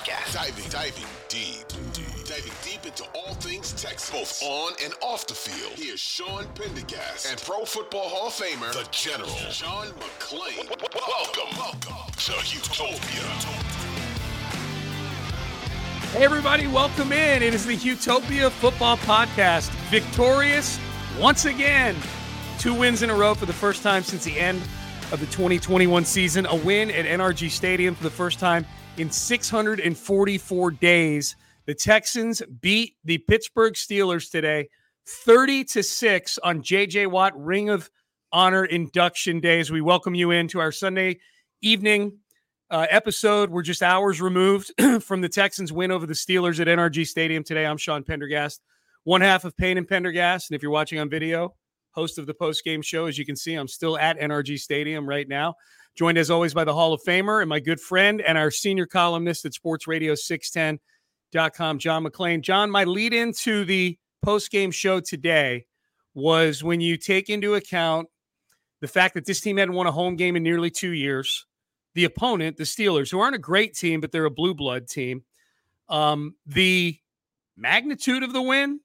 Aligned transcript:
podcast. 0.00 0.34
Diving, 0.34 0.70
diving 0.70 1.04
deep, 1.28 1.68
deep, 1.92 2.24
diving 2.24 2.52
deep 2.62 2.84
into 2.86 3.04
all 3.14 3.34
things 3.34 3.72
Texas, 3.72 4.10
both 4.10 4.42
on 4.42 4.72
and 4.84 4.94
off 5.02 5.26
the 5.26 5.34
field. 5.34 5.72
Here's 5.76 6.00
Sean 6.00 6.46
Pendergast 6.54 7.30
and 7.30 7.40
Pro 7.42 7.64
Football 7.64 8.08
Hall 8.08 8.28
of 8.28 8.32
Famer, 8.32 8.72
the 8.72 8.88
General, 8.90 9.30
John 9.50 9.88
McClain. 9.88 10.68
Welcome, 10.94 11.58
welcome 11.58 12.12
to 12.16 12.32
Utopia. 12.54 13.26
Hey, 16.12 16.24
everybody, 16.24 16.66
welcome 16.66 17.12
in. 17.12 17.42
It 17.42 17.54
is 17.54 17.66
the 17.66 17.76
Utopia 17.76 18.50
Football 18.50 18.96
Podcast. 18.98 19.70
Victorious 19.90 20.78
once 21.18 21.44
again. 21.44 21.94
Two 22.58 22.74
wins 22.74 23.02
in 23.02 23.10
a 23.10 23.14
row 23.14 23.34
for 23.34 23.46
the 23.46 23.52
first 23.52 23.82
time 23.82 24.02
since 24.02 24.24
the 24.24 24.38
end 24.38 24.60
of 25.12 25.20
the 25.20 25.26
2021 25.26 26.04
season. 26.04 26.46
A 26.46 26.54
win 26.54 26.90
at 26.90 27.04
NRG 27.04 27.50
Stadium 27.50 27.94
for 27.94 28.02
the 28.02 28.10
first 28.10 28.38
time 28.38 28.66
in 29.00 29.10
644 29.10 30.70
days. 30.72 31.36
The 31.64 31.74
Texans 31.74 32.42
beat 32.60 32.96
the 33.02 33.16
Pittsburgh 33.16 33.72
Steelers 33.72 34.30
today 34.30 34.68
30 35.06 35.64
to 35.64 35.82
6 35.82 36.38
on 36.40 36.62
JJ 36.62 37.06
Watt 37.06 37.32
Ring 37.34 37.70
of 37.70 37.90
Honor 38.30 38.66
induction 38.66 39.40
days. 39.40 39.72
We 39.72 39.80
welcome 39.80 40.14
you 40.14 40.32
into 40.32 40.60
our 40.60 40.70
Sunday 40.70 41.18
evening 41.62 42.18
uh, 42.70 42.88
episode. 42.90 43.48
We're 43.48 43.62
just 43.62 43.82
hours 43.82 44.20
removed 44.20 44.70
from 45.00 45.22
the 45.22 45.30
Texans' 45.30 45.72
win 45.72 45.90
over 45.90 46.06
the 46.06 46.12
Steelers 46.12 46.60
at 46.60 46.66
NRG 46.66 47.06
Stadium 47.06 47.42
today. 47.42 47.64
I'm 47.64 47.78
Sean 47.78 48.04
Pendergast, 48.04 48.60
one 49.04 49.22
half 49.22 49.46
of 49.46 49.56
Payne 49.56 49.78
and 49.78 49.88
Pendergast. 49.88 50.50
And 50.50 50.56
if 50.56 50.62
you're 50.62 50.70
watching 50.70 51.00
on 51.00 51.08
video, 51.08 51.54
host 51.92 52.18
of 52.18 52.26
the 52.26 52.34
post 52.34 52.64
game 52.64 52.82
show, 52.82 53.06
as 53.06 53.16
you 53.16 53.24
can 53.24 53.34
see, 53.34 53.54
I'm 53.54 53.66
still 53.66 53.96
at 53.96 54.20
NRG 54.20 54.58
Stadium 54.58 55.08
right 55.08 55.26
now. 55.26 55.54
Joined 55.96 56.18
as 56.18 56.30
always 56.30 56.54
by 56.54 56.64
the 56.64 56.74
Hall 56.74 56.92
of 56.92 57.02
Famer 57.02 57.40
and 57.40 57.48
my 57.48 57.60
good 57.60 57.80
friend 57.80 58.20
and 58.20 58.38
our 58.38 58.50
senior 58.50 58.86
columnist 58.86 59.44
at 59.44 59.54
Sports 59.54 59.86
Radio 59.86 60.14
610.com, 60.14 61.78
John 61.78 62.04
McClain. 62.04 62.40
John, 62.40 62.70
my 62.70 62.84
lead 62.84 63.12
into 63.12 63.64
the 63.64 63.98
post 64.22 64.50
game 64.50 64.70
show 64.70 65.00
today 65.00 65.66
was 66.14 66.62
when 66.62 66.80
you 66.80 66.96
take 66.96 67.28
into 67.28 67.54
account 67.54 68.08
the 68.80 68.88
fact 68.88 69.14
that 69.14 69.26
this 69.26 69.40
team 69.40 69.56
hadn't 69.56 69.74
won 69.74 69.86
a 69.86 69.92
home 69.92 70.16
game 70.16 70.36
in 70.36 70.42
nearly 70.42 70.70
two 70.70 70.92
years 70.92 71.46
the 71.94 72.04
opponent, 72.04 72.56
the 72.56 72.64
Steelers, 72.64 73.10
who 73.10 73.18
aren't 73.18 73.34
a 73.34 73.38
great 73.38 73.74
team, 73.74 74.00
but 74.00 74.12
they're 74.12 74.24
a 74.24 74.30
blue 74.30 74.54
blood 74.54 74.86
team. 74.86 75.24
Um, 75.88 76.36
the 76.46 76.96
magnitude 77.56 78.22
of 78.22 78.32
the 78.32 78.42
win, 78.42 78.80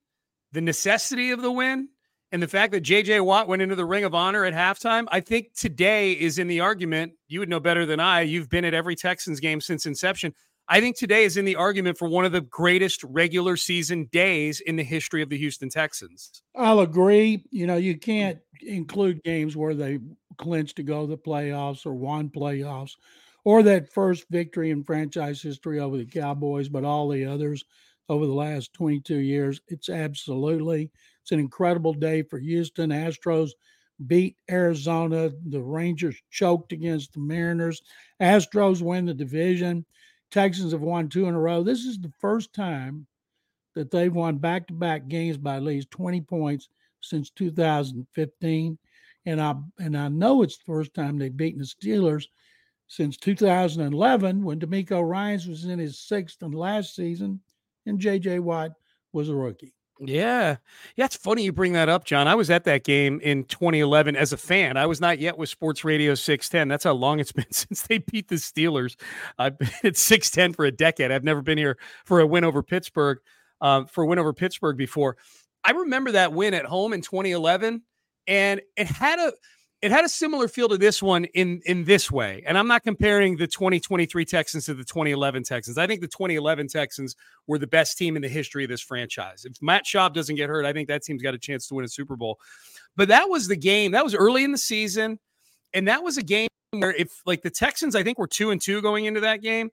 the 0.53 0.61
necessity 0.61 1.31
of 1.31 1.41
the 1.41 1.51
win, 1.51 1.89
and 2.35 2.43
the 2.43 2.49
fact 2.49 2.73
that 2.73 2.83
JJ 2.83 3.23
Watt 3.23 3.47
went 3.47 3.61
into 3.61 3.75
the 3.75 3.85
ring 3.85 4.03
of 4.03 4.13
honor 4.13 4.43
at 4.43 4.53
halftime, 4.53 5.05
I 5.07 5.21
think 5.21 5.53
today 5.55 6.11
is 6.11 6.37
in 6.37 6.49
the 6.49 6.59
argument. 6.59 7.13
You 7.29 7.39
would 7.39 7.47
know 7.47 7.61
better 7.61 7.85
than 7.85 8.01
I. 8.01 8.23
You've 8.23 8.49
been 8.49 8.65
at 8.65 8.73
every 8.73 8.97
Texans 8.97 9.39
game 9.39 9.61
since 9.61 9.85
inception. 9.85 10.33
I 10.67 10.81
think 10.81 10.97
today 10.97 11.23
is 11.23 11.37
in 11.37 11.45
the 11.45 11.55
argument 11.55 11.97
for 11.97 12.09
one 12.09 12.25
of 12.25 12.33
the 12.33 12.41
greatest 12.41 13.05
regular 13.05 13.55
season 13.55 14.09
days 14.11 14.59
in 14.59 14.75
the 14.75 14.83
history 14.83 15.21
of 15.21 15.29
the 15.29 15.37
Houston 15.37 15.69
Texans. 15.69 16.41
I'll 16.57 16.81
agree. 16.81 17.45
You 17.51 17.67
know, 17.67 17.77
you 17.77 17.97
can't 17.97 18.39
include 18.61 19.23
games 19.23 19.55
where 19.55 19.73
they 19.73 19.99
clinched 20.37 20.75
to 20.75 20.83
go 20.83 21.03
to 21.03 21.07
the 21.07 21.17
playoffs 21.17 21.85
or 21.85 21.93
won 21.93 22.27
playoffs 22.27 22.95
or 23.45 23.63
that 23.63 23.93
first 23.93 24.25
victory 24.29 24.71
in 24.71 24.83
franchise 24.83 25.41
history 25.41 25.79
over 25.79 25.95
the 25.95 26.05
Cowboys, 26.05 26.67
but 26.67 26.83
all 26.83 27.07
the 27.07 27.25
others 27.25 27.63
over 28.09 28.25
the 28.25 28.33
last 28.33 28.73
22 28.73 29.19
years. 29.19 29.61
It's 29.69 29.87
absolutely 29.87 30.91
it's 31.25 31.31
an 31.31 31.39
incredible 31.39 31.95
day 31.95 32.21
for 32.21 32.37
Houston. 32.37 32.91
Astros 32.91 33.49
beat 34.05 34.37
Arizona. 34.47 35.31
The 35.47 35.59
Rangers 35.59 36.15
choked 36.29 36.71
against 36.71 37.13
the 37.13 37.19
Mariners. 37.19 37.81
Astros 38.21 38.83
win 38.83 39.07
the 39.07 39.13
division. 39.15 39.87
Texans 40.29 40.71
have 40.71 40.81
won 40.81 41.09
two 41.09 41.25
in 41.25 41.33
a 41.33 41.39
row. 41.39 41.63
This 41.63 41.79
is 41.79 41.97
the 41.97 42.11
first 42.19 42.53
time 42.53 43.07
that 43.73 43.89
they've 43.89 44.13
won 44.13 44.37
back 44.37 44.67
to 44.67 44.73
back 44.75 45.07
games 45.07 45.35
by 45.35 45.55
at 45.55 45.63
least 45.63 45.89
20 45.89 46.21
points 46.21 46.69
since 47.01 47.31
2015. 47.31 48.77
And 49.25 49.41
I 49.41 49.55
and 49.79 49.97
I 49.97 50.09
know 50.09 50.43
it's 50.43 50.59
the 50.59 50.65
first 50.65 50.93
time 50.93 51.17
they've 51.17 51.35
beaten 51.35 51.59
the 51.59 51.65
Steelers 51.65 52.27
since 52.87 53.17
2011 53.17 54.43
when 54.43 54.59
DeMeco 54.59 55.03
Ryans 55.03 55.47
was 55.47 55.65
in 55.65 55.79
his 55.79 55.97
sixth 55.97 56.43
and 56.43 56.53
last 56.53 56.93
season 56.93 57.39
and 57.87 57.99
JJ 57.99 58.41
Watt 58.41 58.73
was 59.11 59.29
a 59.29 59.35
rookie. 59.35 59.73
Yeah. 59.99 60.57
Yeah. 60.95 61.05
It's 61.05 61.15
funny 61.15 61.43
you 61.43 61.53
bring 61.53 61.73
that 61.73 61.87
up, 61.87 62.03
John. 62.05 62.27
I 62.27 62.35
was 62.35 62.49
at 62.49 62.65
that 62.65 62.83
game 62.83 63.19
in 63.23 63.45
2011 63.45 64.15
as 64.15 64.33
a 64.33 64.37
fan. 64.37 64.75
I 64.75 64.85
was 64.85 64.99
not 64.99 65.19
yet 65.19 65.37
with 65.37 65.47
Sports 65.49 65.85
Radio 65.85 66.15
610. 66.15 66.67
That's 66.67 66.83
how 66.83 66.93
long 66.93 67.19
it's 67.19 67.31
been 67.33 67.49
since 67.51 67.83
they 67.87 67.99
beat 67.99 68.27
the 68.27 68.35
Steelers. 68.35 68.95
I've 69.37 69.57
been 69.57 69.69
at 69.83 69.97
610 69.97 70.53
for 70.53 70.65
a 70.65 70.71
decade. 70.71 71.11
I've 71.11 71.23
never 71.23 71.41
been 71.41 71.57
here 71.57 71.77
for 72.03 72.19
a 72.19 72.27
win 72.27 72.43
over 72.43 72.61
Pittsburgh, 72.61 73.19
uh, 73.61 73.85
for 73.85 74.03
a 74.03 74.07
win 74.07 74.19
over 74.19 74.33
Pittsburgh 74.33 74.77
before. 74.77 75.17
I 75.63 75.71
remember 75.71 76.11
that 76.11 76.33
win 76.33 76.53
at 76.53 76.65
home 76.65 76.93
in 76.93 77.01
2011, 77.01 77.81
and 78.27 78.61
it 78.75 78.87
had 78.87 79.17
a 79.19 79.33
it 79.85 79.91
had 79.91 80.03
a 80.03 80.09
similar 80.09 80.47
feel 80.47 80.67
to 80.69 80.79
this 80.79 81.03
one 81.03 81.25
in 81.35 81.61
in 81.65 81.83
this 81.83 82.09
way. 82.09 82.43
And 82.47 82.57
I'm 82.57 82.67
not 82.67 82.83
comparing 82.83 83.37
the 83.37 83.45
2023 83.45 84.25
Texans 84.25 84.65
to 84.65 84.73
the 84.73 84.83
2011 84.83 85.43
Texans. 85.43 85.77
I 85.77 85.85
think 85.85 86.01
the 86.01 86.07
2011 86.07 86.69
Texans 86.69 87.15
were 87.45 87.59
the 87.59 87.67
best 87.67 87.95
team 87.95 88.15
in 88.15 88.23
the 88.23 88.27
history 88.27 88.63
of 88.63 88.69
this 88.71 88.81
franchise. 88.81 89.45
If 89.45 89.61
Matt 89.61 89.85
Schaub 89.85 90.15
doesn't 90.15 90.37
get 90.37 90.49
hurt, 90.49 90.65
I 90.65 90.73
think 90.73 90.87
that 90.87 91.03
team's 91.03 91.21
got 91.21 91.35
a 91.35 91.37
chance 91.37 91.67
to 91.67 91.75
win 91.75 91.85
a 91.85 91.87
Super 91.87 92.15
Bowl. 92.15 92.39
But 92.95 93.09
that 93.09 93.29
was 93.29 93.47
the 93.47 93.55
game. 93.55 93.91
That 93.91 94.03
was 94.03 94.15
early 94.15 94.43
in 94.43 94.51
the 94.51 94.57
season, 94.57 95.19
and 95.71 95.87
that 95.87 96.01
was 96.01 96.17
a 96.17 96.23
game 96.23 96.49
where 96.71 96.95
if 96.95 97.21
like 97.27 97.43
the 97.43 97.51
Texans, 97.51 97.95
I 97.95 98.01
think 98.01 98.17
were 98.17 98.25
two 98.25 98.49
and 98.49 98.59
two 98.59 98.81
going 98.81 99.05
into 99.05 99.19
that 99.19 99.43
game. 99.43 99.69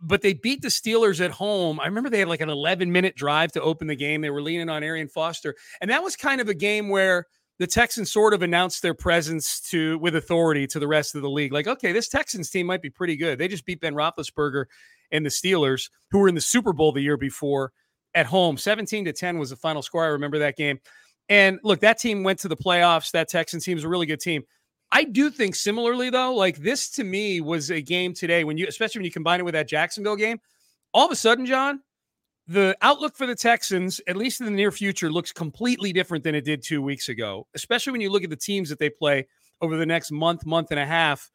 But 0.00 0.20
they 0.20 0.32
beat 0.32 0.62
the 0.62 0.68
Steelers 0.68 1.24
at 1.24 1.30
home. 1.30 1.78
I 1.78 1.86
remember 1.86 2.10
they 2.10 2.18
had 2.18 2.28
like 2.28 2.40
an 2.40 2.50
11 2.50 2.90
minute 2.90 3.14
drive 3.14 3.52
to 3.52 3.62
open 3.62 3.86
the 3.86 3.94
game. 3.94 4.20
They 4.20 4.30
were 4.30 4.42
leaning 4.42 4.68
on 4.68 4.82
Arian 4.82 5.08
Foster. 5.08 5.54
And 5.80 5.90
that 5.92 6.02
was 6.02 6.16
kind 6.16 6.40
of 6.40 6.48
a 6.48 6.54
game 6.54 6.88
where 6.88 7.26
the 7.58 7.66
Texans 7.66 8.12
sort 8.12 8.34
of 8.34 8.42
announced 8.42 8.82
their 8.82 8.94
presence 8.94 9.60
to 9.70 9.98
with 9.98 10.14
authority 10.14 10.66
to 10.68 10.78
the 10.78 10.86
rest 10.86 11.14
of 11.14 11.22
the 11.22 11.30
league. 11.30 11.52
Like, 11.52 11.66
okay, 11.66 11.92
this 11.92 12.08
Texans 12.08 12.50
team 12.50 12.66
might 12.66 12.82
be 12.82 12.90
pretty 12.90 13.16
good. 13.16 13.38
They 13.38 13.48
just 13.48 13.66
beat 13.66 13.80
Ben 13.80 13.94
Roethlisberger 13.94 14.66
and 15.10 15.24
the 15.24 15.30
Steelers, 15.30 15.90
who 16.10 16.18
were 16.18 16.28
in 16.28 16.34
the 16.34 16.40
Super 16.40 16.72
Bowl 16.72 16.92
the 16.92 17.00
year 17.00 17.16
before 17.16 17.72
at 18.14 18.26
home. 18.26 18.56
17 18.56 19.06
to 19.06 19.12
10 19.12 19.38
was 19.38 19.50
the 19.50 19.56
final 19.56 19.82
score. 19.82 20.04
I 20.04 20.08
remember 20.08 20.38
that 20.38 20.56
game. 20.56 20.78
And 21.28 21.58
look, 21.62 21.80
that 21.80 21.98
team 21.98 22.22
went 22.22 22.38
to 22.40 22.48
the 22.48 22.56
playoffs. 22.56 23.10
That 23.10 23.28
Texans 23.28 23.64
team 23.64 23.76
is 23.76 23.84
a 23.84 23.88
really 23.88 24.06
good 24.06 24.20
team. 24.20 24.44
I 24.90 25.04
do 25.04 25.28
think 25.28 25.54
similarly, 25.54 26.08
though, 26.10 26.34
like 26.34 26.58
this 26.58 26.88
to 26.92 27.04
me 27.04 27.40
was 27.40 27.70
a 27.70 27.82
game 27.82 28.14
today 28.14 28.44
when 28.44 28.56
you, 28.56 28.66
especially 28.66 29.00
when 29.00 29.04
you 29.04 29.10
combine 29.10 29.40
it 29.40 29.42
with 29.42 29.54
that 29.54 29.68
Jacksonville 29.68 30.16
game, 30.16 30.38
all 30.94 31.04
of 31.04 31.12
a 31.12 31.16
sudden, 31.16 31.44
John, 31.44 31.80
the 32.48 32.76
outlook 32.80 33.14
for 33.14 33.26
the 33.26 33.34
Texans, 33.34 34.00
at 34.08 34.16
least 34.16 34.40
in 34.40 34.46
the 34.46 34.52
near 34.52 34.72
future, 34.72 35.10
looks 35.10 35.32
completely 35.32 35.92
different 35.92 36.24
than 36.24 36.34
it 36.34 36.46
did 36.46 36.62
two 36.62 36.80
weeks 36.80 37.10
ago, 37.10 37.46
especially 37.54 37.92
when 37.92 38.00
you 38.00 38.10
look 38.10 38.24
at 38.24 38.30
the 38.30 38.36
teams 38.36 38.70
that 38.70 38.78
they 38.78 38.88
play 38.88 39.26
over 39.60 39.76
the 39.76 39.84
next 39.84 40.10
month, 40.10 40.46
month 40.46 40.70
and 40.70 40.80
a 40.80 40.86
half, 40.86 41.30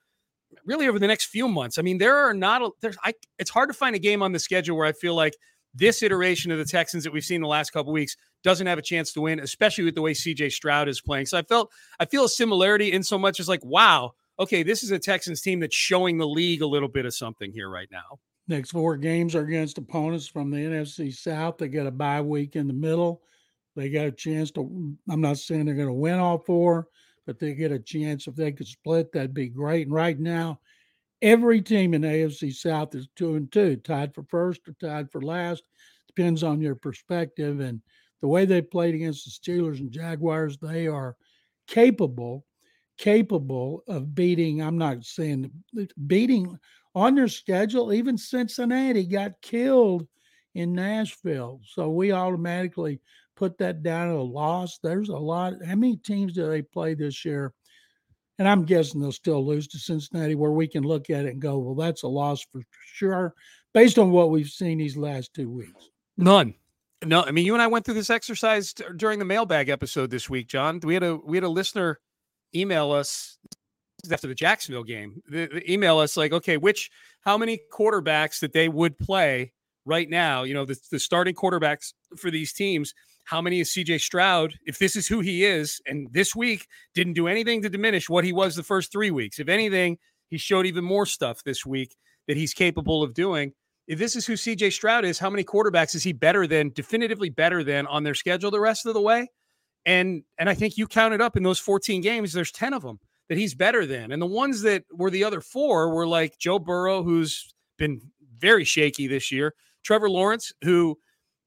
really 0.66 0.88
over 0.88 0.98
the 0.98 1.08
next 1.08 1.26
few 1.26 1.48
months. 1.48 1.78
I 1.78 1.84
mean, 1.84 2.00
there 2.00 2.18
are 2.18 2.34
not, 2.34 2.72
there's, 2.82 2.98
I, 3.04 3.14
it's 3.38 3.52
hard 3.52 3.70
to 3.70 3.74
find 3.74 3.96
a 3.96 4.00
game 4.00 4.24
on 4.24 4.32
the 4.32 4.40
schedule 4.40 4.76
where 4.76 4.88
I 4.88 4.92
feel 4.92 5.14
like 5.14 5.36
this 5.76 6.02
iteration 6.02 6.52
of 6.52 6.58
the 6.58 6.66
Texans 6.66 7.04
that 7.04 7.14
we've 7.14 7.24
seen 7.24 7.42
the 7.42 7.48
last 7.48 7.70
couple 7.72 7.94
weeks 7.94 8.18
doesn't 8.44 8.66
have 8.66 8.80
a 8.80 8.84
chance 8.84 9.14
to 9.14 9.22
win, 9.22 9.40
especially 9.40 9.84
with 9.84 9.96
the 9.96 10.02
way 10.02 10.14
CJ 10.14 10.52
Stroud 10.52 10.90
is 10.90 11.00
playing. 11.00 11.28
So 11.28 11.38
I 11.38 11.44
felt, 11.44 11.72
I 12.00 12.06
feel 12.06 12.26
a 12.26 12.30
similarity 12.30 12.92
in 12.92 13.04
so 13.04 13.20
much 13.20 13.40
as 13.40 13.48
like, 13.48 13.64
wow, 13.64 14.14
okay, 14.40 14.64
this 14.64 14.82
is 14.82 14.90
a 14.90 14.98
Texans 14.98 15.42
team 15.42 15.60
that's 15.60 15.76
showing 15.76 16.18
the 16.18 16.28
league 16.28 16.64
a 16.64 16.68
little 16.68 16.90
bit 16.90 17.06
of 17.06 17.14
something 17.14 17.52
here 17.52 17.70
right 17.70 17.90
now. 17.92 18.20
Next 18.48 18.72
four 18.72 18.98
games 18.98 19.36
are 19.36 19.46
against 19.46 19.78
opponents 19.78 20.28
from 20.28 20.50
the 20.50 20.58
NFC 20.58 21.14
South. 21.14 21.58
They 21.58 21.70
get 21.70 21.88
a 21.88 21.92
bye 21.92 22.22
week 22.22 22.56
in 22.56 22.68
the 22.68 22.74
middle. 22.74 23.22
They 23.76 23.90
got 23.90 24.06
a 24.06 24.12
chance 24.12 24.52
to. 24.52 24.96
I'm 25.10 25.22
not 25.22 25.38
saying 25.38 25.66
they're 25.66 25.76
going 25.76 25.88
to 25.88 25.94
win 25.94 26.20
all 26.20 26.38
four, 26.38 26.88
but 27.26 27.40
they 27.40 27.54
get 27.54 27.72
a 27.72 27.80
chance 27.80 28.28
if 28.28 28.36
they 28.36 28.52
could 28.52 28.68
split. 28.68 29.12
That'd 29.12 29.34
be 29.34 29.48
great. 29.48 29.88
And 29.88 29.96
right 29.96 30.20
now, 30.20 30.60
every 31.22 31.62
team 31.62 31.94
in 31.94 32.02
AFC 32.02 32.54
South 32.54 32.94
is 32.96 33.08
two 33.16 33.36
and 33.36 33.52
two, 33.52 33.78
tied 33.78 34.14
for 34.14 34.24
first 34.24 34.62
or 34.68 34.74
tied 34.74 35.10
for 35.10 35.22
last. 35.22 35.64
Depends 36.08 36.44
on 36.44 36.62
your 36.62 36.76
perspective 36.76 37.62
and 37.62 37.82
the 38.22 38.28
way 38.28 38.46
they 38.46 38.62
played 38.62 38.94
against 38.94 39.26
the 39.26 39.32
Steelers 39.32 39.80
and 39.80 39.92
Jaguars. 39.92 40.58
They 40.58 40.88
are 40.88 41.16
capable, 41.68 42.46
capable 42.98 43.84
of 43.88 44.14
beating. 44.14 44.62
I'm 44.62 44.78
not 44.78 45.04
saying 45.06 45.50
beating 46.06 46.60
on 46.96 47.16
their 47.16 47.28
schedule. 47.28 47.94
Even 47.94 48.18
Cincinnati 48.18 49.06
got 49.06 49.42
killed 49.42 50.08
in 50.56 50.74
Nashville, 50.74 51.62
so 51.66 51.90
we 51.90 52.12
automatically 52.12 53.00
put 53.36 53.58
that 53.58 53.84
down 53.84 54.10
a 54.10 54.22
loss. 54.22 54.80
There's 54.82 55.10
a 55.10 55.18
lot. 55.18 55.54
How 55.66 55.76
many 55.76 55.98
teams 55.98 56.34
do 56.34 56.48
they 56.48 56.62
play 56.62 56.94
this 56.94 57.26
year? 57.26 57.54
And 58.40 58.48
I'm 58.48 58.66
guessing 58.66 59.00
they'll 59.00 59.12
still 59.12 59.46
lose 59.46 59.68
to 59.70 59.80
Cincinnati, 59.80 60.36
where 60.36 60.52
we 60.52 60.68
can 60.68 60.84
look 60.84 61.10
at 61.10 61.26
it 61.26 61.34
and 61.34 61.42
go, 61.42 61.60
well, 61.60 61.76
that's 61.76 62.04
a 62.04 62.08
loss 62.08 62.46
for 62.52 62.62
sure, 62.86 63.34
based 63.74 64.00
on 64.00 64.12
what 64.12 64.32
we've 64.32 64.50
seen 64.50 64.80
these 64.80 64.98
last 64.98 65.34
two 65.34 65.50
weeks. 65.50 65.90
None. 66.18 66.56
No, 67.06 67.24
I 67.24 67.32
mean 67.32 67.46
you 67.46 67.54
and 67.54 67.62
I 67.62 67.68
went 67.68 67.86
through 67.86 67.96
this 67.96 68.10
exercise 68.10 68.74
t- 68.74 68.86
during 68.96 69.20
the 69.20 69.26
mailbag 69.26 69.70
episode 69.70 70.10
this 70.10 70.30
week, 70.30 70.48
John. 70.48 70.80
We 70.82 70.94
had 70.94 71.04
a 71.04 71.18
we 71.18 71.38
had 71.38 71.44
a 71.44 71.50
listener 71.50 72.00
email 72.56 72.92
us 72.92 73.38
after 74.12 74.28
the 74.28 74.36
Jacksonville 74.36 74.84
game. 74.84 75.22
The, 75.28 75.48
the 75.48 75.72
email 75.72 76.00
us 76.00 76.18
like, 76.18 76.34
okay, 76.34 76.58
which 76.58 76.90
how 77.22 77.38
many 77.38 77.60
quarterbacks 77.72 78.40
that 78.40 78.54
they 78.54 78.70
would 78.70 78.98
play 78.98 79.54
right 79.86 80.10
now? 80.10 80.44
You 80.44 80.54
know, 80.54 80.66
the, 80.66 80.78
the 80.92 81.00
starting 81.00 81.36
quarterbacks 81.36 81.94
for 82.18 82.32
these 82.32 82.54
teams. 82.54 82.94
How 83.26 83.42
many 83.42 83.62
is 83.62 83.70
CJ 83.70 84.02
Stroud? 84.02 84.56
If 84.66 84.80
this 84.80 84.96
is 84.96 85.08
who 85.08 85.22
he 85.22 85.46
is, 85.46 85.82
and 85.88 86.10
this 86.12 86.36
week 86.36 86.68
didn't 86.94 87.14
do 87.14 87.28
anything 87.28 87.62
to 87.62 87.70
diminish 87.70 88.10
what 88.10 88.26
he 88.26 88.34
was 88.34 88.56
the 88.56 88.64
first 88.64 88.92
three 88.92 89.12
weeks. 89.12 89.40
If 89.40 89.48
anything, 89.48 89.98
he 90.28 90.38
showed 90.38 90.66
even 90.66 90.84
more 90.84 91.06
stuff 91.06 91.44
this 91.44 91.66
week 91.66 91.96
that 92.28 92.36
he's 92.36 92.54
capable 92.54 93.02
of 93.02 93.14
doing 93.14 93.54
if 93.88 94.00
this 94.00 94.16
is 94.16 94.26
who 94.26 94.34
CJ 94.34 94.72
Stroud 94.74 95.06
is, 95.06 95.20
how 95.20 95.30
many 95.30 95.44
quarterbacks 95.44 95.96
is 95.96 96.04
he 96.04 96.14
better 96.14 96.48
than, 96.48 96.70
definitively 96.70 97.30
better 97.30 97.64
than 97.64 97.86
on 97.88 98.04
their 98.04 98.14
schedule 98.14 98.52
the 98.52 98.60
rest 98.60 98.86
of 98.86 98.94
the 98.94 99.02
way? 99.02 99.30
And 99.86 100.24
and 100.40 100.50
I 100.50 100.54
think 100.54 100.78
you 100.78 100.88
counted 100.88 101.22
up 101.22 101.36
in 101.36 101.44
those 101.44 101.60
14 101.60 102.02
games, 102.02 102.32
there's 102.32 102.52
10 102.52 102.74
of 102.74 102.84
them 102.84 103.00
that 103.30 103.38
he's 103.38 103.56
better 103.56 103.86
than. 103.86 104.12
And 104.12 104.22
the 104.22 104.28
ones 104.28 104.62
that 104.64 104.84
were 104.92 105.10
the 105.10 105.24
other 105.24 105.42
four 105.42 105.94
were 105.94 106.08
like 106.08 106.38
Joe 106.38 106.60
Burrow, 106.60 107.04
who's 107.04 107.54
been 107.78 108.02
very 108.38 108.64
shaky 108.64 109.08
this 109.08 109.32
year, 109.32 109.54
Trevor 109.84 110.10
Lawrence, 110.10 110.52
who 110.64 110.98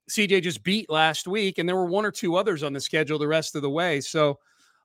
CJ 0.09 0.41
just 0.41 0.63
beat 0.63 0.89
last 0.89 1.27
week, 1.27 1.57
and 1.57 1.67
there 1.67 1.75
were 1.75 1.85
one 1.85 2.05
or 2.05 2.11
two 2.11 2.35
others 2.35 2.63
on 2.63 2.73
the 2.73 2.79
schedule 2.79 3.19
the 3.19 3.27
rest 3.27 3.55
of 3.55 3.61
the 3.61 3.69
way. 3.69 4.01
So 4.01 4.39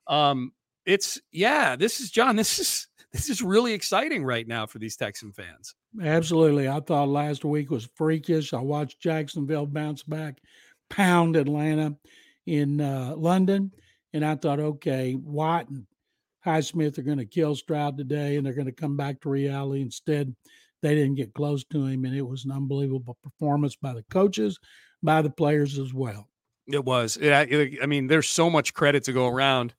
um 0.07 0.51
it's 0.85 1.19
yeah, 1.31 1.75
this 1.75 1.99
is 1.99 2.11
John, 2.11 2.35
this 2.37 2.59
is 2.59 2.87
this 3.11 3.29
is 3.29 3.41
really 3.41 3.73
exciting 3.73 4.25
right 4.25 4.47
now 4.47 4.65
for 4.65 4.79
these 4.79 4.97
Texan 4.97 5.31
fans. 5.31 5.75
Absolutely. 6.01 6.67
I 6.67 6.79
thought 6.79 7.09
last 7.09 7.45
week 7.45 7.69
was 7.69 7.87
freakish. 7.95 8.53
I 8.53 8.59
watched 8.59 8.99
Jacksonville 8.99 9.67
bounce 9.67 10.01
back, 10.01 10.39
pound 10.89 11.35
Atlanta 11.35 11.95
in 12.47 12.81
uh, 12.81 13.13
London. 13.15 13.71
And 14.13 14.25
I 14.25 14.35
thought, 14.35 14.59
okay, 14.59 15.15
Watt 15.15 15.69
and 15.69 15.85
Highsmith 16.45 16.97
are 16.97 17.03
going 17.03 17.17
to 17.17 17.25
kill 17.25 17.55
Stroud 17.55 17.97
today 17.97 18.37
and 18.37 18.45
they're 18.45 18.53
going 18.53 18.65
to 18.65 18.71
come 18.71 18.97
back 18.97 19.21
to 19.21 19.29
reality. 19.29 19.81
Instead, 19.81 20.35
they 20.81 20.95
didn't 20.95 21.15
get 21.15 21.33
close 21.33 21.63
to 21.65 21.85
him. 21.85 22.05
And 22.05 22.15
it 22.15 22.21
was 22.21 22.45
an 22.45 22.51
unbelievable 22.51 23.17
performance 23.23 23.75
by 23.75 23.93
the 23.93 24.03
coaches, 24.09 24.59
by 25.01 25.21
the 25.21 25.29
players 25.29 25.79
as 25.79 25.93
well. 25.93 26.27
It 26.67 26.83
was. 26.83 27.17
It, 27.17 27.79
I 27.81 27.85
mean, 27.85 28.07
there's 28.07 28.29
so 28.29 28.49
much 28.49 28.73
credit 28.73 29.03
to 29.05 29.13
go 29.13 29.27
around 29.27 29.73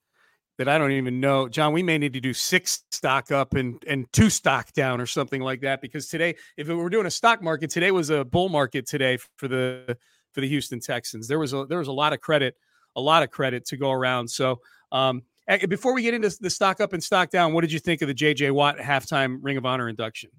that 0.57 0.67
I 0.67 0.77
don't 0.77 0.91
even 0.91 1.19
know. 1.19 1.47
John, 1.47 1.73
we 1.73 1.83
may 1.83 1.97
need 1.97 2.13
to 2.13 2.21
do 2.21 2.33
six 2.33 2.83
stock 2.91 3.31
up 3.31 3.55
and 3.55 3.83
and 3.87 4.11
two 4.13 4.29
stock 4.29 4.71
down 4.73 5.01
or 5.01 5.05
something 5.05 5.41
like 5.41 5.61
that 5.61 5.81
because 5.81 6.07
today, 6.07 6.35
if 6.57 6.67
we 6.67 6.75
were 6.75 6.89
doing 6.89 7.07
a 7.07 7.11
stock 7.11 7.41
market, 7.41 7.69
today 7.69 7.91
was 7.91 8.09
a 8.09 8.23
bull 8.23 8.49
market 8.49 8.87
today 8.87 9.17
for 9.37 9.47
the 9.47 9.97
for 10.33 10.41
the 10.41 10.47
Houston 10.47 10.79
Texans. 10.79 11.27
There 11.27 11.39
was 11.39 11.53
a 11.53 11.65
there 11.65 11.79
was 11.79 11.87
a 11.87 11.93
lot 11.93 12.13
of 12.13 12.21
credit, 12.21 12.55
a 12.95 13.01
lot 13.01 13.23
of 13.23 13.31
credit 13.31 13.65
to 13.67 13.77
go 13.77 13.91
around. 13.91 14.29
So 14.29 14.61
um, 14.91 15.23
before 15.67 15.93
we 15.93 16.01
get 16.01 16.13
into 16.13 16.31
the 16.39 16.49
stock 16.49 16.81
up 16.81 16.93
and 16.93 17.03
stock 17.03 17.29
down, 17.29 17.53
what 17.53 17.61
did 17.61 17.71
you 17.71 17.79
think 17.79 18.01
of 18.01 18.07
the 18.07 18.13
JJ 18.13 18.51
Watt 18.51 18.77
halftime 18.77 19.39
Ring 19.41 19.57
of 19.57 19.65
Honor 19.65 19.89
induction? 19.89 20.31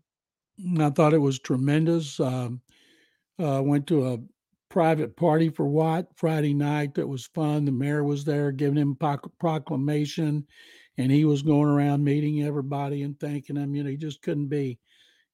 I 0.79 0.91
thought 0.91 1.15
it 1.15 1.19
was 1.19 1.39
tremendous. 1.39 2.19
Um, 2.19 2.61
uh, 3.39 3.61
went 3.63 3.87
to 3.89 4.09
a 4.09 4.19
private 4.71 5.17
party 5.17 5.49
for 5.49 5.67
Watt 5.67 6.07
Friday 6.17 6.55
night 6.55 6.95
that 6.95 7.07
was 7.07 7.27
fun. 7.35 7.65
The 7.65 7.73
mayor 7.73 8.05
was 8.05 8.25
there 8.25 8.53
giving 8.53 8.79
him 8.79 8.97
proclamation, 9.39 10.47
and 10.99 11.13
he 11.13 11.25
was 11.25 11.43
going 11.43 11.69
around 11.69 12.03
meeting 12.03 12.43
everybody 12.43 13.03
and 13.03 13.19
thanking 13.21 13.57
them. 13.57 13.75
You 13.75 13.85
know, 13.85 13.91
he 13.91 13.97
just 13.97 14.23
couldn't 14.23 14.49
be 14.49 14.79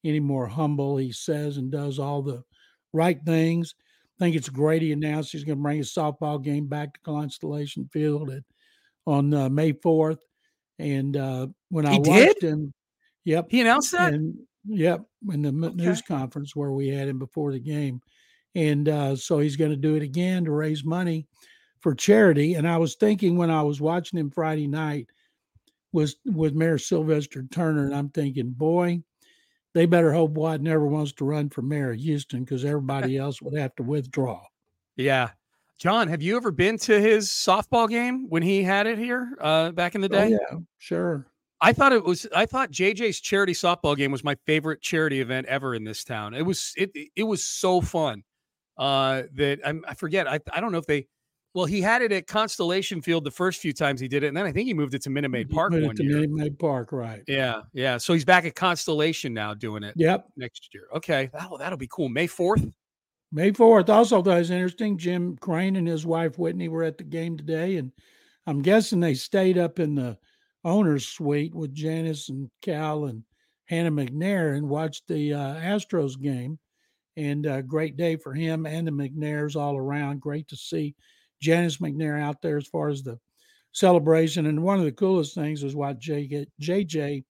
any 0.03 0.19
more 0.19 0.47
humble. 0.47 0.97
He 0.97 1.11
says 1.11 1.57
and 1.57 1.71
does 1.71 1.99
all 1.99 2.21
the 2.21 2.43
right 2.91 3.19
things. 3.25 3.75
I 4.19 4.25
think 4.25 4.35
it's 4.35 4.49
great. 4.49 4.81
He 4.81 4.91
announced 4.91 5.31
he's 5.31 5.43
going 5.43 5.57
to 5.57 5.63
bring 5.63 5.77
his 5.77 5.93
softball 5.93 6.43
game 6.43 6.67
back 6.67 6.93
to 6.93 6.99
Constellation 7.01 7.89
Field 7.91 8.29
at, 8.29 8.43
on 9.05 9.33
uh, 9.33 9.49
May 9.49 9.73
4th. 9.73 10.19
And 10.79 11.15
uh, 11.15 11.47
when 11.69 11.85
he 11.85 11.95
I 11.95 11.97
watched 11.97 12.39
did? 12.41 12.43
him, 12.43 12.73
yep. 13.25 13.47
He 13.49 13.61
announced 13.61 13.91
that? 13.91 14.13
And, 14.13 14.35
yep. 14.65 15.01
In 15.31 15.41
the 15.41 15.67
okay. 15.67 15.75
news 15.75 16.01
conference 16.01 16.55
where 16.55 16.71
we 16.71 16.89
had 16.89 17.07
him 17.07 17.19
before 17.19 17.51
the 17.51 17.59
game 17.59 18.01
and 18.55 18.87
uh, 18.89 19.15
so 19.15 19.39
he's 19.39 19.55
going 19.55 19.71
to 19.71 19.77
do 19.77 19.95
it 19.95 20.03
again 20.03 20.45
to 20.45 20.51
raise 20.51 20.83
money 20.83 21.27
for 21.79 21.95
charity. 21.95 22.53
And 22.53 22.67
I 22.67 22.77
was 22.77 22.95
thinking 22.95 23.37
when 23.37 23.49
I 23.49 23.61
was 23.61 23.81
watching 23.81 24.19
him 24.19 24.29
Friday 24.29 24.67
night 24.67 25.07
was 25.91 26.15
with 26.25 26.53
Mayor 26.53 26.77
Sylvester 26.77 27.43
Turner, 27.51 27.85
and 27.85 27.95
I'm 27.95 28.09
thinking, 28.09 28.51
boy, 28.51 29.01
they 29.73 29.85
better 29.85 30.13
hope 30.13 30.31
Watt 30.31 30.61
never 30.61 30.85
wants 30.85 31.13
to 31.13 31.25
run 31.25 31.49
for 31.49 31.61
mayor 31.61 31.91
of 31.91 31.99
Houston 31.99 32.43
because 32.43 32.65
everybody 32.65 33.17
else 33.19 33.41
would 33.41 33.57
have 33.57 33.75
to 33.75 33.83
withdraw. 33.83 34.41
Yeah. 34.95 35.29
John, 35.79 36.07
have 36.07 36.21
you 36.21 36.37
ever 36.37 36.51
been 36.51 36.77
to 36.79 36.99
his 36.99 37.29
softball 37.29 37.89
game 37.89 38.29
when 38.29 38.43
he 38.43 38.63
had 38.63 38.87
it 38.87 38.97
here 38.97 39.37
uh, 39.41 39.71
back 39.71 39.95
in 39.95 40.01
the 40.01 40.07
oh, 40.07 40.09
day? 40.09 40.37
Oh, 40.39 40.47
yeah, 40.51 40.59
sure. 40.77 41.27
I 41.63 41.71
thought 41.71 41.93
it 41.93 42.03
was. 42.03 42.27
I 42.35 42.45
thought 42.45 42.71
JJ's 42.71 43.21
charity 43.21 43.53
softball 43.53 43.95
game 43.95 44.11
was 44.11 44.23
my 44.23 44.35
favorite 44.45 44.81
charity 44.81 45.21
event 45.21 45.47
ever 45.47 45.75
in 45.75 45.85
this 45.85 46.03
town. 46.03 46.33
It 46.33 46.41
was. 46.41 46.73
It 46.75 46.91
it 47.15 47.23
was 47.23 47.43
so 47.43 47.79
fun 47.79 48.23
uh, 48.77 49.23
that 49.35 49.59
I'm, 49.65 49.83
I 49.87 49.93
forget. 49.93 50.27
I, 50.27 50.39
I 50.51 50.59
don't 50.59 50.71
know 50.71 50.77
if 50.77 50.85
they. 50.85 51.07
Well, 51.53 51.65
he 51.65 51.81
had 51.81 52.01
it 52.01 52.11
at 52.11 52.27
Constellation 52.27 53.01
Field 53.01 53.23
the 53.23 53.31
first 53.31 53.61
few 53.61 53.73
times 53.73 54.01
he 54.01 54.07
did 54.07 54.23
it, 54.23 54.27
and 54.27 54.35
then 54.35 54.45
I 54.45 54.51
think 54.51 54.67
he 54.67 54.73
moved 54.73 54.93
it 54.95 55.03
to 55.03 55.09
Minute 55.09 55.29
Maid 55.29 55.51
Park 55.51 55.71
one 55.71 55.95
to 55.95 56.03
year. 56.03 56.15
Minute 56.15 56.31
Maid 56.31 56.59
Park, 56.59 56.91
right? 56.91 57.21
Yeah, 57.27 57.61
yeah. 57.73 57.97
So 57.97 58.13
he's 58.13 58.25
back 58.25 58.45
at 58.45 58.55
Constellation 58.55 59.33
now 59.33 59.53
doing 59.53 59.83
it. 59.83 59.93
Yep. 59.95 60.27
Next 60.35 60.73
year. 60.73 60.87
Okay. 60.95 61.29
Oh, 61.39 61.57
that'll 61.57 61.77
be 61.77 61.87
cool. 61.89 62.09
May 62.09 62.27
fourth. 62.27 62.65
May 63.35 63.51
fourth. 63.51 63.89
Also, 63.89 64.21
that 64.21 64.37
was 64.37 64.51
interesting. 64.51 64.95
Jim 64.95 65.37
Crane 65.37 65.75
and 65.75 65.87
his 65.87 66.05
wife 66.05 66.37
Whitney 66.37 66.69
were 66.69 66.83
at 66.83 66.99
the 66.99 67.03
game 67.03 67.35
today, 67.35 67.77
and 67.77 67.91
I'm 68.45 68.61
guessing 68.61 68.99
they 68.99 69.15
stayed 69.15 69.57
up 69.57 69.79
in 69.79 69.95
the 69.95 70.19
owner's 70.63 71.07
suite 71.07 71.55
with 71.55 71.73
Janice 71.73 72.29
and 72.29 72.51
Cal 72.61 73.05
and 73.05 73.23
Hannah 73.65 73.91
McNair 73.91 74.55
and 74.55 74.69
watched 74.69 75.07
the 75.07 75.33
uh, 75.33 75.55
Astros 75.55 76.21
game 76.21 76.59
and 77.17 77.47
a 77.47 77.63
great 77.63 77.97
day 77.97 78.17
for 78.17 78.35
him 78.35 78.67
and 78.67 78.87
the 78.87 78.91
McNairs 78.91 79.55
all 79.55 79.77
around. 79.77 80.21
Great 80.21 80.47
to 80.49 80.55
see 80.55 80.93
Janice 81.41 81.77
McNair 81.77 82.21
out 82.21 82.39
there 82.43 82.57
as 82.57 82.67
far 82.67 82.89
as 82.89 83.01
the 83.01 83.17
celebration. 83.71 84.45
And 84.45 84.61
one 84.61 84.77
of 84.77 84.85
the 84.85 84.91
coolest 84.91 85.33
things 85.33 85.63
was 85.63 85.75
what 85.75 85.99
JJ 85.99 87.23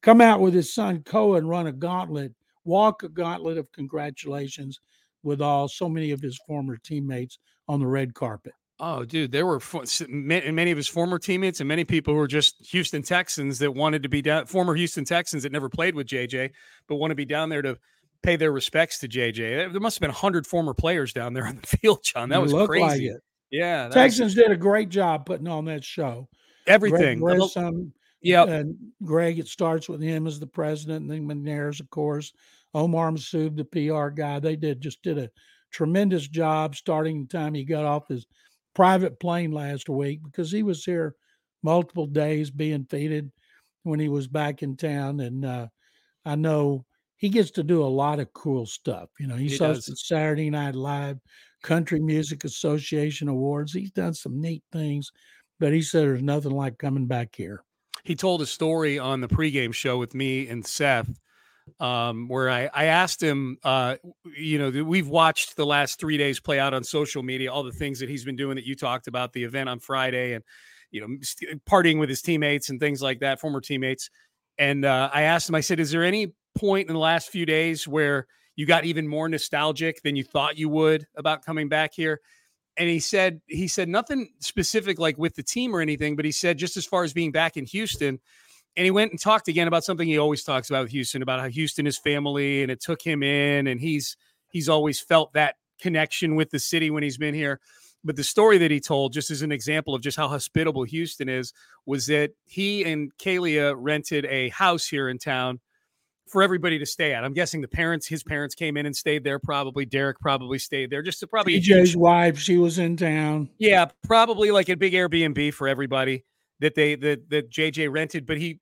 come 0.00 0.22
out 0.22 0.40
with 0.40 0.54
his 0.54 0.72
son 0.72 1.02
Cohen 1.02 1.46
run 1.46 1.66
a 1.66 1.72
gauntlet, 1.72 2.32
walk 2.64 3.02
a 3.02 3.10
gauntlet 3.10 3.58
of 3.58 3.70
congratulations 3.72 4.80
with 5.24 5.40
all 5.40 5.68
so 5.68 5.88
many 5.88 6.10
of 6.10 6.20
his 6.20 6.38
former 6.46 6.76
teammates 6.76 7.38
on 7.68 7.80
the 7.80 7.86
red 7.86 8.14
carpet. 8.14 8.52
Oh, 8.80 9.04
dude, 9.04 9.30
there 9.30 9.46
were 9.46 9.60
many 10.08 10.70
of 10.70 10.76
his 10.76 10.88
former 10.88 11.18
teammates 11.18 11.60
and 11.60 11.68
many 11.68 11.84
people 11.84 12.12
who 12.12 12.18
were 12.18 12.26
just 12.26 12.56
Houston 12.72 13.02
Texans 13.02 13.60
that 13.60 13.72
wanted 13.72 14.02
to 14.02 14.08
be 14.08 14.20
down, 14.20 14.46
former 14.46 14.74
Houston 14.74 15.04
Texans 15.04 15.44
that 15.44 15.52
never 15.52 15.68
played 15.68 15.94
with 15.94 16.08
JJ, 16.08 16.50
but 16.88 16.96
want 16.96 17.12
to 17.12 17.14
be 17.14 17.24
down 17.24 17.48
there 17.48 17.62
to 17.62 17.78
pay 18.22 18.34
their 18.34 18.50
respects 18.50 18.98
to 18.98 19.08
JJ. 19.08 19.72
There 19.72 19.80
must 19.80 19.96
have 19.96 20.00
been 20.00 20.10
100 20.10 20.46
former 20.46 20.74
players 20.74 21.12
down 21.12 21.34
there 21.34 21.46
on 21.46 21.60
the 21.60 21.66
field, 21.78 22.00
John. 22.02 22.30
That 22.30 22.42
was 22.42 22.52
crazy. 22.52 23.12
Like 23.12 23.20
yeah. 23.50 23.88
Texans 23.88 24.34
was... 24.34 24.44
did 24.44 24.50
a 24.50 24.56
great 24.56 24.88
job 24.88 25.24
putting 25.24 25.46
on 25.46 25.66
that 25.66 25.84
show. 25.84 26.28
Everything. 26.66 27.20
Greg 27.20 27.38
Grissom, 27.38 27.92
yeah. 28.22 28.44
And 28.44 28.76
Greg, 29.04 29.38
it 29.38 29.46
starts 29.46 29.88
with 29.88 30.00
him 30.00 30.26
as 30.26 30.40
the 30.40 30.46
president, 30.46 31.08
and 31.08 31.10
then 31.10 31.28
McNairs, 31.28 31.78
of 31.78 31.88
course. 31.90 32.32
Omar 32.74 33.10
Masood, 33.10 33.56
the 33.56 33.64
PR 33.64 34.08
guy. 34.08 34.40
They 34.40 34.56
did 34.56 34.80
just 34.80 35.02
did 35.02 35.18
a 35.18 35.30
tremendous 35.70 36.28
job 36.28 36.76
starting 36.76 37.22
the 37.22 37.28
time 37.28 37.54
he 37.54 37.64
got 37.64 37.84
off 37.84 38.08
his 38.08 38.26
private 38.74 39.18
plane 39.20 39.52
last 39.52 39.88
week 39.88 40.20
because 40.24 40.50
he 40.50 40.62
was 40.62 40.84
here 40.84 41.14
multiple 41.62 42.06
days 42.06 42.50
being 42.50 42.86
feted 42.90 43.30
when 43.84 44.00
he 44.00 44.08
was 44.08 44.26
back 44.26 44.62
in 44.62 44.76
town. 44.76 45.20
And 45.20 45.44
uh, 45.44 45.68
I 46.24 46.34
know 46.34 46.84
he 47.16 47.28
gets 47.28 47.50
to 47.52 47.62
do 47.62 47.82
a 47.82 47.86
lot 47.86 48.20
of 48.20 48.32
cool 48.32 48.66
stuff. 48.66 49.08
You 49.18 49.26
know, 49.26 49.36
he's 49.36 49.52
he 49.52 49.58
hosted 49.58 49.96
Saturday 49.96 50.50
Night 50.50 50.74
Live, 50.74 51.18
Country 51.62 52.00
Music 52.00 52.44
Association 52.44 53.28
awards. 53.28 53.72
He's 53.72 53.92
done 53.92 54.14
some 54.14 54.40
neat 54.40 54.62
things, 54.72 55.10
but 55.60 55.72
he 55.72 55.82
said 55.82 56.02
there's 56.02 56.22
nothing 56.22 56.52
like 56.52 56.78
coming 56.78 57.06
back 57.06 57.34
here. 57.36 57.62
He 58.02 58.14
told 58.14 58.42
a 58.42 58.46
story 58.46 58.98
on 58.98 59.20
the 59.20 59.28
pregame 59.28 59.72
show 59.72 59.96
with 59.96 60.14
me 60.14 60.46
and 60.48 60.66
Seth 60.66 61.18
um, 61.80 62.28
where 62.28 62.50
I, 62.50 62.68
I 62.72 62.84
asked 62.86 63.22
him, 63.22 63.58
uh, 63.64 63.96
you 64.36 64.58
know, 64.58 64.84
we've 64.84 65.08
watched 65.08 65.56
the 65.56 65.66
last 65.66 65.98
three 65.98 66.16
days 66.16 66.40
play 66.40 66.58
out 66.58 66.74
on 66.74 66.84
social 66.84 67.22
media, 67.22 67.52
all 67.52 67.62
the 67.62 67.72
things 67.72 67.98
that 68.00 68.08
he's 68.08 68.24
been 68.24 68.36
doing 68.36 68.56
that 68.56 68.66
you 68.66 68.74
talked 68.76 69.06
about, 69.06 69.32
the 69.32 69.44
event 69.44 69.68
on 69.68 69.80
Friday 69.80 70.34
and, 70.34 70.44
you 70.90 71.00
know, 71.00 71.16
partying 71.68 71.98
with 71.98 72.08
his 72.08 72.22
teammates 72.22 72.68
and 72.68 72.78
things 72.78 73.02
like 73.02 73.20
that, 73.20 73.40
former 73.40 73.60
teammates. 73.60 74.10
And 74.58 74.84
uh, 74.84 75.10
I 75.12 75.22
asked 75.22 75.48
him, 75.48 75.54
I 75.54 75.60
said, 75.60 75.80
is 75.80 75.90
there 75.90 76.04
any 76.04 76.32
point 76.56 76.88
in 76.88 76.94
the 76.94 77.00
last 77.00 77.30
few 77.30 77.44
days 77.46 77.88
where 77.88 78.26
you 78.56 78.66
got 78.66 78.84
even 78.84 79.08
more 79.08 79.28
nostalgic 79.28 80.02
than 80.02 80.14
you 80.14 80.22
thought 80.22 80.56
you 80.56 80.68
would 80.68 81.06
about 81.16 81.44
coming 81.44 81.68
back 81.68 81.92
here? 81.94 82.20
And 82.76 82.88
he 82.88 83.00
said, 83.00 83.40
he 83.46 83.68
said 83.68 83.88
nothing 83.88 84.30
specific 84.40 84.98
like 84.98 85.16
with 85.16 85.34
the 85.34 85.42
team 85.42 85.74
or 85.74 85.80
anything, 85.80 86.16
but 86.16 86.24
he 86.24 86.32
said 86.32 86.58
just 86.58 86.76
as 86.76 86.84
far 86.84 87.04
as 87.04 87.12
being 87.12 87.32
back 87.32 87.56
in 87.56 87.66
Houston, 87.66 88.20
and 88.76 88.84
he 88.84 88.90
went 88.90 89.10
and 89.10 89.20
talked 89.20 89.48
again 89.48 89.68
about 89.68 89.84
something 89.84 90.06
he 90.06 90.18
always 90.18 90.42
talks 90.42 90.70
about 90.70 90.84
with 90.84 90.92
Houston 90.92 91.22
about 91.22 91.40
how 91.40 91.48
Houston 91.48 91.86
is 91.86 91.96
family 91.96 92.62
and 92.62 92.70
it 92.70 92.80
took 92.80 93.00
him 93.00 93.22
in 93.22 93.66
and 93.66 93.80
he's 93.80 94.16
he's 94.50 94.68
always 94.68 95.00
felt 95.00 95.32
that 95.34 95.56
connection 95.80 96.34
with 96.34 96.50
the 96.50 96.58
city 96.58 96.90
when 96.90 97.02
he's 97.02 97.18
been 97.18 97.34
here. 97.34 97.60
But 98.06 98.16
the 98.16 98.24
story 98.24 98.58
that 98.58 98.70
he 98.70 98.80
told, 98.80 99.14
just 99.14 99.30
as 99.30 99.40
an 99.42 99.50
example 99.50 99.94
of 99.94 100.02
just 100.02 100.16
how 100.16 100.28
hospitable 100.28 100.84
Houston 100.84 101.28
is, 101.28 101.54
was 101.86 102.06
that 102.06 102.32
he 102.44 102.84
and 102.84 103.10
Kealia 103.16 103.74
rented 103.78 104.26
a 104.26 104.50
house 104.50 104.86
here 104.86 105.08
in 105.08 105.18
town 105.18 105.58
for 106.28 106.42
everybody 106.42 106.78
to 106.78 106.84
stay 106.84 107.14
at. 107.14 107.24
I'm 107.24 107.32
guessing 107.32 107.62
the 107.62 107.68
parents, 107.68 108.06
his 108.06 108.22
parents 108.22 108.54
came 108.54 108.76
in 108.76 108.84
and 108.84 108.94
stayed 108.94 109.24
there. 109.24 109.38
Probably 109.38 109.86
Derek 109.86 110.20
probably 110.20 110.58
stayed 110.58 110.90
there. 110.90 111.00
Just 111.00 111.20
to 111.20 111.26
probably 111.26 111.58
DJ's 111.58 111.96
wife, 111.96 112.38
she 112.38 112.58
was 112.58 112.78
in 112.78 112.96
town. 112.96 113.48
Yeah, 113.58 113.86
probably 114.06 114.50
like 114.50 114.68
a 114.68 114.76
big 114.76 114.92
Airbnb 114.92 115.54
for 115.54 115.66
everybody 115.66 116.24
that 116.60 116.74
they 116.74 116.94
that 116.96 117.30
that 117.30 117.50
JJ 117.50 117.90
rented, 117.90 118.26
but 118.26 118.38
he 118.38 118.60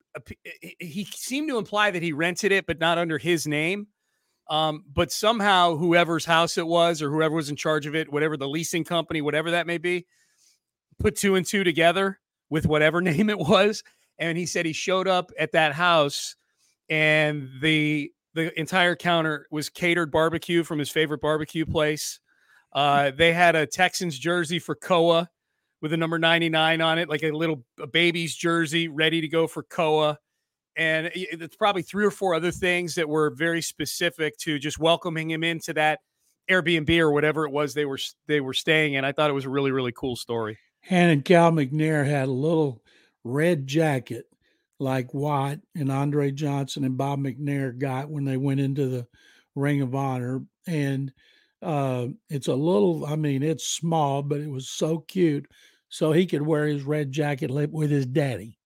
he 0.79 1.05
seemed 1.13 1.49
to 1.49 1.57
imply 1.57 1.91
that 1.91 2.01
he 2.01 2.11
rented 2.11 2.51
it, 2.51 2.65
but 2.65 2.79
not 2.79 2.97
under 2.97 3.17
his 3.17 3.47
name. 3.47 3.87
Um, 4.49 4.83
but 4.93 5.11
somehow 5.11 5.77
whoever's 5.77 6.25
house 6.25 6.57
it 6.57 6.67
was, 6.67 7.01
or 7.01 7.09
whoever 7.09 7.35
was 7.35 7.49
in 7.49 7.55
charge 7.55 7.85
of 7.85 7.95
it, 7.95 8.11
whatever 8.11 8.35
the 8.35 8.47
leasing 8.47 8.83
company, 8.83 9.21
whatever 9.21 9.51
that 9.51 9.67
may 9.67 9.77
be, 9.77 10.05
put 10.99 11.15
two 11.15 11.35
and 11.35 11.45
two 11.45 11.63
together 11.63 12.19
with 12.49 12.65
whatever 12.65 13.01
name 13.01 13.29
it 13.29 13.39
was. 13.39 13.83
And 14.19 14.37
he 14.37 14.45
said 14.45 14.65
he 14.65 14.73
showed 14.73 15.07
up 15.07 15.31
at 15.39 15.53
that 15.53 15.73
house, 15.73 16.35
and 16.89 17.49
the 17.61 18.11
the 18.33 18.57
entire 18.59 18.95
counter 18.95 19.47
was 19.51 19.69
catered 19.69 20.11
barbecue 20.11 20.63
from 20.63 20.79
his 20.79 20.89
favorite 20.89 21.21
barbecue 21.21 21.65
place. 21.65 22.19
Uh, 22.73 23.11
they 23.11 23.31
had 23.31 23.55
a 23.55 23.67
Texans 23.67 24.17
jersey 24.17 24.57
for 24.57 24.73
Koa 24.73 25.29
with 25.83 25.91
a 25.91 25.97
number 25.97 26.17
99 26.17 26.79
on 26.79 26.97
it, 26.97 27.09
like 27.09 27.23
a 27.23 27.31
little 27.31 27.63
a 27.77 27.85
baby's 27.85 28.33
jersey 28.33 28.87
ready 28.87 29.19
to 29.19 29.27
go 29.27 29.47
for 29.47 29.63
Koa. 29.63 30.17
And 30.77 31.11
it's 31.13 31.57
probably 31.57 31.81
three 31.81 32.05
or 32.05 32.09
four 32.09 32.33
other 32.33 32.51
things 32.51 32.95
that 32.95 33.07
were 33.07 33.29
very 33.29 33.61
specific 33.61 34.37
to 34.39 34.57
just 34.57 34.79
welcoming 34.79 35.29
him 35.29 35.43
into 35.43 35.73
that 35.73 35.99
Airbnb 36.49 36.97
or 36.99 37.11
whatever 37.11 37.45
it 37.45 37.51
was 37.51 37.73
they 37.73 37.85
were 37.85 37.99
they 38.27 38.39
were 38.39 38.53
staying 38.53 38.93
in. 38.93 39.03
I 39.03 39.11
thought 39.11 39.29
it 39.29 39.33
was 39.33 39.45
a 39.45 39.49
really 39.49 39.71
really 39.71 39.91
cool 39.91 40.15
story. 40.15 40.57
And 40.89 41.23
Cal 41.23 41.51
McNair 41.51 42.05
had 42.05 42.29
a 42.29 42.31
little 42.31 42.81
red 43.25 43.67
jacket 43.67 44.25
like 44.79 45.13
Watt 45.13 45.59
and 45.75 45.91
Andre 45.91 46.31
Johnson 46.31 46.85
and 46.85 46.97
Bob 46.97 47.19
McNair 47.19 47.77
got 47.77 48.09
when 48.09 48.23
they 48.23 48.37
went 48.37 48.61
into 48.61 48.87
the 48.87 49.07
Ring 49.53 49.81
of 49.81 49.93
Honor. 49.93 50.43
And 50.65 51.11
uh, 51.61 52.07
it's 52.29 52.47
a 52.47 52.55
little, 52.55 53.05
I 53.05 53.15
mean, 53.15 53.43
it's 53.43 53.65
small, 53.65 54.21
but 54.21 54.41
it 54.41 54.49
was 54.49 54.69
so 54.69 54.99
cute 54.99 55.47
so 55.93 56.11
he 56.11 56.25
could 56.25 56.41
wear 56.41 56.65
his 56.65 56.81
red 56.81 57.11
jacket 57.11 57.51
with 57.51 57.91
his 57.91 58.07
daddy. 58.07 58.57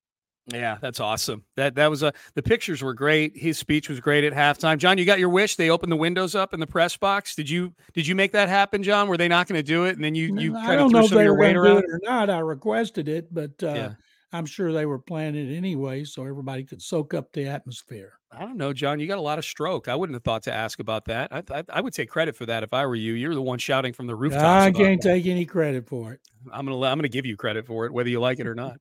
Yeah, 0.50 0.78
that's 0.80 1.02
awesome. 1.02 1.44
That 1.58 1.76
that 1.76 1.90
was 1.90 2.02
a 2.02 2.14
the 2.36 2.42
pictures 2.42 2.82
were 2.82 2.94
great. 2.94 3.36
His 3.36 3.58
speech 3.58 3.90
was 3.90 4.00
great 4.00 4.24
at 4.24 4.32
halftime. 4.32 4.78
John, 4.78 4.98
you 4.98 5.04
got 5.04 5.20
your 5.20 5.28
wish. 5.28 5.58
They 5.58 5.70
opened 5.70 5.92
the 5.92 5.98
windows 5.98 6.36
up 6.36 6.54
in 6.54 6.62
the 6.62 6.68
press 6.68 6.96
box. 6.96 7.36
Did 7.36 7.50
you 7.50 7.74
did 7.94 8.08
you 8.08 8.16
make 8.16 8.32
that 8.32 8.48
happen, 8.48 8.82
John? 8.82 9.10
Were 9.10 9.18
they 9.18 9.28
not 9.28 9.46
going 9.46 9.60
to 9.60 9.64
do 9.64 9.84
it, 9.84 9.96
and 9.96 10.04
then 10.06 10.16
you 10.16 10.40
you 10.40 10.56
I 10.56 10.78
don't 10.78 10.94
know 10.94 11.04
if 11.04 11.12
they 11.12 11.30
were 11.30 11.36
going 11.36 11.56
to 11.56 11.62
do 11.62 11.78
it 11.80 11.86
or 11.92 12.00
not. 12.02 12.30
I 12.30 12.40
requested 12.40 13.10
it, 13.10 13.34
but 13.34 13.62
uh, 13.62 13.74
yeah. 13.74 13.94
I'm 14.32 14.46
sure 14.46 14.72
they 14.72 14.86
were 14.86 15.00
planning 15.00 15.52
it 15.52 15.54
anyway, 15.54 16.06
so 16.06 16.26
everybody 16.26 16.64
could 16.64 16.82
soak 16.82 17.14
up 17.14 17.34
the 17.34 17.48
atmosphere. 17.48 18.14
I 18.32 18.40
don't 18.42 18.58
know, 18.58 18.72
John. 18.72 19.02
You 19.02 19.08
got 19.08 19.18
a 19.18 19.22
lot 19.22 19.38
of 19.38 19.44
stroke. 19.44 19.90
I 19.90 19.96
wouldn't 19.96 20.16
have 20.16 20.24
thought 20.24 20.44
to 20.44 20.54
ask 20.54 20.80
about 20.80 21.06
that. 21.06 21.32
I, 21.32 21.44
I, 21.52 21.64
I 21.70 21.82
would 21.82 21.94
take 21.94 22.10
credit 22.10 22.38
for 22.38 22.46
that 22.46 22.64
if 22.64 22.74
I 22.74 22.86
were 22.86 22.96
you. 22.96 23.14
You're 23.14 23.36
the 23.36 23.42
one 23.42 23.60
shouting 23.60 23.92
from 23.92 24.08
the 24.08 24.16
rooftops. 24.16 24.44
I 24.44 24.72
can't 24.72 25.02
take 25.02 25.26
any 25.26 25.46
credit 25.46 25.88
for 25.88 26.14
it. 26.14 26.22
I'm 26.54 26.66
gonna 26.66 26.82
I'm 26.82 26.98
gonna 26.98 27.08
give 27.08 27.26
you 27.26 27.38
credit 27.38 27.66
for 27.66 27.86
it, 27.86 27.94
whether 27.94 28.10
you 28.10 28.20
like 28.20 28.40
it 28.40 28.48
or 28.48 28.56
not. 28.56 28.78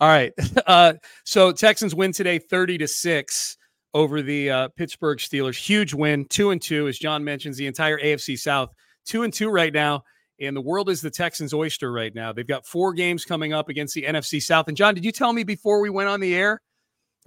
All 0.00 0.08
right. 0.08 0.32
Uh, 0.66 0.92
so 1.24 1.50
Texans 1.50 1.94
win 1.94 2.12
today, 2.12 2.38
thirty 2.38 2.76
to 2.76 2.86
six 2.86 3.56
over 3.94 4.20
the 4.20 4.50
uh, 4.50 4.68
Pittsburgh 4.76 5.18
Steelers. 5.18 5.56
Huge 5.56 5.94
win, 5.94 6.26
two 6.26 6.50
and 6.50 6.60
two, 6.60 6.88
as 6.88 6.98
John 6.98 7.24
mentions. 7.24 7.56
The 7.56 7.66
entire 7.66 7.98
AFC 7.98 8.38
South, 8.38 8.70
two 9.06 9.22
and 9.22 9.32
two 9.32 9.48
right 9.48 9.72
now 9.72 10.02
and 10.40 10.56
the 10.56 10.60
world 10.60 10.88
is 10.88 11.00
the 11.00 11.10
Texans' 11.10 11.52
oyster 11.52 11.92
right 11.92 12.14
now. 12.14 12.32
They've 12.32 12.46
got 12.46 12.66
four 12.66 12.92
games 12.92 13.24
coming 13.24 13.52
up 13.52 13.68
against 13.68 13.94
the 13.94 14.04
NFC 14.04 14.40
South. 14.42 14.68
And 14.68 14.76
John, 14.76 14.94
did 14.94 15.04
you 15.04 15.12
tell 15.12 15.32
me 15.32 15.44
before 15.44 15.80
we 15.80 15.90
went 15.90 16.08
on 16.08 16.20
the 16.20 16.34
air 16.34 16.60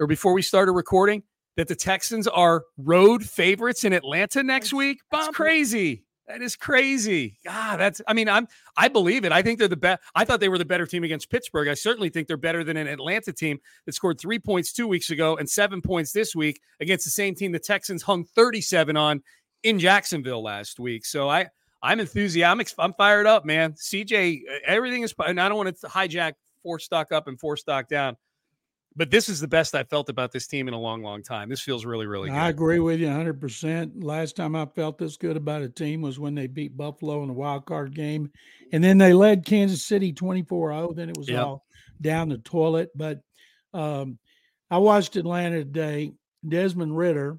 or 0.00 0.06
before 0.06 0.32
we 0.32 0.42
started 0.42 0.72
recording 0.72 1.22
that 1.56 1.68
the 1.68 1.74
Texans 1.74 2.26
are 2.26 2.64
road 2.78 3.22
favorites 3.24 3.84
in 3.84 3.92
Atlanta 3.92 4.42
next 4.42 4.72
week? 4.72 4.98
That's 5.10 5.28
crazy. 5.28 6.04
That 6.28 6.40
is 6.40 6.54
crazy. 6.54 7.38
God, 7.44 7.80
that's 7.80 8.00
I 8.06 8.12
mean, 8.12 8.28
I'm 8.28 8.46
I 8.76 8.88
believe 8.88 9.24
it. 9.24 9.32
I 9.32 9.42
think 9.42 9.58
they're 9.58 9.68
the 9.68 9.76
best. 9.76 10.02
I 10.14 10.24
thought 10.24 10.40
they 10.40 10.48
were 10.48 10.58
the 10.58 10.64
better 10.64 10.86
team 10.86 11.02
against 11.02 11.30
Pittsburgh. 11.30 11.68
I 11.68 11.74
certainly 11.74 12.10
think 12.10 12.28
they're 12.28 12.36
better 12.36 12.62
than 12.62 12.76
an 12.76 12.86
Atlanta 12.86 13.32
team 13.32 13.58
that 13.86 13.92
scored 13.92 14.20
three 14.20 14.38
points 14.38 14.72
two 14.72 14.86
weeks 14.86 15.10
ago 15.10 15.36
and 15.36 15.50
seven 15.50 15.82
points 15.82 16.12
this 16.12 16.34
week 16.36 16.60
against 16.80 17.04
the 17.04 17.10
same 17.10 17.34
team 17.34 17.50
the 17.50 17.58
Texans 17.58 18.02
hung 18.02 18.24
37 18.24 18.96
on 18.96 19.20
in 19.64 19.78
Jacksonville 19.78 20.42
last 20.42 20.78
week. 20.78 21.04
So 21.04 21.28
I 21.28 21.48
I'm 21.82 21.98
enthusiastic. 21.98 22.68
I'm 22.78 22.94
fired 22.94 23.26
up, 23.26 23.44
man. 23.44 23.72
CJ, 23.72 24.42
everything 24.64 25.02
is. 25.02 25.14
And 25.18 25.40
I 25.40 25.48
don't 25.48 25.58
want 25.58 25.76
to 25.76 25.86
hijack 25.88 26.34
four 26.62 26.78
stock 26.78 27.10
up 27.10 27.26
and 27.26 27.38
four 27.38 27.56
stock 27.56 27.88
down, 27.88 28.16
but 28.96 29.10
this 29.10 29.28
is 29.28 29.40
the 29.40 29.48
best 29.48 29.74
I 29.74 29.84
felt 29.84 30.08
about 30.08 30.32
this 30.32 30.46
team 30.46 30.68
in 30.68 30.74
a 30.74 30.78
long, 30.78 31.02
long 31.02 31.22
time. 31.22 31.48
This 31.48 31.60
feels 31.60 31.84
really, 31.84 32.06
really 32.06 32.28
good. 32.28 32.36
I 32.36 32.48
agree 32.48 32.78
with 32.78 33.00
you 33.00 33.06
100. 33.06 33.40
percent 33.40 34.02
Last 34.02 34.36
time 34.36 34.54
I 34.54 34.66
felt 34.66 34.98
this 34.98 35.16
good 35.16 35.36
about 35.36 35.62
a 35.62 35.68
team 35.68 36.02
was 36.02 36.18
when 36.18 36.34
they 36.34 36.46
beat 36.46 36.76
Buffalo 36.76 37.22
in 37.22 37.28
the 37.28 37.34
wild 37.34 37.66
card 37.66 37.94
game, 37.94 38.30
and 38.72 38.82
then 38.82 38.98
they 38.98 39.12
led 39.12 39.46
Kansas 39.46 39.84
City 39.84 40.12
24-0. 40.12 40.96
Then 40.96 41.08
it 41.08 41.16
was 41.16 41.28
yep. 41.28 41.44
all 41.44 41.66
down 42.00 42.28
the 42.28 42.38
toilet. 42.38 42.90
But 42.94 43.20
um, 43.72 44.18
I 44.70 44.78
watched 44.78 45.16
Atlanta 45.16 45.58
today. 45.58 46.12
Desmond 46.46 46.96
Ridder, 46.96 47.38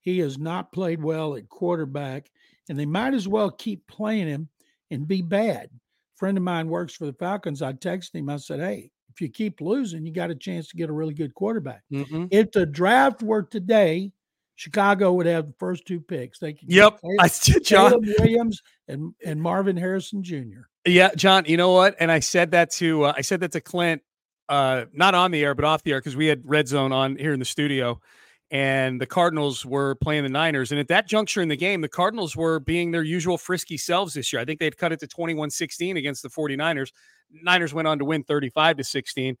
he 0.00 0.20
has 0.20 0.38
not 0.38 0.72
played 0.72 1.02
well 1.02 1.36
at 1.36 1.50
quarterback 1.50 2.30
and 2.68 2.78
they 2.78 2.86
might 2.86 3.14
as 3.14 3.26
well 3.26 3.50
keep 3.50 3.86
playing 3.86 4.28
him 4.28 4.48
and 4.90 5.08
be 5.08 5.22
bad. 5.22 5.66
A 5.66 6.16
friend 6.16 6.36
of 6.36 6.44
mine 6.44 6.68
works 6.68 6.94
for 6.94 7.06
the 7.06 7.12
Falcons. 7.12 7.62
I 7.62 7.72
texted 7.72 8.16
him. 8.16 8.28
I 8.28 8.36
said, 8.36 8.60
"Hey, 8.60 8.90
if 9.18 9.22
you 9.22 9.28
keep 9.28 9.60
losing, 9.60 10.06
you 10.06 10.12
got 10.12 10.30
a 10.30 10.34
chance 10.34 10.68
to 10.68 10.76
get 10.76 10.88
a 10.88 10.92
really 10.92 11.12
good 11.12 11.34
quarterback. 11.34 11.82
Mm-hmm. 11.92 12.26
If 12.30 12.52
the 12.52 12.64
draft 12.64 13.20
were 13.20 13.42
today, 13.42 14.12
Chicago 14.54 15.12
would 15.14 15.26
have 15.26 15.48
the 15.48 15.54
first 15.58 15.86
two 15.86 15.98
picks. 15.98 16.38
They 16.38 16.52
could 16.52 16.72
yep, 16.72 17.00
I 17.18 17.28
John 17.62 18.00
Williams 18.00 18.62
and 18.86 19.14
and 19.24 19.42
Marvin 19.42 19.76
Harrison 19.76 20.22
Jr. 20.22 20.66
Yeah, 20.86 21.10
John. 21.16 21.44
You 21.46 21.56
know 21.56 21.72
what? 21.72 21.96
And 21.98 22.12
I 22.12 22.20
said 22.20 22.52
that 22.52 22.70
to 22.74 23.04
uh, 23.06 23.14
I 23.16 23.22
said 23.22 23.40
that 23.40 23.50
to 23.52 23.60
Clint, 23.60 24.02
uh, 24.48 24.84
not 24.92 25.16
on 25.16 25.32
the 25.32 25.42
air, 25.42 25.56
but 25.56 25.64
off 25.64 25.82
the 25.82 25.92
air 25.92 26.00
because 26.00 26.14
we 26.14 26.26
had 26.26 26.42
Red 26.44 26.68
Zone 26.68 26.92
on 26.92 27.16
here 27.16 27.32
in 27.32 27.40
the 27.40 27.44
studio 27.44 28.00
and 28.50 29.00
the 29.00 29.06
Cardinals 29.06 29.66
were 29.66 29.94
playing 29.96 30.22
the 30.22 30.30
Niners. 30.30 30.72
And 30.72 30.80
at 30.80 30.88
that 30.88 31.06
juncture 31.06 31.42
in 31.42 31.48
the 31.48 31.56
game, 31.56 31.80
the 31.80 31.88
Cardinals 31.88 32.34
were 32.34 32.60
being 32.60 32.90
their 32.90 33.02
usual 33.02 33.36
frisky 33.36 33.76
selves 33.76 34.14
this 34.14 34.32
year. 34.32 34.40
I 34.40 34.44
think 34.44 34.58
they'd 34.58 34.76
cut 34.76 34.92
it 34.92 35.00
to 35.00 35.06
21 35.06 35.50
16 35.50 35.96
against 35.96 36.22
the 36.22 36.30
49ers. 36.30 36.92
Niners 37.30 37.74
went 37.74 37.88
on 37.88 37.98
to 37.98 38.04
win 38.04 38.24
35 38.24 38.78
to 38.78 38.84
16. 38.84 39.36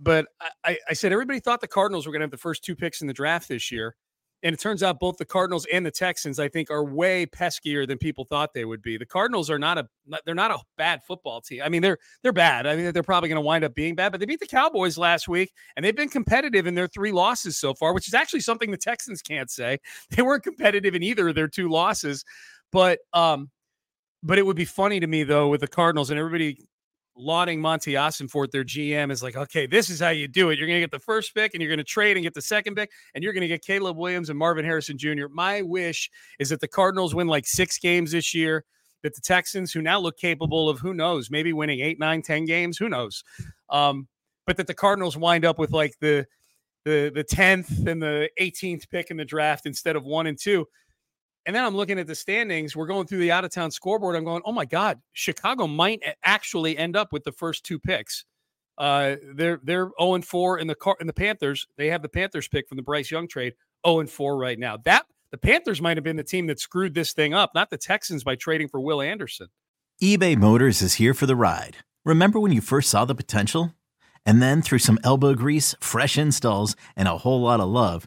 But 0.00 0.26
I, 0.64 0.78
I 0.88 0.92
said 0.94 1.12
everybody 1.12 1.40
thought 1.40 1.60
the 1.60 1.68
Cardinals 1.68 2.06
were 2.06 2.12
going 2.12 2.20
to 2.20 2.24
have 2.24 2.30
the 2.30 2.38
first 2.38 2.64
two 2.64 2.74
picks 2.74 3.02
in 3.02 3.06
the 3.06 3.12
draft 3.12 3.48
this 3.48 3.70
year. 3.70 3.94
And 4.42 4.52
it 4.54 4.60
turns 4.60 4.82
out 4.82 4.98
both 4.98 5.16
the 5.18 5.24
Cardinals 5.24 5.66
and 5.72 5.86
the 5.86 5.90
Texans, 5.90 6.38
I 6.38 6.48
think, 6.48 6.70
are 6.70 6.84
way 6.84 7.26
peskier 7.26 7.86
than 7.86 7.98
people 7.98 8.24
thought 8.24 8.54
they 8.54 8.64
would 8.64 8.82
be. 8.82 8.96
The 8.96 9.06
Cardinals 9.06 9.50
are 9.50 9.58
not 9.58 9.78
a 9.78 9.88
they're 10.24 10.34
not 10.34 10.50
a 10.50 10.58
bad 10.76 11.02
football 11.04 11.40
team. 11.40 11.62
I 11.64 11.68
mean, 11.68 11.82
they're 11.82 11.98
they're 12.22 12.32
bad. 12.32 12.66
I 12.66 12.76
mean, 12.76 12.92
they're 12.92 13.02
probably 13.02 13.28
going 13.28 13.36
to 13.36 13.46
wind 13.46 13.64
up 13.64 13.74
being 13.74 13.94
bad, 13.94 14.10
but 14.10 14.20
they 14.20 14.26
beat 14.26 14.40
the 14.40 14.46
Cowboys 14.46 14.98
last 14.98 15.28
week, 15.28 15.52
and 15.76 15.84
they've 15.84 15.94
been 15.96 16.08
competitive 16.08 16.66
in 16.66 16.74
their 16.74 16.88
three 16.88 17.12
losses 17.12 17.56
so 17.56 17.74
far, 17.74 17.94
which 17.94 18.08
is 18.08 18.14
actually 18.14 18.40
something 18.40 18.70
the 18.70 18.76
Texans 18.76 19.22
can't 19.22 19.50
say. 19.50 19.78
They 20.10 20.22
weren't 20.22 20.42
competitive 20.42 20.94
in 20.94 21.02
either 21.02 21.28
of 21.28 21.34
their 21.34 21.48
two 21.48 21.68
losses, 21.68 22.24
but 22.70 22.98
um, 23.12 23.50
but 24.22 24.38
it 24.38 24.46
would 24.46 24.56
be 24.56 24.64
funny 24.64 25.00
to 25.00 25.06
me 25.06 25.22
though 25.24 25.48
with 25.48 25.60
the 25.60 25.68
Cardinals 25.68 26.10
and 26.10 26.18
everybody 26.18 26.58
lauding 27.16 27.60
Monti 27.60 27.92
Ossenfort, 27.92 28.50
their 28.50 28.64
GM, 28.64 29.10
is 29.10 29.22
like, 29.22 29.36
okay, 29.36 29.66
this 29.66 29.90
is 29.90 30.00
how 30.00 30.10
you 30.10 30.28
do 30.28 30.50
it. 30.50 30.58
You're 30.58 30.66
going 30.66 30.76
to 30.76 30.80
get 30.80 30.90
the 30.90 30.98
first 30.98 31.34
pick 31.34 31.54
and 31.54 31.62
you're 31.62 31.70
going 31.70 31.78
to 31.78 31.84
trade 31.84 32.16
and 32.16 32.24
get 32.24 32.34
the 32.34 32.42
second 32.42 32.74
pick 32.74 32.90
and 33.14 33.22
you're 33.22 33.32
going 33.32 33.42
to 33.42 33.48
get 33.48 33.62
Caleb 33.62 33.96
Williams 33.96 34.30
and 34.30 34.38
Marvin 34.38 34.64
Harrison 34.64 34.96
Jr. 34.98 35.26
My 35.30 35.62
wish 35.62 36.10
is 36.38 36.48
that 36.50 36.60
the 36.60 36.68
Cardinals 36.68 37.14
win 37.14 37.26
like 37.26 37.46
six 37.46 37.78
games 37.78 38.12
this 38.12 38.34
year 38.34 38.64
that 39.02 39.14
the 39.14 39.20
Texans, 39.20 39.72
who 39.72 39.82
now 39.82 39.98
look 39.98 40.16
capable 40.16 40.68
of 40.68 40.78
who 40.78 40.94
knows, 40.94 41.30
maybe 41.30 41.52
winning 41.52 41.80
eight, 41.80 41.98
nine, 41.98 42.22
ten 42.22 42.44
games, 42.44 42.78
who 42.78 42.88
knows, 42.88 43.24
um, 43.70 44.08
but 44.46 44.56
that 44.56 44.66
the 44.66 44.74
Cardinals 44.74 45.16
wind 45.16 45.44
up 45.44 45.58
with 45.58 45.72
like 45.72 45.94
the 46.00 46.26
the 46.84 47.12
the 47.14 47.24
tenth 47.24 47.86
and 47.86 48.02
the 48.02 48.28
18th 48.40 48.88
pick 48.90 49.10
in 49.10 49.16
the 49.16 49.24
draft 49.24 49.66
instead 49.66 49.96
of 49.96 50.04
one 50.04 50.26
and 50.26 50.38
two. 50.38 50.66
And 51.46 51.56
then 51.56 51.64
I'm 51.64 51.74
looking 51.74 51.98
at 51.98 52.06
the 52.06 52.14
standings. 52.14 52.76
We're 52.76 52.86
going 52.86 53.06
through 53.06 53.18
the 53.18 53.32
out 53.32 53.44
of 53.44 53.50
town 53.50 53.70
scoreboard. 53.70 54.14
I'm 54.14 54.24
going, 54.24 54.42
oh 54.44 54.52
my 54.52 54.64
God, 54.64 55.00
Chicago 55.12 55.66
might 55.66 56.00
actually 56.24 56.76
end 56.76 56.96
up 56.96 57.12
with 57.12 57.24
the 57.24 57.32
first 57.32 57.64
two 57.64 57.78
picks. 57.78 58.24
Uh, 58.78 59.16
they're 59.34 59.60
they're 59.62 59.90
0 60.00 60.14
and 60.14 60.24
4 60.24 60.58
in 60.58 60.66
the 60.66 60.74
car 60.74 60.96
in 61.00 61.06
the 61.06 61.12
Panthers. 61.12 61.66
They 61.76 61.88
have 61.88 62.02
the 62.02 62.08
Panthers 62.08 62.48
pick 62.48 62.68
from 62.68 62.76
the 62.76 62.82
Bryce 62.82 63.10
Young 63.10 63.28
trade, 63.28 63.54
0 63.86 64.00
and 64.00 64.10
4 64.10 64.36
right 64.36 64.58
now. 64.58 64.78
That 64.84 65.04
the 65.30 65.38
Panthers 65.38 65.80
might 65.82 65.96
have 65.96 66.04
been 66.04 66.16
the 66.16 66.24
team 66.24 66.46
that 66.46 66.60
screwed 66.60 66.94
this 66.94 67.12
thing 67.12 67.34
up, 67.34 67.52
not 67.54 67.70
the 67.70 67.78
Texans 67.78 68.24
by 68.24 68.34
trading 68.34 68.68
for 68.68 68.80
Will 68.80 69.02
Anderson. 69.02 69.48
eBay 70.02 70.36
Motors 70.36 70.80
is 70.80 70.94
here 70.94 71.14
for 71.14 71.26
the 71.26 71.36
ride. 71.36 71.78
Remember 72.04 72.40
when 72.40 72.52
you 72.52 72.60
first 72.60 72.90
saw 72.90 73.04
the 73.04 73.14
potential? 73.14 73.74
And 74.24 74.40
then 74.40 74.62
through 74.62 74.78
some 74.78 74.98
elbow 75.02 75.34
grease, 75.34 75.74
fresh 75.80 76.16
installs, 76.16 76.76
and 76.96 77.08
a 77.08 77.18
whole 77.18 77.40
lot 77.40 77.60
of 77.60 77.68
love, 77.68 78.06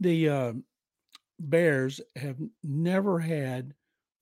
the 0.00 0.28
uh, 0.28 0.52
Bears 1.40 2.00
have 2.16 2.36
never 2.62 3.18
had 3.18 3.74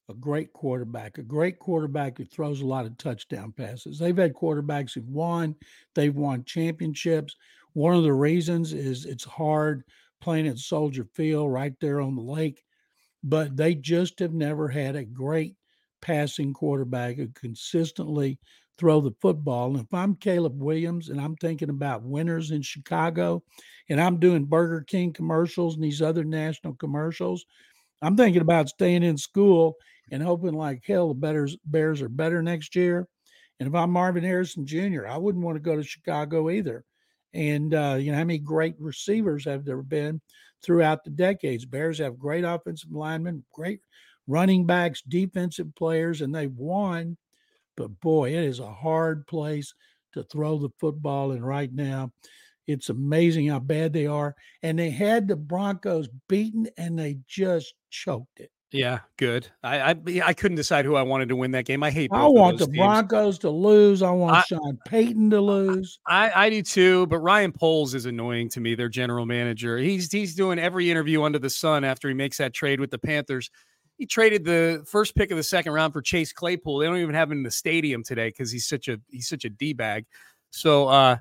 a 0.09 0.15
great 0.15 0.53
quarterback, 0.53 1.19
a 1.19 1.23
great 1.23 1.59
quarterback 1.59 2.19
who 2.19 2.25
throws 2.25 2.61
a 2.61 2.67
lot 2.67 2.87
of 2.87 2.97
touchdown 2.97 3.53
passes. 3.53 3.99
They've 3.99 4.17
had 4.17 4.35
quarterbacks 4.35 4.95
who've 4.95 5.09
won, 5.09 5.57
they've 5.95 6.15
won 6.15 6.45
championships. 6.45 7.35
One 7.73 7.97
of 7.97 8.05
the 8.05 8.13
reasons 8.13 8.73
is 8.73 9.05
it's 9.05 9.25
hard 9.25 9.83
playing 10.21 10.47
at 10.47 10.59
Soldier 10.59 11.07
Field 11.15 11.53
right 11.53 11.75
there 11.81 12.01
on 12.01 12.15
the 12.15 12.23
lake, 12.23 12.63
but 13.23 13.57
they 13.57 13.75
just 13.75 14.19
have 14.21 14.33
never 14.33 14.69
had 14.69 14.97
a 14.97 15.05
great 15.05 15.57
passing 16.01 16.53
quarterback 16.53 17.17
who 17.17 17.29
consistently 17.29 18.39
throw 18.79 19.01
the 19.01 19.15
football. 19.21 19.69
And 19.71 19.81
if 19.81 19.93
I'm 19.93 20.15
Caleb 20.17 20.61
Williams 20.61 21.09
and 21.09 21.21
I'm 21.21 21.37
thinking 21.37 21.71
about 21.71 22.03
winners 22.03 22.51
in 22.51 22.63
Chicago 22.63 23.43
and 23.89 24.01
I'm 24.01 24.19
doing 24.19 24.45
Burger 24.45 24.83
King 24.83 25.13
commercials 25.13 25.75
and 25.75 25.85
these 25.85 26.03
other 26.03 26.25
national 26.25 26.75
commercials, 26.75 27.45
I'm 28.03 28.17
thinking 28.17 28.43
about 28.43 28.69
staying 28.69 29.03
in 29.03 29.17
school 29.17 29.77
and 30.11 30.23
hoping 30.23 30.55
like 30.55 30.85
hell 30.87 31.09
the 31.09 31.15
Bears, 31.15 31.57
Bears 31.65 32.03
are 32.03 32.09
better 32.09 32.43
next 32.43 32.77
year. 32.77 33.09
And 33.59 33.69
if 33.69 33.75
I'm 33.75 33.91
Marvin 33.91 34.25
Harrison 34.25 34.67
Jr., 34.67 35.07
I 35.07 35.17
wouldn't 35.17 35.45
want 35.45 35.57
to 35.57 35.63
go 35.63 35.77
to 35.77 35.83
Chicago 35.83 36.51
either. 36.51 36.85
And 37.33 37.75
uh, 37.75 37.97
you 37.99 38.11
know 38.11 38.19
how 38.19 38.25
many 38.25 38.39
great 38.39 38.75
receivers 38.79 39.45
have 39.47 39.65
there 39.65 39.83
been 39.83 40.21
throughout 40.63 41.05
the 41.05 41.11
decades? 41.11 41.65
Bears 41.65 41.99
have 41.99 42.19
great 42.19 42.45
offensive 42.45 42.93
linemen, 42.93 43.45
great 43.53 43.81
running 44.27 44.67
backs, 44.67 45.03
defensive 45.03 45.75
players, 45.75 46.21
and 46.21 46.35
they've 46.35 46.57
won 46.57 47.17
but 47.77 48.01
boy, 48.01 48.31
it 48.31 48.45
is 48.45 48.61
a 48.61 48.73
hard 48.73 49.27
place 49.27 49.75
to 50.15 50.23
throw 50.25 50.59
the 50.59 50.71
football 50.81 51.33
in 51.33 51.45
right 51.45 51.73
now. 51.73 52.11
It's 52.67 52.89
amazing 52.89 53.49
how 53.49 53.61
bad 53.61 53.93
they 53.93 54.07
are. 54.07 54.35
And 54.63 54.79
they 54.79 54.91
had 54.91 55.29
the 55.29 55.37
Broncos 55.37 56.09
beaten 56.29 56.69
and 56.77 56.99
they 56.99 57.19
just 57.29 57.75
choked 57.91 58.41
it. 58.41 58.51
Yeah, 58.73 59.01
good. 59.17 59.47
I, 59.63 59.93
I 59.93 59.97
I, 60.25 60.35
couldn't 60.35 60.57
decide 60.57 60.85
who 60.85 60.97
I 60.97 61.03
wanted 61.03 61.29
to 61.29 61.37
win 61.37 61.53
that 61.53 61.67
game. 61.67 61.85
I 61.85 61.91
hate. 61.91 62.11
I 62.13 62.27
want 62.27 62.59
the 62.59 62.67
teams. 62.67 62.79
Broncos 62.79 63.39
to 63.39 63.51
lose. 63.51 64.03
I 64.03 64.11
want 64.11 64.37
I, 64.37 64.43
Sean 64.43 64.79
Payton 64.87 65.31
to 65.31 65.41
lose. 65.41 66.01
I, 66.07 66.33
I 66.35 66.51
do 66.51 66.63
too. 66.63 67.07
But 67.07 67.21
Ryan 67.21 67.53
Poles 67.53 67.95
is 67.95 68.07
annoying 68.07 68.49
to 68.51 68.61
me. 68.61 68.75
Their 68.75 68.89
general 68.89 69.25
manager. 69.25 69.79
He's 69.79 70.11
he's 70.11 70.35
doing 70.35 70.59
every 70.59 70.91
interview 70.91 71.23
under 71.23 71.39
the 71.39 71.49
sun 71.49 71.85
after 71.85 72.09
he 72.09 72.15
makes 72.15 72.39
that 72.39 72.55
trade 72.55 72.81
with 72.81 72.91
the 72.91 72.99
Panthers 72.99 73.51
he 73.99 74.07
traded 74.07 74.45
the 74.45 74.85
first 74.87 75.15
pick 75.15 75.31
of 75.31 75.37
the 75.37 75.43
second 75.43 75.73
round 75.73 75.93
for 75.93 76.03
Chase 76.03 76.33
Claypool. 76.33 76.79
They 76.79 76.87
don't 76.87 76.99
even 76.99 77.15
have 77.15 77.31
him 77.31 77.39
in 77.39 77.43
the 77.43 77.51
stadium 77.51 78.03
today 78.03 78.29
because 78.29 78.51
he's 78.51 78.67
such 78.67 78.89
a 78.89 79.01
he's 79.09 79.29
such 79.29 79.45
a 79.45 79.51
d 79.51 79.73
bag. 79.73 80.07
So 80.51 80.89
uh, 80.89 81.19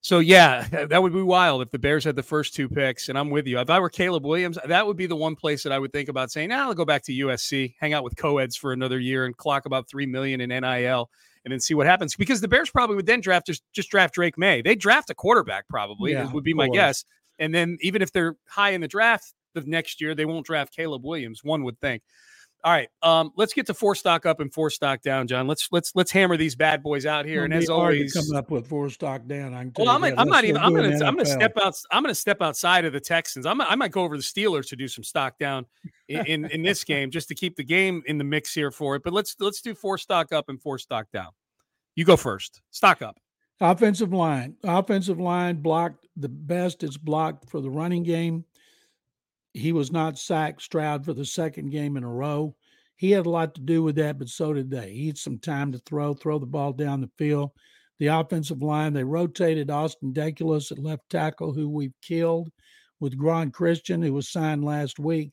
so 0.00 0.18
yeah, 0.18 0.66
that 0.88 1.02
would 1.02 1.12
be 1.12 1.22
wild 1.22 1.62
if 1.62 1.70
the 1.70 1.78
Bears 1.78 2.04
had 2.04 2.16
the 2.16 2.22
first 2.22 2.54
two 2.54 2.68
picks. 2.68 3.08
And 3.08 3.18
I'm 3.18 3.30
with 3.30 3.46
you. 3.46 3.58
If 3.58 3.70
I 3.70 3.78
were 3.78 3.88
Caleb 3.88 4.26
Williams, 4.26 4.58
that 4.64 4.86
would 4.86 4.96
be 4.96 5.06
the 5.06 5.16
one 5.16 5.36
place 5.36 5.62
that 5.62 5.72
I 5.72 5.78
would 5.78 5.92
think 5.92 6.08
about 6.08 6.30
saying, 6.30 6.48
"Now 6.48 6.64
nah, 6.64 6.68
I'll 6.68 6.74
go 6.74 6.84
back 6.84 7.02
to 7.04 7.12
USC, 7.12 7.74
hang 7.78 7.92
out 7.92 8.04
with 8.04 8.16
co-eds 8.16 8.56
for 8.56 8.72
another 8.72 8.98
year, 8.98 9.24
and 9.24 9.36
clock 9.36 9.66
about 9.66 9.88
three 9.88 10.06
million 10.06 10.40
in 10.40 10.50
NIL." 10.50 11.10
And 11.44 11.52
then 11.52 11.60
see 11.60 11.74
what 11.74 11.86
happens 11.86 12.16
because 12.16 12.40
the 12.40 12.48
Bears 12.48 12.70
probably 12.70 12.96
would 12.96 13.04
then 13.04 13.20
draft 13.20 13.46
just 13.46 13.62
just 13.72 13.90
draft 13.90 14.14
Drake 14.14 14.38
Maye. 14.38 14.62
They 14.62 14.74
draft 14.74 15.10
a 15.10 15.14
quarterback 15.14 15.68
probably 15.68 16.12
yeah, 16.12 16.30
would 16.32 16.44
be 16.44 16.54
my 16.54 16.68
guess. 16.68 17.04
And 17.38 17.54
then 17.54 17.76
even 17.80 18.00
if 18.00 18.12
they're 18.12 18.36
high 18.48 18.70
in 18.70 18.80
the 18.80 18.88
draft, 18.88 19.34
of 19.56 19.66
next 19.66 20.00
year, 20.00 20.14
they 20.14 20.24
won't 20.24 20.46
draft 20.46 20.74
Caleb 20.74 21.04
Williams. 21.04 21.42
One 21.44 21.64
would 21.64 21.80
think. 21.80 22.02
All 22.64 22.72
right, 22.72 22.88
um, 23.02 23.30
let's 23.36 23.52
get 23.52 23.66
to 23.66 23.74
four 23.74 23.94
stock 23.94 24.24
up 24.24 24.40
and 24.40 24.50
four 24.50 24.70
stock 24.70 25.02
down, 25.02 25.26
John. 25.26 25.46
Let's 25.46 25.68
let's 25.70 25.92
let's 25.94 26.10
hammer 26.10 26.38
these 26.38 26.56
bad 26.56 26.82
boys 26.82 27.04
out 27.04 27.26
here. 27.26 27.44
and 27.44 27.52
as 27.52 27.68
always, 27.68 28.14
coming 28.14 28.34
up 28.34 28.50
with 28.50 28.66
four 28.66 28.88
stock 28.88 29.26
down. 29.26 29.52
I 29.52 29.70
well, 29.76 29.90
I'm, 29.90 30.02
I'm 30.18 30.28
not 30.28 30.44
even. 30.44 30.62
I'm 30.62 30.74
gonna 30.74 30.94
I'm 31.04 31.14
gonna 31.14 31.26
step 31.26 31.58
out. 31.58 31.74
I'm 31.90 32.02
gonna 32.02 32.14
step 32.14 32.40
outside 32.40 32.86
of 32.86 32.94
the 32.94 33.00
Texans. 33.00 33.44
I'm 33.44 33.60
I 33.60 33.74
might 33.74 33.90
go 33.90 34.02
over 34.02 34.16
the 34.16 34.22
Steelers 34.22 34.66
to 34.70 34.76
do 34.76 34.88
some 34.88 35.04
stock 35.04 35.38
down 35.38 35.66
in, 36.08 36.24
in 36.24 36.44
in 36.46 36.62
this 36.62 36.84
game 36.84 37.10
just 37.10 37.28
to 37.28 37.34
keep 37.34 37.54
the 37.56 37.64
game 37.64 38.02
in 38.06 38.16
the 38.16 38.24
mix 38.24 38.54
here 38.54 38.70
for 38.70 38.96
it. 38.96 39.02
But 39.04 39.12
let's 39.12 39.36
let's 39.40 39.60
do 39.60 39.74
four 39.74 39.98
stock 39.98 40.32
up 40.32 40.48
and 40.48 40.58
four 40.58 40.78
stock 40.78 41.08
down. 41.12 41.32
You 41.96 42.06
go 42.06 42.16
first. 42.16 42.62
Stock 42.70 43.02
up. 43.02 43.18
Offensive 43.60 44.14
line. 44.14 44.56
Offensive 44.64 45.20
line 45.20 45.56
blocked 45.56 46.06
the 46.16 46.30
best 46.30 46.82
it's 46.82 46.96
blocked 46.96 47.50
for 47.50 47.60
the 47.60 47.70
running 47.70 48.04
game 48.04 48.46
he 49.54 49.72
was 49.72 49.92
not 49.92 50.18
sacked 50.18 50.60
Stroud 50.60 51.04
for 51.04 51.14
the 51.14 51.24
second 51.24 51.70
game 51.70 51.96
in 51.96 52.02
a 52.02 52.10
row. 52.10 52.54
He 52.96 53.12
had 53.12 53.26
a 53.26 53.30
lot 53.30 53.54
to 53.54 53.60
do 53.60 53.82
with 53.82 53.96
that, 53.96 54.18
but 54.18 54.28
so 54.28 54.52
did 54.52 54.68
they. 54.70 54.92
He 54.92 55.06
had 55.06 55.18
some 55.18 55.38
time 55.38 55.72
to 55.72 55.78
throw, 55.78 56.12
throw 56.12 56.38
the 56.38 56.46
ball 56.46 56.72
down 56.72 57.00
the 57.00 57.10
field. 57.16 57.50
The 58.00 58.08
offensive 58.08 58.62
line, 58.62 58.92
they 58.92 59.04
rotated 59.04 59.70
Austin 59.70 60.12
Deculus 60.12 60.72
at 60.72 60.78
left 60.80 61.08
tackle, 61.08 61.52
who 61.52 61.68
we've 61.68 61.94
killed, 62.02 62.50
with 62.98 63.18
Geron 63.18 63.52
Christian, 63.52 64.02
who 64.02 64.12
was 64.12 64.28
signed 64.28 64.64
last 64.64 64.98
week. 64.98 65.30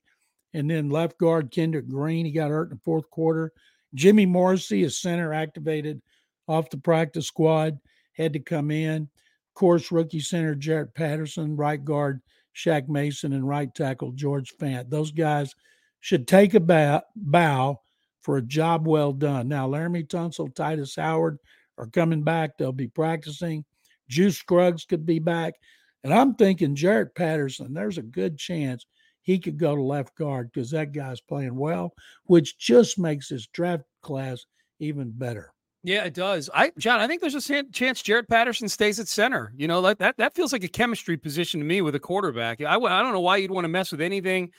And 0.54 0.70
then 0.70 0.90
left 0.90 1.18
guard 1.18 1.52
Kendrick 1.52 1.88
Green, 1.88 2.26
he 2.26 2.32
got 2.32 2.52
hurt 2.52 2.70
in 2.70 2.76
the 2.76 2.82
fourth 2.84 3.10
quarter. 3.10 3.52
Jimmy 3.96 4.26
Morrissey, 4.26 4.84
a 4.84 4.90
center, 4.90 5.34
activated 5.34 6.02
off 6.48 6.70
the 6.70 6.78
practice 6.78 7.28
squad, 7.28 7.80
had 8.14 8.34
to 8.34 8.40
come 8.40 8.70
in. 8.70 9.04
Of 9.04 9.54
course, 9.56 9.92
rookie 9.92 10.20
center 10.20 10.54
Jarrett 10.54 10.94
Patterson, 10.94 11.56
right 11.56 11.84
guard 11.84 12.22
Shaq 12.56 12.88
Mason 12.88 13.34
and 13.34 13.48
right 13.48 13.74
tackle 13.74 14.12
George 14.12 14.56
Fant. 14.58 14.90
Those 14.90 15.12
guys 15.12 15.54
should 16.00 16.28
take 16.28 16.54
a 16.54 17.04
bow, 17.16 17.82
for 18.22 18.38
a 18.38 18.42
job 18.42 18.88
well 18.88 19.14
done. 19.14 19.48
Now, 19.48 19.68
Laremy 19.68 20.08
Tunsil, 20.08 20.54
Tytus 20.54 20.96
Howard 20.96 21.38
are 21.78 21.88
coming 21.88 22.24
back. 22.24 22.58
They'll 22.58 22.72
be 22.72 22.88
practicing. 22.88 23.66
Juice 24.10 24.38
Scruggs 24.38 24.86
could 24.86 25.06
be 25.06 25.20
back. 25.20 25.56
And 26.04 26.14
I'm 26.14 26.36
thinking 26.36 26.76
Jarrett 26.76 27.16
Patterson, 27.16 27.74
there's 27.74 27.98
a 27.98 28.04
good 28.04 28.38
chance 28.38 28.86
he 29.24 29.40
could 29.40 29.58
go 29.58 29.76
to 29.76 29.82
left 29.82 30.16
guard 30.16 30.52
because 30.52 30.72
that 30.72 30.94
guy's 30.94 31.22
playing 31.22 31.56
well, 31.56 31.94
which 32.26 32.58
just 32.58 32.98
makes 32.98 33.30
his 33.30 33.48
draft 33.48 33.84
class 34.02 34.46
even 34.80 35.12
better. 35.12 35.54
Yeah, 35.84 36.04
it 36.04 36.14
does. 36.14 36.50
I 36.54 36.72
John, 36.78 37.00
I 37.00 37.08
think 37.08 37.22
there's 37.22 37.50
a 37.50 37.64
chance 37.72 38.02
Jarrett 38.04 38.30
Patterson 38.30 38.70
stays 38.70 39.00
at 39.00 39.08
center. 39.08 39.52
You 39.58 39.68
know, 39.68 39.82
that 39.82 40.00
that, 40.00 40.18
that 40.18 40.36
feels 40.36 40.54
like 40.54 40.64
a 40.64 40.68
chemistry 40.68 41.18
position 41.18 41.60
to 41.60 41.66
me 41.66 41.82
with 41.82 41.96
a 41.96 42.00
quarterback. 42.00 42.62
I, 42.62 42.76
I 42.76 43.02
don't 43.02 43.14
know 43.14 43.20
why 43.20 43.38
you'd 43.38 43.52
want 43.52 43.66
to 43.66 43.70
mess 43.70 43.92
with 43.92 44.02
anything 44.02 44.52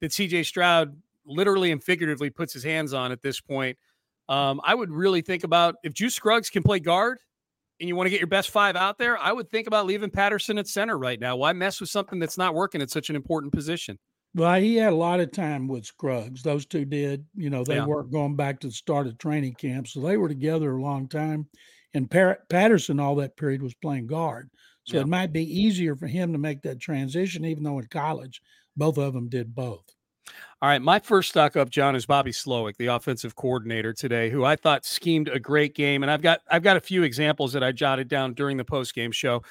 that 0.00 0.12
CJ 0.12 0.46
Stroud 0.46 0.96
literally 1.26 1.72
and 1.72 1.82
figuratively 1.82 2.30
puts 2.30 2.52
his 2.52 2.62
hands 2.62 2.94
on 2.94 3.10
at 3.10 3.22
this 3.22 3.40
point. 3.40 3.76
Um, 4.28 4.60
I 4.62 4.74
would 4.74 4.92
really 4.92 5.20
think 5.20 5.42
about 5.42 5.76
if 5.82 5.94
Juice 5.94 6.14
Scruggs 6.14 6.48
can 6.48 6.62
play 6.62 6.78
guard 6.78 7.18
and 7.80 7.88
you 7.88 7.96
want 7.96 8.06
to 8.06 8.10
get 8.10 8.20
your 8.20 8.28
best 8.28 8.50
five 8.50 8.76
out 8.76 8.98
there, 8.98 9.18
I 9.18 9.32
would 9.32 9.50
think 9.50 9.66
about 9.66 9.86
leaving 9.86 10.10
Patterson 10.10 10.58
at 10.58 10.68
center 10.68 10.96
right 10.96 11.18
now. 11.18 11.36
Why 11.36 11.52
mess 11.52 11.80
with 11.80 11.90
something 11.90 12.18
that's 12.18 12.38
not 12.38 12.54
working 12.54 12.82
at 12.82 12.90
such 12.90 13.10
an 13.10 13.16
important 13.16 13.52
position? 13.52 13.98
Well, 14.34 14.60
he 14.60 14.76
had 14.76 14.92
a 14.92 14.96
lot 14.96 15.20
of 15.20 15.32
time 15.32 15.68
with 15.68 15.86
Scruggs. 15.86 16.42
Those 16.42 16.66
two 16.66 16.84
did. 16.84 17.24
You 17.34 17.50
know, 17.50 17.64
they 17.64 17.76
yeah. 17.76 17.86
weren't 17.86 18.12
going 18.12 18.36
back 18.36 18.60
to 18.60 18.68
the 18.68 18.72
start 18.72 19.06
of 19.06 19.18
training 19.18 19.54
camp, 19.54 19.88
so 19.88 20.00
they 20.00 20.16
were 20.16 20.28
together 20.28 20.76
a 20.76 20.82
long 20.82 21.08
time. 21.08 21.48
And 21.94 22.10
Patterson, 22.10 23.00
all 23.00 23.16
that 23.16 23.36
period, 23.36 23.62
was 23.62 23.74
playing 23.74 24.06
guard, 24.06 24.50
so 24.84 24.96
yeah. 24.96 25.02
it 25.02 25.08
might 25.08 25.32
be 25.32 25.42
easier 25.42 25.96
for 25.96 26.06
him 26.06 26.32
to 26.32 26.38
make 26.38 26.62
that 26.62 26.80
transition. 26.80 27.44
Even 27.46 27.64
though 27.64 27.78
in 27.78 27.86
college, 27.86 28.42
both 28.76 28.98
of 28.98 29.14
them 29.14 29.28
did 29.28 29.54
both. 29.54 29.84
All 30.60 30.68
right, 30.68 30.82
my 30.82 30.98
first 30.98 31.30
stock 31.30 31.56
up, 31.56 31.70
John, 31.70 31.96
is 31.96 32.04
Bobby 32.04 32.32
Slowik, 32.32 32.76
the 32.76 32.88
offensive 32.88 33.34
coordinator 33.34 33.94
today, 33.94 34.28
who 34.28 34.44
I 34.44 34.56
thought 34.56 34.84
schemed 34.84 35.28
a 35.28 35.40
great 35.40 35.74
game, 35.74 36.02
and 36.02 36.10
I've 36.10 36.20
got 36.20 36.40
I've 36.50 36.62
got 36.62 36.76
a 36.76 36.80
few 36.80 37.02
examples 37.02 37.54
that 37.54 37.64
I 37.64 37.72
jotted 37.72 38.08
down 38.08 38.34
during 38.34 38.58
the 38.58 38.64
post 38.64 38.94
game 38.94 39.12
show 39.12 39.42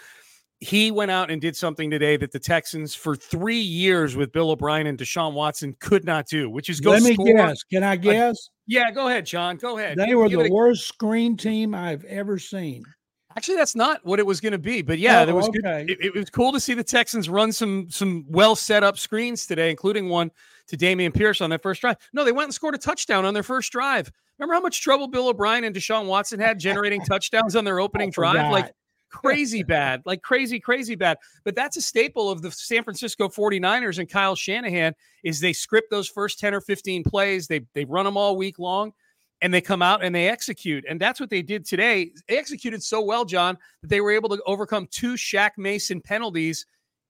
he 0.60 0.90
went 0.90 1.12
out 1.12 1.30
and 1.30 1.40
did 1.40 1.56
something 1.56 1.90
today 1.92 2.18
that 2.18 2.32
the 2.32 2.40
Texans 2.40 2.96
for 2.96 3.16
three 3.16 3.60
years 3.60 4.16
with 4.16 4.32
Bill 4.32 4.50
O'Brien 4.50 4.88
and 4.88 4.98
Deshaun 4.98 5.34
Watson 5.34 5.76
could 5.80 6.04
not 6.04 6.28
do, 6.28 6.50
which 6.50 6.70
is 6.70 6.80
go. 6.80 6.92
Let 6.92 7.04
me 7.04 7.16
guess. 7.16 7.64
Can 7.64 7.84
I 7.84 7.96
guess? 7.96 8.50
Yeah, 8.66 8.92
go 8.92 9.08
ahead, 9.08 9.26
John. 9.26 9.58
Go 9.58 9.78
ahead. 9.78 9.98
They 9.98 10.16
were 10.16 10.30
the 10.30 10.42
a, 10.42 10.50
worst 10.50 10.88
screen 10.88 11.38
team 11.38 11.76
I've 11.76 12.04
ever 12.06 12.40
seen. 12.40 12.84
Actually, 13.36 13.58
that's 13.58 13.76
not 13.76 14.04
what 14.04 14.18
it 14.20 14.26
was 14.26 14.42
going 14.42 14.54
to 14.54 14.58
be, 14.58 14.82
but 14.82 14.98
yeah, 14.98 15.22
oh, 15.22 15.26
there 15.28 15.36
was 15.36 15.48
okay. 15.50 15.86
good. 15.86 15.92
It, 15.92 16.06
it, 16.06 16.16
was 16.16 16.30
cool 16.32 16.52
to 16.52 16.60
see 16.60 16.74
the 16.74 16.84
Texans 16.84 17.30
run 17.30 17.52
some 17.52 17.88
some 17.92 18.26
well 18.28 18.56
set 18.56 18.84
up 18.84 18.98
screens 18.98 19.46
today, 19.46 19.70
including 19.70 20.10
one 20.10 20.32
to 20.70 20.76
Dameon 20.76 21.14
Pierce 21.14 21.40
on 21.40 21.52
their 21.52 21.60
first 21.60 21.82
drive. 21.82 21.98
No, 22.14 22.26
they 22.26 22.32
went 22.32 22.48
and 22.48 22.54
scored 22.54 22.74
a 22.74 22.80
touchdown 22.80 23.26
on 23.26 23.36
their 23.36 23.44
first 23.44 23.72
drive. 23.72 24.12
Remember 24.40 24.56
how 24.56 24.60
much 24.60 24.82
trouble 24.82 25.08
Bill 25.08 25.30
O'Brien 25.30 25.64
and 25.66 25.76
Deshaun 25.76 26.08
Watson 26.08 26.40
had 26.40 26.60
generating 26.60 27.02
touchdowns 27.02 27.56
on 27.56 27.64
their 27.64 27.80
opening 27.80 28.10
drive? 28.10 28.52
Like 28.52 28.72
crazy 29.10 29.64
bad, 29.64 30.02
like 30.06 30.22
crazy, 30.22 30.60
crazy 30.60 30.96
bad. 30.96 31.18
But 31.44 31.56
that's 31.56 31.78
a 31.78 31.82
staple 31.82 32.30
of 32.30 32.42
the 32.42 32.52
San 32.52 32.84
Francisco 32.84 33.28
49ers 33.28 34.00
and 34.00 34.10
Kyle 34.10 34.36
Shanahan 34.36 34.94
is 35.24 35.40
they 35.40 35.54
script 35.54 35.90
those 35.92 36.08
first 36.08 36.40
10 36.40 36.54
or 36.54 36.62
15 36.62 37.04
plays. 37.04 37.48
They 37.48 37.62
they 37.74 37.86
run 37.86 38.06
them 38.06 38.18
all 38.18 38.38
week 38.38 38.60
long 38.60 38.94
and 39.42 39.54
they 39.54 39.62
come 39.62 39.82
out 39.82 40.04
and 40.04 40.14
they 40.14 40.28
execute. 40.28 40.86
And 40.90 41.00
that's 41.00 41.20
what 41.20 41.30
they 41.30 41.42
did 41.42 41.66
today. 41.66 42.12
They 42.28 42.38
executed 42.38 42.84
so 42.84 43.02
well, 43.02 43.26
John, 43.26 43.58
that 43.82 43.90
they 43.90 44.02
were 44.02 44.12
able 44.12 44.30
to 44.30 44.42
overcome 44.46 44.88
two 44.90 45.14
Shaq 45.14 45.52
Mason 45.58 46.02
penalties 46.02 46.66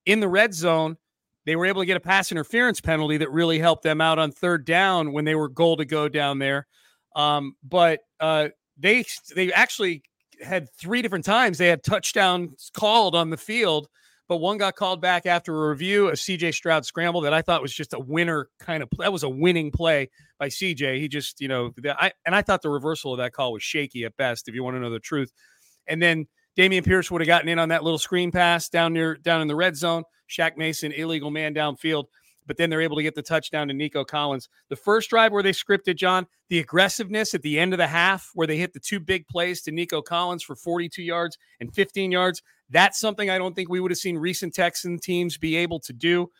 in 0.06 0.20
the 0.20 0.28
red 0.28 0.54
zone. 0.54 0.98
They 1.46 1.56
were 1.56 1.66
able 1.66 1.82
to 1.82 1.86
get 1.86 1.98
a 1.98 2.02
pass 2.02 2.32
interference 2.32 2.82
penalty 2.82 3.18
that 3.18 3.32
really 3.32 3.60
helped 3.60 3.84
them 3.84 4.02
out 4.02 4.20
on 4.20 4.32
third 4.32 4.66
down 4.66 5.14
when 5.14 5.24
they 5.24 5.36
were 5.36 5.48
goal 5.48 5.78
to 5.78 5.86
go 5.86 6.10
down 6.10 6.40
there. 6.40 6.68
Um, 7.16 7.56
but 7.64 8.02
uh, 8.20 8.50
they 8.78 9.06
they 9.34 9.52
actually 9.54 10.04
had 10.44 10.70
three 10.74 11.02
different 11.02 11.26
times 11.26 11.58
they 11.58 11.68
had 11.68 11.84
touchdowns 11.84 12.72
called 12.74 13.16
on 13.16 13.30
the 13.30 13.38
field, 13.38 13.88
but 14.28 14.38
one 14.38 14.58
got 14.58 14.76
called 14.76 15.02
back 15.02 15.26
after 15.26 15.66
a 15.66 15.70
review, 15.70 16.10
a 16.10 16.14
CJ 16.14 16.54
Stroud 16.54 16.86
scramble 16.86 17.22
that 17.22 17.34
I 17.34 17.42
thought 17.42 17.62
was 17.62 17.74
just 17.74 17.94
a 17.94 18.00
winner 18.00 18.50
kind 18.60 18.84
of 18.84 18.90
play. 18.90 19.06
that 19.06 19.14
was 19.14 19.24
a 19.24 19.30
winning 19.30 19.72
play 19.72 20.10
by 20.40 20.50
CJ. 20.50 21.00
He 21.00 21.08
just, 21.08 21.40
you 21.40 21.48
know, 21.48 21.72
I 21.86 22.12
and 22.26 22.36
I 22.36 22.42
thought 22.42 22.62
the 22.62 22.70
reversal 22.70 23.14
of 23.14 23.20
that 23.20 23.34
call 23.34 23.54
was 23.54 23.64
shaky 23.64 24.04
at 24.06 24.18
best, 24.18 24.48
if 24.48 24.56
you 24.56 24.64
want 24.64 24.76
to 24.76 24.80
know 24.80 24.90
the 24.90 25.00
truth. 25.00 25.32
And 25.88 26.02
then 26.02 26.28
Dameon 26.58 26.84
Pierce 26.84 27.10
would 27.10 27.22
have 27.22 27.28
gotten 27.28 27.50
in 27.50 27.60
on 27.60 27.70
that 27.70 27.84
little 27.84 28.00
screen 28.00 28.32
pass 28.32 28.68
down 28.68 28.94
near 28.94 29.16
down 29.16 29.42
in 29.42 29.48
the 29.48 29.56
red 29.56 29.78
zone. 29.78 30.04
Shaq 30.30 30.58
Mason, 30.58 30.92
illegal 30.92 31.32
man 31.32 31.54
downfield 31.54 32.06
but 32.48 32.58
then 32.58 32.70
they're 32.70 32.82
able 32.82 32.96
to 32.96 33.04
get 33.04 33.14
the 33.14 33.22
touchdown 33.22 33.68
to 33.68 33.74
Nico 33.74 34.04
Collins. 34.04 34.50
The 34.70 34.76
first 34.76 35.10
drive 35.10 35.32
where 35.32 35.44
they 35.44 35.52
scripted, 35.52 35.98
John, 35.98 36.26
the 36.50 36.60
aggressiveness 36.60 37.34
at 37.34 37.42
the 37.42 37.60
end 37.60 37.74
of 37.74 37.78
the 37.78 37.88
half 37.88 38.32
where 38.34 38.48
they 38.48 38.58
hit 38.58 38.74
the 38.74 38.80
two 38.80 39.00
big 39.00 39.28
plays 39.28 39.62
to 39.64 39.72
Nico 39.72 40.02
Collins 40.02 40.44
for 40.44 40.56
42 40.56 41.04
yards 41.04 41.38
and 41.60 41.74
15 41.74 42.12
yards. 42.12 42.42
That's 42.70 43.00
something 43.00 43.30
I 43.30 43.38
don't 43.38 43.56
think 43.56 43.70
we 43.70 43.80
would 43.80 43.92
have 43.92 43.98
seen 43.98 44.18
recent 44.18 44.54
Texan 44.54 44.98
teams 44.98 45.38
be 45.38 45.58
able 45.58 45.80
to 45.82 45.94
do. 45.94 46.32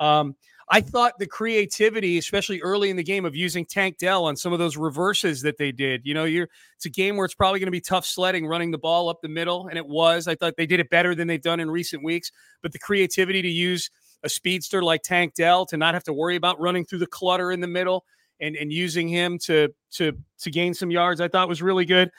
Um, 0.00 0.34
I 0.72 0.80
thought 0.80 1.18
the 1.18 1.26
creativity, 1.26 2.16
especially 2.16 2.62
early 2.62 2.90
in 2.90 2.96
the 2.96 3.02
game, 3.02 3.24
of 3.24 3.34
using 3.34 3.66
Tank 3.66 3.98
Dell 3.98 4.24
on 4.24 4.36
some 4.36 4.52
of 4.52 4.60
those 4.60 4.76
reverses 4.76 5.42
that 5.42 5.58
they 5.58 5.72
did. 5.72 6.02
You 6.04 6.14
know, 6.14 6.24
you're 6.24 6.48
it's 6.76 6.86
a 6.86 6.90
game 6.90 7.16
where 7.16 7.24
it's 7.24 7.34
probably 7.34 7.58
going 7.58 7.66
to 7.66 7.72
be 7.72 7.80
tough 7.80 8.06
sledding, 8.06 8.46
running 8.46 8.70
the 8.70 8.78
ball 8.78 9.08
up 9.08 9.20
the 9.20 9.28
middle, 9.28 9.66
and 9.66 9.76
it 9.76 9.86
was. 9.86 10.28
I 10.28 10.36
thought 10.36 10.54
they 10.56 10.66
did 10.66 10.78
it 10.78 10.88
better 10.88 11.12
than 11.16 11.26
they've 11.26 11.42
done 11.42 11.58
in 11.58 11.68
recent 11.68 12.04
weeks. 12.04 12.30
But 12.62 12.70
the 12.70 12.78
creativity 12.78 13.42
to 13.42 13.48
use 13.48 13.90
a 14.22 14.28
speedster 14.28 14.82
like 14.82 15.02
Tank 15.02 15.34
Dell 15.34 15.66
to 15.66 15.76
not 15.76 15.94
have 15.94 16.04
to 16.04 16.12
worry 16.12 16.36
about 16.36 16.60
running 16.60 16.84
through 16.84 16.98
the 16.98 17.06
clutter 17.06 17.52
in 17.52 17.60
the 17.60 17.66
middle 17.66 18.04
and, 18.40 18.56
and 18.56 18.72
using 18.72 19.08
him 19.08 19.38
to 19.38 19.68
to 19.92 20.16
to 20.38 20.50
gain 20.50 20.74
some 20.74 20.90
yards, 20.90 21.20
I 21.20 21.28
thought 21.28 21.48
was 21.48 21.62
really 21.62 21.84
good. 21.84 22.10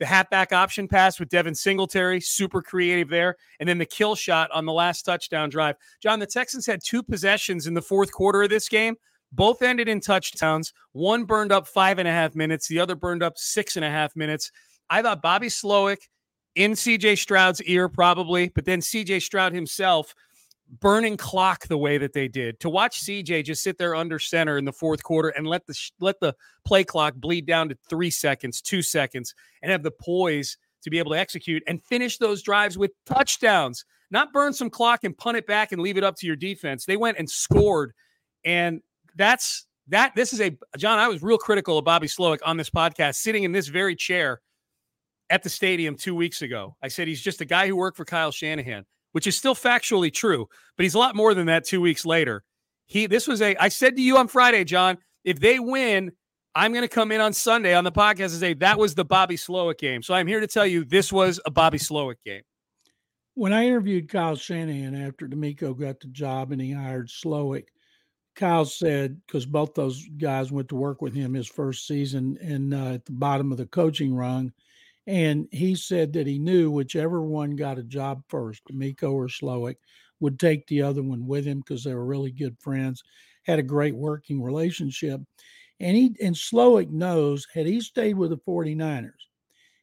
The 0.00 0.06
halfback 0.06 0.52
option 0.52 0.88
pass 0.88 1.20
with 1.20 1.28
Devin 1.28 1.54
Singletary, 1.54 2.20
super 2.20 2.60
creative 2.60 3.08
there. 3.08 3.36
And 3.60 3.68
then 3.68 3.78
the 3.78 3.86
kill 3.86 4.16
shot 4.16 4.50
on 4.50 4.66
the 4.66 4.72
last 4.72 5.02
touchdown 5.02 5.50
drive. 5.50 5.76
John, 6.02 6.18
the 6.18 6.26
Texans 6.26 6.66
had 6.66 6.80
two 6.84 7.02
possessions 7.02 7.68
in 7.68 7.74
the 7.74 7.82
fourth 7.82 8.12
quarter 8.12 8.42
of 8.42 8.50
this 8.50 8.68
game. 8.68 8.96
Both 9.30 9.62
ended 9.62 9.88
in 9.88 10.00
touchdowns. 10.00 10.72
One 10.92 11.24
burned 11.24 11.52
up 11.52 11.68
five 11.68 11.98
and 11.98 12.08
a 12.08 12.12
half 12.12 12.34
minutes, 12.34 12.66
the 12.66 12.80
other 12.80 12.96
burned 12.96 13.22
up 13.22 13.34
six 13.36 13.76
and 13.76 13.84
a 13.84 13.90
half 13.90 14.16
minutes. 14.16 14.50
I 14.90 15.00
thought 15.00 15.22
Bobby 15.22 15.48
Slowik 15.48 16.08
in 16.54 16.72
CJ 16.72 17.18
Stroud's 17.18 17.62
ear, 17.62 17.88
probably, 17.88 18.48
but 18.48 18.64
then 18.64 18.80
CJ 18.80 19.22
Stroud 19.22 19.52
himself 19.52 20.14
burning 20.80 21.16
clock 21.16 21.66
the 21.68 21.78
way 21.78 21.98
that 21.98 22.12
they 22.12 22.28
did 22.28 22.58
to 22.60 22.70
watch 22.70 23.02
CJ 23.02 23.44
just 23.44 23.62
sit 23.62 23.78
there 23.78 23.94
under 23.94 24.18
center 24.18 24.58
in 24.58 24.64
the 24.64 24.72
fourth 24.72 25.02
quarter 25.02 25.28
and 25.28 25.46
let 25.46 25.66
the 25.66 25.78
let 26.00 26.18
the 26.20 26.34
play 26.64 26.84
clock 26.84 27.14
bleed 27.16 27.46
down 27.46 27.68
to 27.68 27.76
3 27.88 28.10
seconds, 28.10 28.60
2 28.60 28.82
seconds 28.82 29.34
and 29.62 29.70
have 29.70 29.82
the 29.82 29.90
poise 29.90 30.56
to 30.82 30.90
be 30.90 30.98
able 30.98 31.12
to 31.12 31.18
execute 31.18 31.62
and 31.66 31.82
finish 31.82 32.18
those 32.18 32.42
drives 32.42 32.76
with 32.76 32.92
touchdowns. 33.06 33.84
Not 34.10 34.32
burn 34.32 34.52
some 34.52 34.70
clock 34.70 35.04
and 35.04 35.16
punt 35.16 35.36
it 35.36 35.46
back 35.46 35.72
and 35.72 35.80
leave 35.80 35.96
it 35.96 36.04
up 36.04 36.16
to 36.16 36.26
your 36.26 36.36
defense. 36.36 36.84
They 36.84 36.96
went 36.96 37.18
and 37.18 37.28
scored 37.28 37.92
and 38.44 38.80
that's 39.16 39.66
that 39.88 40.14
this 40.14 40.32
is 40.32 40.40
a 40.40 40.56
John 40.76 40.98
I 40.98 41.08
was 41.08 41.22
real 41.22 41.38
critical 41.38 41.78
of 41.78 41.84
Bobby 41.84 42.08
Slowik 42.08 42.40
on 42.44 42.56
this 42.56 42.70
podcast 42.70 43.16
sitting 43.16 43.44
in 43.44 43.52
this 43.52 43.68
very 43.68 43.94
chair 43.94 44.40
at 45.30 45.42
the 45.42 45.50
stadium 45.50 45.96
2 45.96 46.14
weeks 46.14 46.42
ago. 46.42 46.76
I 46.82 46.88
said 46.88 47.06
he's 47.06 47.22
just 47.22 47.40
a 47.40 47.44
guy 47.44 47.66
who 47.66 47.76
worked 47.76 47.96
for 47.96 48.04
Kyle 48.04 48.30
Shanahan 48.30 48.86
which 49.14 49.28
is 49.28 49.36
still 49.36 49.54
factually 49.54 50.12
true, 50.12 50.48
but 50.76 50.82
he's 50.82 50.94
a 50.94 50.98
lot 50.98 51.14
more 51.14 51.34
than 51.34 51.46
that 51.46 51.64
2 51.64 51.80
weeks 51.80 52.04
later. 52.04 52.42
He 52.86 53.06
this 53.06 53.28
was 53.28 53.40
a 53.40 53.56
I 53.56 53.68
said 53.68 53.94
to 53.96 54.02
you 54.02 54.18
on 54.18 54.28
Friday, 54.28 54.64
John, 54.64 54.98
if 55.22 55.38
they 55.38 55.60
win, 55.60 56.12
I'm 56.54 56.72
going 56.72 56.82
to 56.82 56.88
come 56.88 57.12
in 57.12 57.20
on 57.20 57.32
Sunday 57.32 57.74
on 57.74 57.84
the 57.84 57.92
podcast 57.92 58.32
and 58.32 58.40
say 58.40 58.54
that 58.54 58.78
was 58.78 58.94
the 58.94 59.04
Bobby 59.04 59.36
Slowik 59.36 59.78
game. 59.78 60.02
So 60.02 60.14
I'm 60.14 60.26
here 60.26 60.40
to 60.40 60.46
tell 60.46 60.66
you 60.66 60.84
this 60.84 61.12
was 61.12 61.40
a 61.46 61.50
Bobby 61.50 61.78
Slowik 61.78 62.16
game. 62.24 62.42
When 63.34 63.52
I 63.52 63.66
interviewed 63.66 64.08
Kyle 64.08 64.36
Shanahan 64.36 64.94
after 64.94 65.26
DeMeco 65.26 65.78
got 65.78 66.00
the 66.00 66.08
job 66.08 66.52
and 66.52 66.60
he 66.60 66.72
hired 66.72 67.08
Slowik, 67.08 67.66
Kyle 68.36 68.64
said 68.64 69.20
because 69.26 69.46
both 69.46 69.74
those 69.74 70.04
guys 70.18 70.50
went 70.50 70.68
to 70.68 70.76
work 70.76 71.00
with 71.00 71.14
him 71.14 71.34
his 71.34 71.48
first 71.48 71.86
season 71.86 72.36
and 72.40 72.74
uh, 72.74 72.94
at 72.94 73.04
the 73.04 73.12
bottom 73.12 73.52
of 73.52 73.58
the 73.58 73.66
coaching 73.66 74.14
rung, 74.14 74.52
and 75.06 75.46
he 75.50 75.74
said 75.74 76.12
that 76.14 76.26
he 76.26 76.38
knew 76.38 76.70
whichever 76.70 77.22
one 77.22 77.56
got 77.56 77.78
a 77.78 77.82
job 77.82 78.22
first, 78.28 78.62
Miko 78.70 79.12
or 79.12 79.28
Slowik, 79.28 79.76
would 80.20 80.38
take 80.38 80.66
the 80.66 80.82
other 80.82 81.02
one 81.02 81.26
with 81.26 81.44
him 81.44 81.58
because 81.58 81.84
they 81.84 81.94
were 81.94 82.06
really 82.06 82.30
good 82.30 82.56
friends, 82.60 83.02
had 83.42 83.58
a 83.58 83.62
great 83.62 83.94
working 83.94 84.42
relationship. 84.42 85.20
And 85.80 85.96
he 85.96 86.16
and 86.22 86.34
Slowik 86.34 86.90
knows 86.90 87.46
had 87.52 87.66
he 87.66 87.80
stayed 87.80 88.14
with 88.14 88.30
the 88.30 88.38
49ers, 88.38 89.10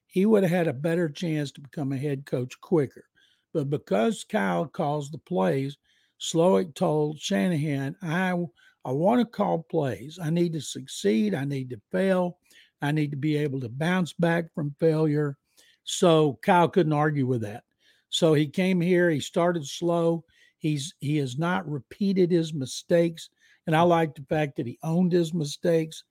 he 0.07 0.25
would 0.25 0.43
have 0.43 0.51
had 0.51 0.67
a 0.67 0.73
better 0.73 1.09
chance 1.09 1.51
to 1.51 1.61
become 1.61 1.91
a 1.91 1.97
head 1.97 2.25
coach 2.25 2.59
quicker. 2.61 3.05
But 3.53 3.69
because 3.69 4.23
Kyle 4.23 4.65
calls 4.65 5.11
the 5.11 5.17
plays, 5.19 5.77
Slowik 6.19 6.73
told 6.75 7.19
Shanahan, 7.19 7.95
I 8.01 8.35
I 8.83 8.91
want 8.91 9.19
to 9.19 9.25
call 9.25 9.63
plays. 9.69 10.17
I 10.21 10.31
need 10.31 10.53
to 10.53 10.61
succeed. 10.61 11.35
I 11.35 11.45
need 11.45 11.69
to 11.69 11.81
fail. 11.91 12.37
I 12.81 12.91
need 12.91 13.11
to 13.11 13.17
be 13.17 13.37
able 13.37 13.59
to 13.61 13.69
bounce 13.69 14.13
back 14.13 14.53
from 14.53 14.75
failure. 14.79 15.37
So 15.83 16.39
Kyle 16.41 16.67
couldn't 16.67 16.93
argue 16.93 17.27
with 17.27 17.41
that. 17.41 17.63
So 18.09 18.33
he 18.33 18.47
came 18.47 18.81
here, 18.81 19.09
he 19.09 19.19
started 19.19 19.65
slow. 19.65 20.23
He's 20.57 20.93
he 20.99 21.17
has 21.17 21.37
not 21.37 21.67
repeated 21.67 22.29
his 22.29 22.53
mistakes. 22.53 23.29
And 23.67 23.75
I 23.75 23.81
like 23.81 24.15
the 24.15 24.25
fact 24.29 24.57
that 24.57 24.67
he 24.67 24.77
owned 24.83 25.11
his 25.11 25.33
mistakes. 25.33 26.03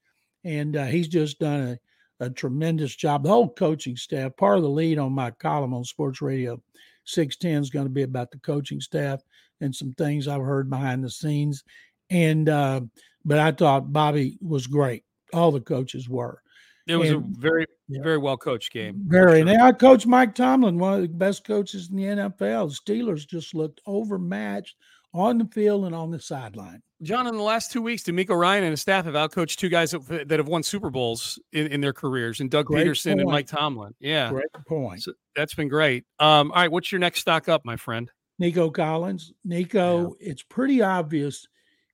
And 0.45 0.77
uh, 0.77 0.87
he's 0.87 1.09
just 1.09 1.39
done 1.39 1.79
a, 2.21 2.25
a 2.25 2.31
tremendous 2.31 2.97
job. 2.97 3.23
The 3.23 3.29
whole 3.29 3.53
coaching 3.53 3.97
staff, 3.97 4.37
part 4.37 4.57
of 4.57 4.63
the 4.63 4.71
lead 4.71 4.99
on 4.99 5.13
my 5.13 5.31
column 5.31 5.75
on 5.75 5.85
sports 5.85 6.23
radio 6.23 6.61
610 7.05 7.63
is 7.63 7.71
going 7.71 7.87
to 7.87 7.91
be 7.91 8.03
about 8.03 8.31
the 8.31 8.39
coaching 8.39 8.81
staff 8.81 9.21
and 9.61 9.75
some 9.75 9.93
things 9.93 10.27
I've 10.27 10.41
heard 10.43 10.71
behind 10.71 11.05
the 11.05 11.11
scenes. 11.11 11.63
And, 12.09 12.49
uh, 12.49 12.81
but 13.25 13.39
I 13.39 13.53
thought 13.53 13.93
Bobby 13.93 14.39
was 14.41 14.67
great. 14.67 15.05
All 15.33 15.53
the 15.53 15.61
coaches 15.61 16.09
were. 16.09 16.43
It 16.91 16.97
was 16.97 17.11
And- 17.11 17.37
a 17.37 17.41
very, 17.41 17.67
yeah. 17.89 18.03
very 18.03 18.19
well 18.19 18.37
coached 18.37 18.73
game. 18.73 19.03
Very. 19.07 19.41
sure. 19.43 19.49
And 19.49 19.63
I 19.63 19.73
coach 19.73 20.07
Mike 20.07 20.35
Tomlin, 20.35 20.79
one 20.79 20.95
of 20.95 21.03
the 21.03 21.09
best 21.09 21.45
coaches 21.45 21.89
in 21.91 21.97
the 21.97 22.05
NFL. 22.05 22.69
The 22.69 22.93
Steelers 22.93 23.27
just 23.27 23.55
looked 23.55 23.81
overmatched 23.87 24.77
on 25.13 25.39
the 25.39 25.45
field 25.47 25.85
and 25.87 25.95
on 25.95 26.11
the 26.11 26.21
sideline. 26.21 26.83
John, 27.03 27.27
in 27.27 27.35
the 27.37 27.43
last 27.43 27.73
two 27.73 27.81
weeks, 27.83 28.03
DeMeco 28.03 28.39
Ryan 28.39 28.63
and 28.65 28.73
his 28.73 28.81
staff 28.83 29.07
have 29.07 29.15
outcoached 29.15 29.57
two 29.57 29.69
guys 29.71 29.91
that, 29.93 30.29
that 30.29 30.39
have 30.39 30.47
won 30.49 30.63
Super 30.63 30.91
Bowls 30.91 31.39
in, 31.53 31.67
in 31.69 31.81
their 31.81 31.95
careers, 31.95 32.41
and 32.41 32.51
Doug 32.51 32.67
Great 32.67 32.87
Pederson 32.87 33.13
and. 33.21 33.25
Mike 33.25 33.47
Tomlin. 33.47 33.95
Yeah, 34.01 34.31
Great 34.31 34.47
point. 34.69 35.03
so 35.03 35.13
that's 35.35 35.55
been 35.55 35.69
great. 35.69 36.05
Um, 36.19 36.53
all 36.53 36.59
right, 36.59 36.71
what's 36.71 36.93
your 36.93 36.99
next 36.99 37.21
stock 37.21 37.49
up, 37.49 37.65
my 37.65 37.77
friend? 37.77 38.11
Nico 38.39 38.71
Collins. 38.71 39.33
Nico, 39.45 40.15
it's 40.21 40.43
pretty 40.43 40.83
obvious 40.83 41.47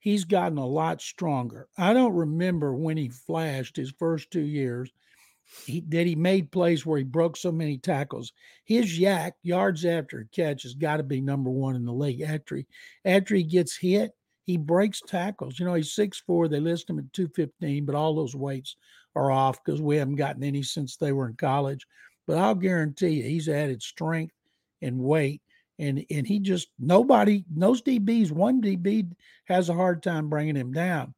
he's 0.06 0.24
gotten 0.24 0.56
a 0.56 0.64
lot 0.64 1.02
stronger. 1.02 1.66
I 1.76 1.92
don't 1.92 2.14
remember 2.14 2.72
when 2.72 2.96
he 2.96 3.08
flashed 3.08 3.76
his 3.76 3.90
first 3.98 4.30
two 4.30 4.44
years. 4.44 4.88
He 5.64 5.80
that 5.88 6.06
he 6.06 6.14
made 6.14 6.52
plays 6.52 6.86
where 6.86 6.98
he 6.98 7.02
broke 7.02 7.36
so 7.36 7.50
many 7.50 7.76
tackles. 7.76 8.32
His 8.64 9.00
YAC 9.00 9.32
yards 9.42 9.84
after 9.84 10.28
catch 10.32 10.62
has 10.62 10.74
got 10.74 10.98
to 10.98 11.02
be 11.02 11.20
number 11.20 11.50
one 11.50 11.74
in 11.74 11.84
the 11.84 11.92
league. 11.92 12.20
After 12.20 12.54
he 12.54 12.66
after 13.04 13.34
he 13.34 13.42
gets 13.42 13.76
hit, 13.76 14.12
he 14.44 14.56
breaks 14.56 15.00
tackles. 15.00 15.58
You 15.58 15.66
know, 15.66 15.74
he's 15.74 15.92
six 15.92 16.22
four. 16.24 16.46
They 16.46 16.60
list 16.60 16.88
him 16.88 17.00
at 17.00 17.12
215, 17.12 17.84
but 17.84 17.96
all 17.96 18.14
those 18.14 18.36
weights 18.36 18.76
are 19.16 19.32
off 19.32 19.58
because 19.64 19.82
we 19.82 19.96
haven't 19.96 20.16
gotten 20.16 20.44
any 20.44 20.62
since 20.62 20.96
they 20.96 21.10
were 21.10 21.26
in 21.26 21.34
college. 21.34 21.84
But 22.28 22.38
I'll 22.38 22.54
guarantee 22.54 23.08
you 23.08 23.22
he's 23.24 23.48
added 23.48 23.82
strength 23.82 24.34
and 24.82 25.00
weight 25.00 25.42
and 25.78 26.04
and 26.10 26.26
he 26.26 26.38
just 26.38 26.68
nobody 26.78 27.44
those 27.50 27.82
DBs 27.82 28.30
one 28.30 28.60
DB 28.60 29.10
has 29.44 29.68
a 29.68 29.74
hard 29.74 30.02
time 30.02 30.28
bringing 30.28 30.56
him 30.56 30.72
down, 30.72 31.14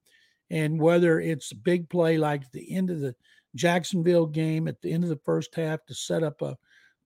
and 0.51 0.81
whether 0.81 1.21
it's 1.21 1.53
a 1.53 1.57
big 1.57 1.89
play 1.89 2.19
like 2.19 2.51
the 2.51 2.75
end 2.75 2.91
of 2.91 3.01
the 3.01 3.15
Jacksonville 3.55 4.27
game 4.27 4.69
at 4.69 4.81
the 4.83 4.93
end 4.93 5.05
of 5.05 5.11
the 5.11 5.21
first 5.25 5.55
half 5.55 5.85
to 5.87 5.95
set 5.95 6.23
up 6.23 6.43
a 6.43 6.57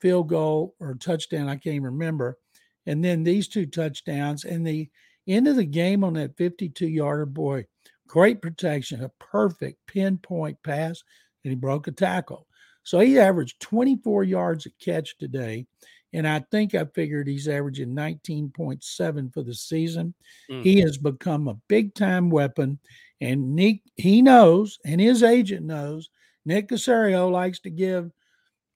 field 0.00 0.28
goal 0.28 0.74
or 0.80 0.94
touchdown, 0.94 1.48
I 1.48 1.56
can't 1.56 1.82
remember, 1.82 2.38
and 2.86 3.04
then 3.04 3.22
these 3.22 3.48
two 3.48 3.66
touchdowns 3.66 4.44
and 4.44 4.66
the 4.66 4.88
end 5.26 5.46
of 5.46 5.56
the 5.56 5.64
game 5.64 6.02
on 6.02 6.14
that 6.14 6.36
52 6.36 6.88
yarder 6.88 7.26
boy, 7.26 7.64
great 8.08 8.42
protection, 8.42 9.02
a 9.02 9.08
perfect 9.20 9.78
pinpoint 9.86 10.62
pass, 10.62 11.02
and 11.44 11.50
he 11.50 11.56
broke 11.56 11.86
a 11.86 11.92
tackle. 11.92 12.46
So 12.82 12.98
he 12.98 13.18
averaged 13.18 13.60
24 13.60 14.24
yards 14.24 14.66
a 14.66 14.70
catch 14.84 15.16
today. 15.18 15.66
And 16.12 16.28
I 16.28 16.40
think 16.50 16.74
I 16.74 16.84
figured 16.84 17.26
he's 17.26 17.48
averaging 17.48 17.94
19.7 17.94 19.32
for 19.32 19.42
the 19.42 19.54
season. 19.54 20.14
Mm. 20.50 20.62
He 20.62 20.80
has 20.80 20.98
become 20.98 21.48
a 21.48 21.58
big 21.68 21.94
time 21.94 22.28
weapon. 22.30 22.78
And 23.20 23.54
Nick, 23.54 23.80
he 23.96 24.20
knows, 24.20 24.78
and 24.84 25.00
his 25.00 25.22
agent 25.22 25.64
knows, 25.64 26.10
Nick 26.44 26.68
Caserio 26.68 27.30
likes 27.30 27.60
to 27.60 27.70
give 27.70 28.10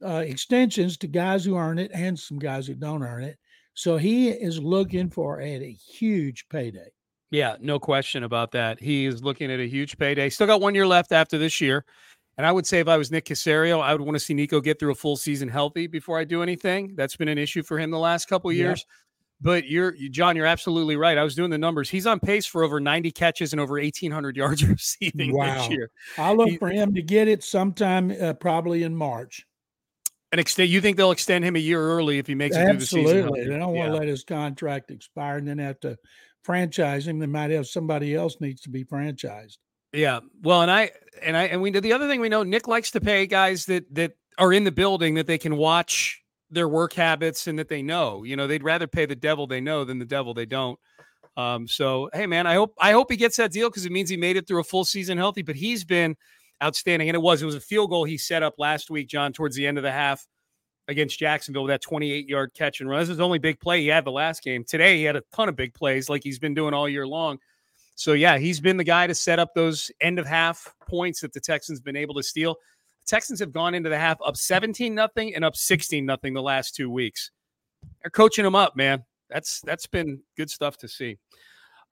uh, 0.05 0.23
extensions 0.27 0.97
to 0.99 1.07
guys 1.07 1.45
who 1.45 1.57
earn 1.57 1.79
it 1.79 1.91
and 1.93 2.19
some 2.19 2.39
guys 2.39 2.67
who 2.67 2.75
don't 2.75 3.03
earn 3.03 3.25
it. 3.25 3.39
So 3.75 3.97
he 3.97 4.29
is 4.29 4.59
looking 4.59 5.11
for 5.11 5.41
at 5.41 5.63
a 5.63 5.73
huge 5.73 6.49
payday. 6.49 6.89
Yeah, 7.31 7.57
no 7.61 7.79
question 7.79 8.23
about 8.23 8.53
that. 8.53 8.81
He 8.81 9.05
is 9.05 9.23
looking 9.23 9.51
at 9.51 9.59
a 9.59 9.69
huge 9.69 9.99
payday. 9.99 10.31
Still 10.31 10.47
got 10.47 10.61
one 10.61 10.75
year 10.75 10.87
left 10.87 11.13
after 11.13 11.39
this 11.39 11.61
year. 11.61 11.85
And 12.39 12.47
I 12.47 12.53
would 12.53 12.67
say 12.67 12.81
if 12.81 12.89
I 12.89 12.97
was 12.99 13.11
Nick 13.11 13.25
Caserio, 13.25 13.81
I 13.81 13.93
would 13.93 14.03
want 14.03 14.15
to 14.15 14.21
see 14.21 14.35
Nico 14.35 14.61
get 14.61 14.79
through 14.79 14.93
a 14.93 14.95
full 14.97 15.17
season 15.17 15.49
healthy 15.49 15.87
before 15.87 16.19
I 16.19 16.25
do 16.25 16.43
anything. 16.43 16.95
That's 16.95 17.17
been 17.17 17.29
an 17.29 17.39
issue 17.39 17.63
for 17.63 17.79
him 17.79 17.91
the 17.91 17.99
last 17.99 18.29
couple 18.29 18.51
of 18.51 18.57
Yeah. 18.57 18.65
years. 18.65 18.85
But 19.41 19.67
you're 19.69 19.95
you- 19.95 20.09
John, 20.09 20.35
you're 20.37 20.47
absolutely 20.47 20.97
right. 20.97 21.17
I 21.19 21.25
was 21.25 21.35
doing 21.35 21.51
the 21.51 21.59
numbers. 21.59 21.91
He's 21.91 22.07
on 22.07 22.21
pace 22.21 22.47
for 22.47 22.63
over 22.63 22.81
90 22.81 23.11
catches 23.11 23.53
and 23.53 23.61
over 23.61 23.79
1,800 23.79 24.37
yards 24.37 24.65
receiving 24.69 25.35
Wow. 25.35 25.55
this 25.59 25.71
year. 25.71 25.91
I 26.19 26.33
look 26.33 26.49
He- 26.51 26.57
for 26.59 26.69
him 26.69 26.95
to 26.95 27.03
get 27.03 27.29
it 27.29 27.43
sometime, 27.43 28.11
uh, 28.21 28.33
probably 28.35 28.83
in 28.83 28.95
March. 28.97 29.47
And 30.33 30.41
extend. 30.41 30.71
You 30.71 30.81
think 30.81 30.97
they'll 30.97 31.11
extend 31.13 31.45
him 31.45 31.55
a 31.57 31.59
year 31.61 31.81
early 31.81 32.19
if 32.19 32.27
he 32.27 32.35
makes 32.35 32.57
it 32.57 32.65
through 32.67 32.79
the 32.79 32.87
season? 32.87 33.19
Absolutely. 33.19 33.45
They 33.45 33.59
don't 33.59 33.75
want 33.75 33.89
Yeah. 33.89 33.93
to 33.93 33.99
let 33.99 34.09
his 34.09 34.25
contract 34.25 34.91
expire 34.91 35.37
and 35.39 35.47
then 35.47 35.59
have 35.59 35.81
to 35.81 35.97
franchise 36.43 37.07
him. 37.07 37.19
They 37.19 37.27
might 37.27 37.51
have 37.51 37.67
somebody 37.67 38.15
else 38.15 38.37
needs 38.41 38.61
to 38.63 38.71
be 38.71 38.85
franchised. 38.85 39.59
Yeah. 39.97 40.21
Well, 40.43 40.63
and 40.63 40.71
I 40.71 40.91
and 41.23 41.37
I 41.37 41.45
and 41.45 41.63
we 41.63 41.71
the 41.71 41.93
other 41.93 42.07
thing 42.07 42.21
we 42.21 42.29
know 42.29 42.43
Nick 42.43 42.69
likes 42.69 42.91
to 42.93 43.01
pay 43.01 43.27
guys 43.27 43.65
that 43.67 43.93
that 43.95 44.13
are 44.39 44.53
in 44.53 44.65
the 44.65 44.73
building 44.73 45.15
that 45.15 45.27
they 45.27 45.39
can 45.39 45.57
watch 45.57 46.23
their 46.51 46.69
work 46.69 46.93
habits 46.93 47.47
and 47.47 47.59
that 47.59 47.69
they 47.69 47.83
know. 47.83 48.23
You 48.23 48.37
know, 48.37 48.47
they'd 48.47 48.63
rather 48.63 48.87
pay 48.87 49.07
the 49.07 49.17
devil 49.17 49.47
they 49.47 49.61
know 49.61 49.85
than 49.85 49.99
the 49.99 50.05
devil 50.05 50.35
they 50.35 50.47
don't. 50.47 50.79
Um, 51.37 51.67
so 51.67 52.11
hey 52.13 52.27
man, 52.27 52.47
I 52.47 52.55
hope 52.55 52.75
I 52.79 52.93
hope 52.93 53.11
he 53.11 53.17
gets 53.17 53.39
that 53.39 53.53
deal 53.53 53.71
because 53.71 53.87
it 53.87 53.93
means 53.93 54.11
he 54.11 54.19
made 54.19 54.37
it 54.37 54.47
through 54.47 54.61
a 54.61 54.65
full 54.65 54.85
season 54.85 55.17
healthy. 55.17 55.43
But 55.43 55.57
he's 55.57 55.85
been 55.85 56.15
outstanding, 56.63 57.09
and 57.09 57.17
it 57.17 57.23
was 57.23 57.43
it 57.43 57.47
was 57.47 57.55
a 57.55 57.61
field 57.61 57.91
goal 57.91 58.05
he 58.05 58.19
set 58.19 58.43
up 58.43 58.55
last 58.59 58.91
week, 58.91 59.09
John, 59.09 59.33
towards 59.33 59.57
the 59.57 59.67
end 59.67 59.79
of 59.79 59.83
the 59.83 59.93
half 59.93 60.27
against 60.89 61.19
Jacksonville 61.19 61.65
with 61.65 61.71
that 61.71 61.83
28 61.83 62.29
yard 62.29 62.53
catch 62.55 62.81
and 62.81 62.89
run. 62.89 63.01
This 63.01 63.09
is 63.09 63.17
the 63.17 63.25
only 63.25 63.39
big 63.39 63.61
play 63.61 63.81
he 63.81 63.89
had 63.89 64.05
the 64.05 64.13
last 64.13 64.43
game. 64.43 64.63
Today 64.63 64.99
he 64.99 65.05
had 65.05 65.17
a 65.17 65.23
ton 65.35 65.49
of 65.49 65.57
big 65.57 65.75
plays 65.75 66.09
like 66.09 66.23
he's 66.23 66.39
been 66.39 66.55
doing 66.55 66.75
all 66.75 66.89
year 66.89 67.07
long. 67.07 67.39
So 67.97 68.13
yeah, 68.13 68.39
he's 68.39 68.61
been 68.61 68.77
the 68.77 68.85
guy 68.85 69.07
to 69.07 69.15
set 69.15 69.39
up 69.39 69.55
those 69.55 69.91
end 70.01 70.19
of 70.19 70.27
half 70.27 70.73
points 70.89 71.21
that 71.23 71.33
the 71.33 71.41
Texans 71.41 71.81
been 71.81 71.97
able 71.97 72.15
to 72.15 72.23
steal. 72.23 72.55
The 73.05 73.09
Texans 73.09 73.41
have 73.41 73.53
gone 73.53 73.75
into 73.75 73.89
the 73.89 73.99
half 73.99 74.19
up 74.25 74.37
17 74.37 74.95
nothing 74.95 75.35
and 75.35 75.45
up 75.45 75.57
16 75.57 76.05
nothing 76.05 76.35
the 76.35 76.43
last 76.43 76.75
two 76.75 76.91
weeks. 76.91 77.31
They're 78.03 78.11
coaching 78.11 78.45
them 78.45 78.55
up, 78.55 78.77
man. 78.77 79.05
That's 79.31 79.61
that's 79.63 79.87
been 79.87 80.21
good 80.37 80.51
stuff 80.51 80.77
to 80.79 80.89
see. 80.89 81.19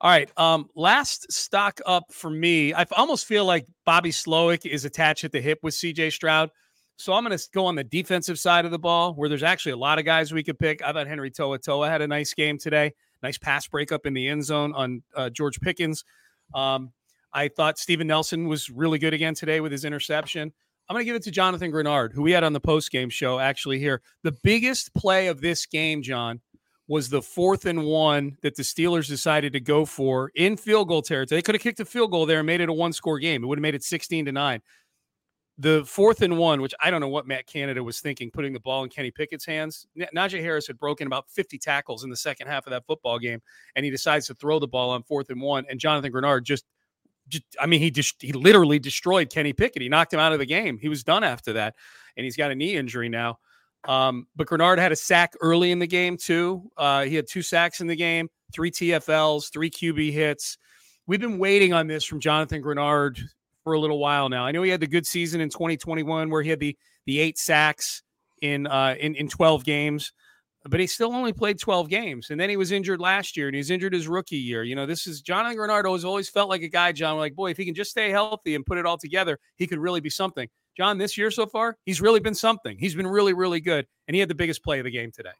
All 0.01 0.09
right. 0.09 0.29
Um, 0.37 0.69
last 0.75 1.31
stock 1.31 1.79
up 1.85 2.05
for 2.11 2.29
me. 2.29 2.73
I 2.73 2.85
almost 2.91 3.25
feel 3.25 3.45
like 3.45 3.65
Bobby 3.85 4.11
Slowik 4.11 4.65
is 4.65 4.85
attached 4.85 5.23
at 5.23 5.31
the 5.31 5.41
hip 5.41 5.59
with 5.63 5.73
CJ 5.73 6.11
Stroud. 6.11 6.51
So 6.97 7.13
I'm 7.13 7.25
going 7.25 7.37
to 7.37 7.43
go 7.53 7.65
on 7.65 7.75
the 7.75 7.83
defensive 7.83 8.37
side 8.39 8.65
of 8.65 8.71
the 8.71 8.79
ball 8.79 9.13
where 9.13 9.27
there's 9.27 9.43
actually 9.43 9.73
a 9.73 9.77
lot 9.77 9.99
of 9.99 10.05
guys 10.05 10.31
we 10.31 10.43
could 10.43 10.59
pick. 10.59 10.81
I 10.81 10.93
thought 10.93 11.07
Henry 11.07 11.31
To'oTo'o 11.31 11.87
had 11.89 12.01
a 12.01 12.07
nice 12.07 12.33
game 12.33 12.57
today. 12.57 12.93
Nice 13.25 13.39
pass 13.39 13.67
breakup 13.67 14.05
in 14.05 14.13
the 14.13 14.27
end 14.27 14.45
zone 14.45 14.71
on 14.75 15.01
uh, 15.15 15.31
George 15.31 15.59
Pickens. 15.59 16.05
Um, 16.53 16.91
I 17.33 17.47
thought 17.47 17.79
Steven 17.79 18.05
Nelson 18.05 18.47
was 18.47 18.69
really 18.69 18.99
good 18.99 19.15
again 19.15 19.33
today 19.33 19.61
with 19.61 19.71
his 19.71 19.83
interception. 19.83 20.53
I'm 20.87 20.93
going 20.93 21.01
to 21.01 21.05
give 21.05 21.15
it 21.15 21.23
to 21.23 21.31
Jonathan 21.31 21.71
Greenard, 21.71 22.13
who 22.13 22.21
we 22.21 22.33
had 22.33 22.43
on 22.43 22.53
the 22.53 22.59
post 22.59 22.91
game 22.91 23.09
show 23.09 23.39
actually 23.39 23.79
here. 23.79 24.03
The 24.21 24.35
biggest 24.43 24.93
play 24.93 25.25
of 25.25 25.41
this 25.41 25.65
game, 25.65 26.03
John, 26.03 26.39
was 26.87 27.09
the 27.09 27.23
fourth 27.23 27.65
and 27.65 27.83
one 27.83 28.37
that 28.43 28.55
the 28.55 28.61
Steelers 28.61 29.07
decided 29.07 29.53
to 29.53 29.59
go 29.59 29.85
for 29.85 30.31
in 30.35 30.55
field 30.55 30.87
goal 30.87 31.01
territory. 31.01 31.39
They 31.39 31.41
could 31.41 31.55
have 31.55 31.63
kicked 31.63 31.79
a 31.79 31.85
field 31.85 32.11
goal 32.11 32.27
there 32.27 32.41
and 32.41 32.45
made 32.45 32.61
it 32.61 32.69
a 32.69 32.73
one 32.73 32.93
score 32.93 33.17
game. 33.17 33.43
It 33.43 33.47
would 33.47 33.57
have 33.57 33.63
made 33.63 33.73
it 33.73 33.83
16 33.83 34.25
to 34.25 34.31
9. 34.31 34.61
The 35.57 35.85
fourth 35.85 36.21
and 36.21 36.37
one, 36.37 36.61
which 36.61 36.73
I 36.81 36.91
don't 36.91 36.99
know 36.99 37.07
what 37.07 37.27
Matt 37.27 37.47
Canada 37.47 37.81
was 37.81 38.01
thinking, 38.01 38.29
putting 38.29 38.51
the 38.51 38.59
ball 38.59 38.83
in 38.83 38.89
Kenny 38.89 39.09
Pickett's 39.09 39.45
hands. 39.45 39.87
Najee 40.13 40.41
Harris 40.41 40.67
had 40.67 40.77
broken 40.77 41.07
about 41.07 41.29
50 41.29 41.57
tackles 41.57 42.03
in 42.03 42.09
the 42.09 42.17
second 42.17 42.47
half 42.47 42.67
of 42.67 42.71
that 42.71 42.85
football 42.85 43.19
game, 43.19 43.41
and 43.75 43.85
he 43.85 43.91
decides 43.91 44.27
to 44.27 44.33
throw 44.33 44.59
the 44.59 44.67
ball 44.67 44.89
on 44.89 45.03
fourth 45.03 45.29
and 45.29 45.41
one. 45.41 45.65
And 45.69 45.79
Jonathan 45.79 46.11
Greenard 46.11 46.43
just, 46.43 46.65
just 47.29 47.43
I 47.59 47.67
mean, 47.67 47.79
he 47.79 47.89
just 47.89 48.21
he 48.21 48.33
literally 48.33 48.79
destroyed 48.79 49.29
Kenny 49.29 49.53
Pickett. 49.53 49.81
He 49.81 49.87
knocked 49.87 50.13
him 50.13 50.19
out 50.19 50.33
of 50.33 50.39
the 50.39 50.45
game. 50.45 50.77
He 50.77 50.89
was 50.89 51.05
done 51.05 51.23
after 51.23 51.53
that, 51.53 51.75
and 52.17 52.25
he's 52.25 52.35
got 52.35 52.51
a 52.51 52.55
knee 52.55 52.75
injury 52.75 53.07
now. 53.07 53.39
Um, 53.87 54.27
but 54.35 54.47
Greenard 54.47 54.77
had 54.77 54.91
a 54.91 54.95
sack 54.95 55.35
early 55.41 55.71
in 55.71 55.79
the 55.79 55.87
game 55.87 56.17
too. 56.17 56.69
Uh, 56.75 57.03
he 57.03 57.15
had 57.15 57.27
two 57.27 57.41
sacks 57.41 57.79
in 57.79 57.87
the 57.87 57.95
game, 57.95 58.29
three 58.53 58.71
TFLs, 58.71 59.51
three 59.51 59.69
QB 59.69 60.11
hits. 60.11 60.57
We've 61.07 61.21
been 61.21 61.37
waiting 61.37 61.71
on 61.71 61.87
this 61.87 62.03
from 62.03 62.19
Jonathan 62.19 62.63
Greenard 62.63 63.21
for 63.65 63.73
a 63.73 63.79
little 63.79 63.99
while 63.99 64.29
now. 64.29 64.45
I 64.45 64.51
know 64.51 64.61
he 64.61 64.69
had 64.69 64.79
the 64.79 64.87
good 64.87 65.05
season 65.05 65.41
in 65.41 65.49
2021 65.49 66.29
where 66.29 66.43
he 66.43 66.49
had 66.49 66.61
the 66.61 66.77
the 67.05 67.19
eight 67.19 67.37
sacks 67.37 68.03
in 68.41 68.67
uh, 68.67 68.95
in 68.97 69.15
in 69.15 69.27
12 69.27 69.65
games, 69.65 70.13
but 70.69 70.79
he 70.79 70.87
still 70.87 71.13
only 71.13 71.33
played 71.33 71.59
12 71.59 71.89
games. 71.89 72.29
And 72.29 72.39
then 72.39 72.49
he 72.49 72.57
was 72.57 72.71
injured 72.71 73.01
last 73.01 73.35
year, 73.35 73.47
and 73.47 73.55
he 73.55 73.59
was 73.59 73.71
injured 73.71 73.91
his 73.91 74.07
rookie 74.07 74.37
year. 74.37 74.63
You 74.63 74.75
know, 74.75 74.85
this 74.85 75.07
is 75.07 75.19
Jonathan 75.19 75.57
Greenard 75.57 75.91
has 75.91 76.05
always 76.05 76.29
felt 76.29 76.47
like 76.47 76.61
a 76.61 76.69
guy, 76.69 76.91
John. 76.91 77.17
Like, 77.17 77.35
boy, 77.35 77.49
if 77.49 77.57
he 77.57 77.65
can 77.65 77.73
just 77.73 77.89
stay 77.89 78.11
healthy 78.11 78.53
and 78.53 78.65
put 78.65 78.77
it 78.77 78.85
all 78.85 78.99
together, 78.99 79.39
he 79.57 79.65
could 79.67 79.79
really 79.79 79.99
be 79.99 80.11
something. 80.11 80.47
John, 80.77 80.99
this 80.99 81.17
year 81.17 81.31
so 81.31 81.47
far, 81.47 81.75
he's 81.85 82.01
really 82.01 82.19
been 82.19 82.35
something. 82.35 82.77
He's 82.77 82.95
been 82.95 83.07
really, 83.07 83.33
really 83.33 83.61
good, 83.61 83.87
and 84.07 84.13
he 84.13 84.19
had 84.19 84.29
the 84.29 84.35
biggest 84.35 84.63
play 84.63 84.79
of 84.79 84.85
the 84.85 84.91
game 84.91 85.11
today. 85.11 85.33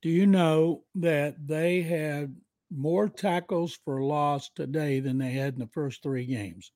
Do 0.00 0.08
you 0.08 0.26
know 0.26 0.84
that 0.94 1.34
they 1.46 1.82
had 1.82 2.34
more 2.70 3.08
tackles 3.08 3.78
for 3.84 4.02
loss 4.02 4.50
today 4.54 5.00
than 5.00 5.18
they 5.18 5.32
had 5.32 5.54
in 5.54 5.60
the 5.60 5.66
first 5.66 6.02
three 6.02 6.24
games? 6.24 6.72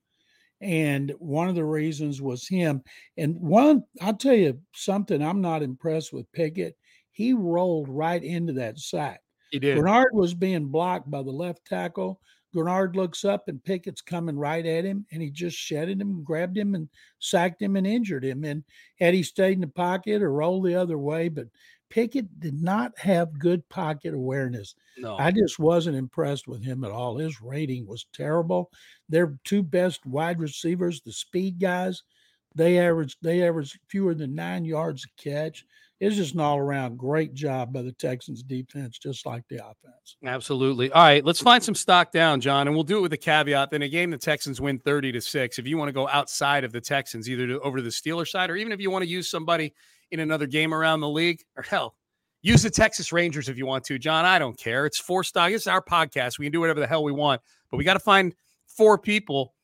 And 0.62 1.12
one 1.18 1.48
of 1.48 1.54
the 1.54 1.64
reasons 1.64 2.22
was 2.22 2.46
him. 2.48 2.82
And 3.16 3.36
one, 3.40 3.84
I'll 4.00 4.16
tell 4.16 4.34
you 4.34 4.60
something, 4.74 5.22
I'm 5.22 5.40
not 5.40 5.62
impressed 5.62 6.12
with 6.12 6.30
Pickett. 6.32 6.76
He 7.10 7.32
rolled 7.32 7.88
right 7.88 8.22
into 8.22 8.54
that 8.54 8.78
sack. 8.78 9.20
He 9.50 9.58
did. 9.58 9.76
Bernard 9.76 10.14
was 10.14 10.34
being 10.34 10.66
blocked 10.66 11.10
by 11.10 11.22
the 11.22 11.30
left 11.30 11.66
tackle. 11.66 12.20
Greenard 12.54 12.96
looks 12.96 13.24
up 13.24 13.48
and 13.48 13.64
Pickett's 13.64 14.02
coming 14.02 14.36
right 14.36 14.64
at 14.64 14.84
him, 14.84 15.06
and 15.10 15.22
he 15.22 15.30
just 15.30 15.56
shedded 15.56 16.00
him, 16.00 16.22
grabbed 16.22 16.56
him, 16.56 16.74
and 16.74 16.88
sacked 17.18 17.60
him 17.62 17.76
and 17.76 17.86
injured 17.86 18.24
him. 18.24 18.44
And 18.44 18.62
had 19.00 19.14
he 19.14 19.22
stayed 19.22 19.54
in 19.54 19.60
the 19.60 19.68
pocket 19.68 20.22
or 20.22 20.32
rolled 20.32 20.66
the 20.66 20.74
other 20.74 20.98
way, 20.98 21.28
but 21.28 21.46
Pickett 21.92 22.40
did 22.40 22.62
not 22.62 22.98
have 22.98 23.38
good 23.38 23.68
pocket 23.68 24.14
awareness. 24.14 24.74
No. 24.96 25.18
I 25.18 25.30
just 25.30 25.58
wasn't 25.58 25.98
impressed 25.98 26.48
with 26.48 26.64
him 26.64 26.84
at 26.84 26.90
all. 26.90 27.18
His 27.18 27.42
rating 27.42 27.86
was 27.86 28.06
terrible. 28.14 28.70
Their 29.10 29.36
two 29.44 29.62
best 29.62 30.06
wide 30.06 30.40
receivers, 30.40 31.02
the 31.02 31.12
speed 31.12 31.60
guys, 31.60 32.02
they 32.54 32.78
averaged 32.78 33.18
they 33.20 33.46
averaged 33.46 33.78
fewer 33.88 34.14
than 34.14 34.34
nine 34.34 34.64
yards 34.64 35.04
a 35.04 35.22
catch. 35.22 35.66
It's 36.00 36.16
just 36.16 36.32
an 36.32 36.40
all 36.40 36.56
around 36.56 36.96
great 36.96 37.34
job 37.34 37.74
by 37.74 37.82
the 37.82 37.92
Texans 37.92 38.42
defense, 38.42 38.98
just 38.98 39.26
like 39.26 39.44
the 39.50 39.56
offense. 39.56 40.16
Absolutely. 40.24 40.90
All 40.92 41.02
right, 41.02 41.22
let's 41.22 41.42
find 41.42 41.62
some 41.62 41.74
stock 41.74 42.10
down, 42.10 42.40
John, 42.40 42.68
and 42.68 42.74
we'll 42.74 42.84
do 42.84 42.98
it 42.98 43.02
with 43.02 43.12
a 43.12 43.18
caveat. 43.18 43.70
Then 43.70 43.82
a 43.82 43.88
game 43.88 44.10
the 44.10 44.16
Texans 44.16 44.62
win 44.62 44.78
30 44.78 45.12
to 45.12 45.20
6. 45.20 45.58
If 45.58 45.66
you 45.66 45.76
want 45.76 45.90
to 45.90 45.92
go 45.92 46.08
outside 46.08 46.64
of 46.64 46.72
the 46.72 46.80
Texans, 46.80 47.28
either 47.28 47.46
to, 47.48 47.60
over 47.60 47.76
to 47.76 47.82
the 47.82 47.90
Steelers 47.90 48.28
side, 48.28 48.48
or 48.48 48.56
even 48.56 48.72
if 48.72 48.80
you 48.80 48.90
want 48.90 49.04
to 49.04 49.10
use 49.10 49.28
somebody 49.28 49.74
in 50.12 50.20
another 50.20 50.46
game 50.46 50.72
around 50.72 51.00
the 51.00 51.08
league, 51.08 51.42
or 51.56 51.62
hell, 51.62 51.96
use 52.42 52.62
the 52.62 52.70
Texas 52.70 53.12
Rangers 53.12 53.48
if 53.48 53.56
you 53.56 53.66
want 53.66 53.84
to. 53.84 53.98
John, 53.98 54.24
I 54.24 54.38
don't 54.38 54.56
care. 54.56 54.86
It's 54.86 54.98
four 54.98 55.24
stock. 55.24 55.50
It's 55.50 55.66
our 55.66 55.82
podcast. 55.82 56.38
We 56.38 56.46
can 56.46 56.52
do 56.52 56.60
whatever 56.60 56.80
the 56.80 56.86
hell 56.86 57.02
we 57.02 57.12
want, 57.12 57.40
but 57.70 57.78
we 57.78 57.84
got 57.84 57.94
to 57.94 58.00
find 58.00 58.34
four 58.66 58.98
people 58.98 59.54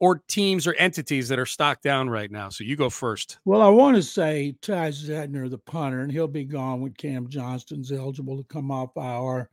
or 0.00 0.22
teams 0.28 0.66
or 0.66 0.74
entities 0.74 1.28
that 1.28 1.38
are 1.38 1.46
stocked 1.46 1.82
down 1.82 2.08
right 2.08 2.30
now. 2.30 2.48
So 2.48 2.62
you 2.64 2.76
go 2.76 2.88
first. 2.88 3.38
Well, 3.44 3.60
I 3.60 3.68
want 3.68 3.96
to 3.96 4.02
say 4.02 4.54
Ty 4.62 4.90
Zentner, 4.90 5.50
the 5.50 5.58
punter, 5.58 6.00
and 6.00 6.12
he'll 6.12 6.28
be 6.28 6.44
gone 6.44 6.80
when 6.80 6.92
Cam 6.92 7.28
Johnston's 7.28 7.90
eligible 7.90 8.36
to 8.36 8.44
come 8.44 8.70
off 8.70 8.96
IR 8.96 9.50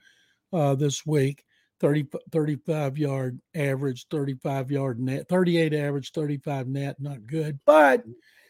uh, 0.54 0.76
this 0.76 1.06
week. 1.06 1.44
30, 1.82 2.08
35 2.32 2.98
yard 2.98 3.40
average, 3.54 4.08
35 4.10 4.72
yard 4.72 5.00
net, 5.00 5.28
38 5.28 5.74
average, 5.74 6.12
35 6.12 6.68
net, 6.68 6.96
not 7.00 7.26
good. 7.26 7.60
But 7.66 8.04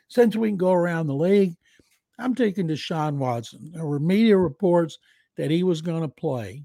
since 0.10 0.36
we 0.36 0.50
can 0.50 0.58
go 0.58 0.74
around 0.74 1.08
the 1.08 1.16
league, 1.16 1.56
I'm 2.18 2.36
taking 2.36 2.68
Deshaun 2.68 3.18
Watson. 3.18 3.72
There 3.74 3.86
were 3.86 4.00
media 4.00 4.38
reports 4.38 4.98
that 5.38 5.52
he 5.52 5.64
was 5.64 5.82
going 5.82 6.02
to 6.02 6.08
play. 6.08 6.64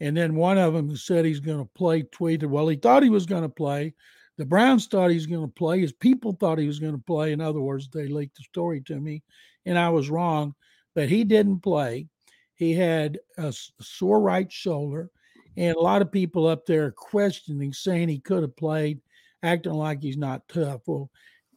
And 0.00 0.16
then 0.16 0.34
one 0.34 0.58
of 0.58 0.74
them 0.74 0.88
who 0.88 0.96
said 0.96 1.24
he's 1.24 1.40
going 1.40 1.60
to 1.60 1.70
play 1.76 2.02
tweeted, 2.02 2.46
well, 2.46 2.66
he 2.66 2.76
thought 2.76 3.04
he 3.04 3.10
was 3.10 3.26
going 3.26 3.42
to 3.42 3.48
play. 3.48 3.94
The 4.38 4.44
Browns 4.44 4.86
thought 4.86 5.10
he 5.10 5.16
was 5.16 5.26
going 5.26 5.46
to 5.46 5.52
play. 5.52 5.80
His 5.80 5.92
people 5.92 6.32
thought 6.32 6.58
he 6.58 6.66
was 6.66 6.80
going 6.80 6.94
to 6.94 7.04
play. 7.06 7.32
In 7.32 7.40
other 7.40 7.60
words, 7.60 7.88
they 7.88 8.08
leaked 8.08 8.36
the 8.36 8.42
story 8.44 8.80
to 8.86 8.98
me, 8.98 9.22
and 9.66 9.78
I 9.78 9.90
was 9.90 10.10
wrong. 10.10 10.54
But 10.94 11.08
he 11.08 11.22
didn't 11.22 11.60
play. 11.60 12.08
He 12.54 12.72
had 12.72 13.18
a 13.38 13.54
sore 13.80 14.20
right 14.20 14.50
shoulder, 14.50 15.10
and 15.56 15.76
a 15.76 15.80
lot 15.80 16.02
of 16.02 16.10
people 16.10 16.46
up 16.46 16.66
there 16.66 16.90
questioning, 16.90 17.72
saying 17.72 18.08
he 18.08 18.18
could 18.18 18.42
have 18.42 18.56
played, 18.56 19.00
acting 19.42 19.74
like 19.74 20.02
he's 20.02 20.16
not 20.16 20.48
tough. 20.48 20.80
Well, 20.86 21.10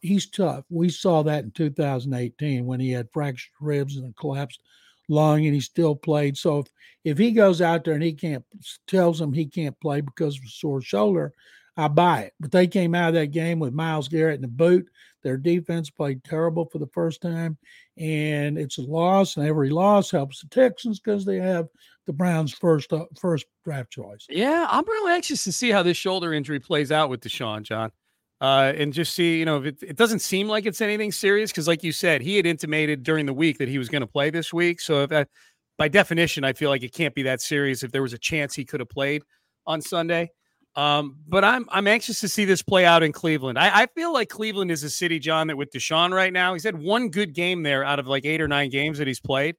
he's 0.06 0.30
tough. 0.30 0.66
We 0.70 0.90
saw 0.90 1.24
that 1.24 1.44
in 1.44 1.52
2018 1.52 2.66
when 2.66 2.80
he 2.80 2.92
had 2.92 3.12
fractured 3.12 3.52
ribs 3.60 3.98
and 3.98 4.10
a 4.10 4.14
collapsed 4.14 4.62
lung, 5.10 5.46
and 5.46 5.54
he 5.54 5.62
still 5.62 5.96
played. 5.96 6.38
So 6.38 6.60
if, 6.60 6.68
if 7.04 7.18
he 7.18 7.32
goes 7.32 7.62
out 7.62 7.84
there 7.84 7.94
and 7.94 8.04
he 8.04 8.14
can't 8.14 8.44
tells 8.88 9.20
them 9.20 9.34
he 9.34 9.46
can't 9.46 9.80
play 9.80 10.02
because 10.02 10.38
of 10.38 10.44
a 10.46 10.50
sore 10.50 10.82
shoulder, 10.82 11.34
I 11.78 11.88
buy 11.88 12.22
it. 12.22 12.34
But 12.40 12.52
they 12.52 12.68
came 12.68 12.96
out 12.96 13.10
of 13.10 13.16
that 13.16 13.28
game 13.28 13.60
with 13.60 13.74
Myles 13.74 14.08
Garrett 14.08 14.36
in 14.36 14.42
the 14.42 14.48
boot. 14.48 14.88
Their 15.24 15.38
defense 15.38 15.90
played 15.90 16.24
terrible 16.24 16.66
for 16.66 16.78
the 16.78 16.90
first 16.94 17.20
time, 17.22 17.58
and 17.98 18.58
it's 18.58 18.78
a 18.78 18.84
loss. 18.84 19.38
And 19.38 19.48
every 19.48 19.72
loss 19.72 20.12
helps 20.12 20.42
the 20.42 20.48
Texans 20.48 21.00
because 21.00 21.26
they 21.26 21.38
have 21.38 21.68
the 22.06 22.14
Browns' 22.14 22.54
first 22.54 22.94
uh, 22.94 23.06
first 23.20 23.46
draft 23.64 23.92
choice. 23.92 24.28
Yeah, 24.30 24.68
I'm 24.70 24.86
really 24.86 25.14
anxious 25.14 25.44
to 25.46 25.52
see 25.52 25.72
how 25.72 25.82
this 25.82 25.98
shoulder 25.98 26.32
injury 26.32 26.60
plays 26.60 26.92
out 26.92 27.10
with 27.10 27.22
Deshaun 27.22 27.64
John, 27.64 27.92
uh, 28.42 28.74
and 28.76 28.94
just 28.94 29.14
see 29.14 29.40
you 29.40 29.46
know 29.46 29.64
it, 29.64 29.82
it 29.82 29.96
doesn't 29.96 30.20
seem 30.20 30.48
like 30.48 30.66
it's 30.66 30.82
anything 30.82 31.12
serious 31.12 31.52
because, 31.52 31.68
like 31.68 31.84
you 31.84 31.92
said, 31.92 32.22
he 32.22 32.36
had 32.36 32.46
intimated 32.46 33.04
during 33.04 33.26
the 33.26 33.34
week 33.34 33.58
that 33.58 33.68
he 33.68 33.78
was 33.78 33.90
going 33.90 34.02
to 34.02 34.08
play 34.08 34.30
this 34.30 34.54
week. 34.54 34.82
So 34.82 35.04
if 35.04 35.28
by 35.78 35.88
definition, 35.88 36.44
I 36.44 36.54
feel 36.54 36.70
like 36.70 36.84
it 36.84 36.94
can't 36.94 37.14
be 37.14 37.24
that 37.24 37.42
serious. 37.42 37.84
If 37.84 37.92
there 37.92 38.02
was 38.02 38.14
a 38.14 38.18
chance 38.18 38.56
he 38.56 38.66
could 38.66 38.80
have 38.80 38.90
played 38.90 39.24
on 39.66 39.82
Sunday. 39.82 40.32
Um, 40.76 41.18
but 41.26 41.46
I'm 41.46 41.66
I'm 41.70 41.88
anxious 41.88 42.20
to 42.20 42.28
see 42.28 42.44
this 42.44 42.62
play 42.62 42.86
out 42.86 43.02
in 43.02 43.14
Cleveland. 43.14 43.58
I, 43.58 43.84
I, 43.84 43.88
feel 43.96 44.12
like 44.12 44.28
Cleveland 44.28 44.72
is 44.72 44.84
a 44.84 44.90
city, 44.90 45.20
John, 45.20 45.48
that 45.48 45.56
with 45.56 45.72
Deshaun 45.72 46.12
right 46.14 46.34
now, 46.34 46.52
he's 46.52 46.66
had 46.66 46.78
one 46.78 47.10
good 47.10 47.34
game 47.34 47.64
there 47.64 47.86
out 47.86 47.98
of 47.98 48.08
like 48.08 48.26
eight 48.26 48.42
or 48.42 48.48
nine 48.50 48.70
games 48.70 48.98
that 48.98 49.08
he's 49.08 49.22
played. 49.22 49.56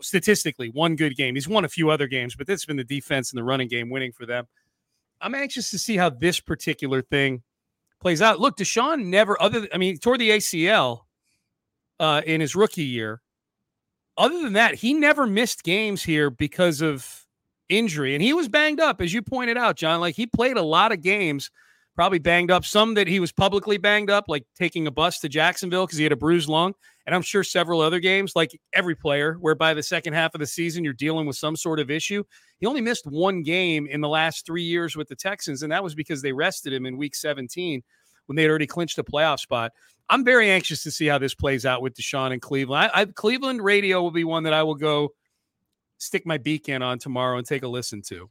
Statistically, 0.00 0.68
one 0.68 0.96
good 0.96 1.14
game. 1.14 1.34
He's 1.34 1.48
won 1.48 1.66
a 1.66 1.68
few 1.68 1.90
other 1.90 2.06
games, 2.06 2.36
but 2.36 2.46
this 2.46 2.62
has 2.62 2.64
been 2.64 2.78
the 2.78 2.84
defense 2.84 3.30
and 3.30 3.38
the 3.38 3.44
running 3.44 3.68
game 3.68 3.90
winning 3.90 4.12
for 4.12 4.24
them. 4.24 4.46
I'm 5.20 5.34
anxious 5.34 5.70
to 5.72 5.78
see 5.78 5.98
how 5.98 6.08
this 6.08 6.40
particular 6.40 7.02
thing 7.02 7.42
plays 8.00 8.22
out. 8.22 8.40
Look, 8.40 8.56
Deshaun 8.56 9.06
never 9.06 9.40
other 9.40 9.68
I 9.72 9.78
mean, 9.78 9.98
toward 9.98 10.20
the 10.20 10.30
ACL 10.30 11.02
uh, 11.98 12.22
in 12.26 12.40
his 12.40 12.56
rookie 12.56 12.84
year. 12.84 13.20
Other 14.16 14.42
than 14.42 14.54
that, 14.54 14.74
he 14.74 14.92
never 14.92 15.26
missed 15.26 15.62
games 15.62 16.02
here 16.02 16.30
because 16.30 16.82
of 16.82 17.24
injury. 17.68 18.14
And 18.14 18.22
he 18.22 18.32
was 18.32 18.48
banged 18.48 18.80
up, 18.80 19.00
as 19.00 19.14
you 19.14 19.22
pointed 19.22 19.56
out, 19.56 19.76
John. 19.76 20.00
Like 20.00 20.16
he 20.16 20.26
played 20.26 20.56
a 20.56 20.62
lot 20.62 20.92
of 20.92 21.00
games, 21.00 21.50
probably 21.94 22.18
banged 22.18 22.50
up. 22.50 22.64
Some 22.64 22.94
that 22.94 23.06
he 23.06 23.20
was 23.20 23.32
publicly 23.32 23.78
banged 23.78 24.10
up, 24.10 24.24
like 24.28 24.44
taking 24.56 24.86
a 24.86 24.90
bus 24.90 25.20
to 25.20 25.28
Jacksonville 25.28 25.86
because 25.86 25.98
he 25.98 26.04
had 26.04 26.12
a 26.12 26.16
bruised 26.16 26.48
lung. 26.48 26.74
And 27.06 27.14
I'm 27.14 27.22
sure 27.22 27.42
several 27.42 27.80
other 27.80 27.98
games, 27.98 28.32
like 28.36 28.58
every 28.72 28.94
player, 28.94 29.36
where 29.40 29.54
by 29.54 29.74
the 29.74 29.82
second 29.82 30.12
half 30.12 30.34
of 30.34 30.38
the 30.38 30.46
season, 30.46 30.84
you're 30.84 30.92
dealing 30.92 31.26
with 31.26 31.36
some 31.36 31.56
sort 31.56 31.80
of 31.80 31.90
issue. 31.90 32.22
He 32.58 32.66
only 32.66 32.80
missed 32.80 33.06
one 33.06 33.42
game 33.42 33.86
in 33.86 34.00
the 34.00 34.08
last 34.08 34.46
three 34.46 34.62
years 34.62 34.96
with 34.96 35.08
the 35.08 35.16
Texans, 35.16 35.62
and 35.62 35.72
that 35.72 35.82
was 35.82 35.94
because 35.94 36.22
they 36.22 36.32
rested 36.32 36.72
him 36.72 36.86
in 36.86 36.96
week 36.96 37.14
17 37.14 37.82
when 38.26 38.36
they 38.36 38.42
had 38.42 38.50
already 38.50 38.66
clinched 38.66 38.98
a 38.98 39.04
playoff 39.04 39.40
spot. 39.40 39.72
I'm 40.08 40.24
very 40.24 40.50
anxious 40.50 40.82
to 40.84 40.90
see 40.90 41.06
how 41.06 41.18
this 41.18 41.34
plays 41.34 41.64
out 41.64 41.82
with 41.82 41.94
Deshaun 41.94 42.32
and 42.32 42.42
Cleveland. 42.42 42.90
I, 42.94 43.00
I, 43.00 43.04
Cleveland 43.06 43.62
radio 43.62 44.02
will 44.02 44.10
be 44.10 44.24
one 44.24 44.42
that 44.44 44.52
I 44.52 44.62
will 44.62 44.74
go 44.74 45.10
stick 45.98 46.26
my 46.26 46.38
beak 46.38 46.68
in 46.68 46.82
on 46.82 46.98
tomorrow 46.98 47.38
and 47.38 47.46
take 47.46 47.62
a 47.62 47.68
listen 47.68 48.02
to. 48.02 48.30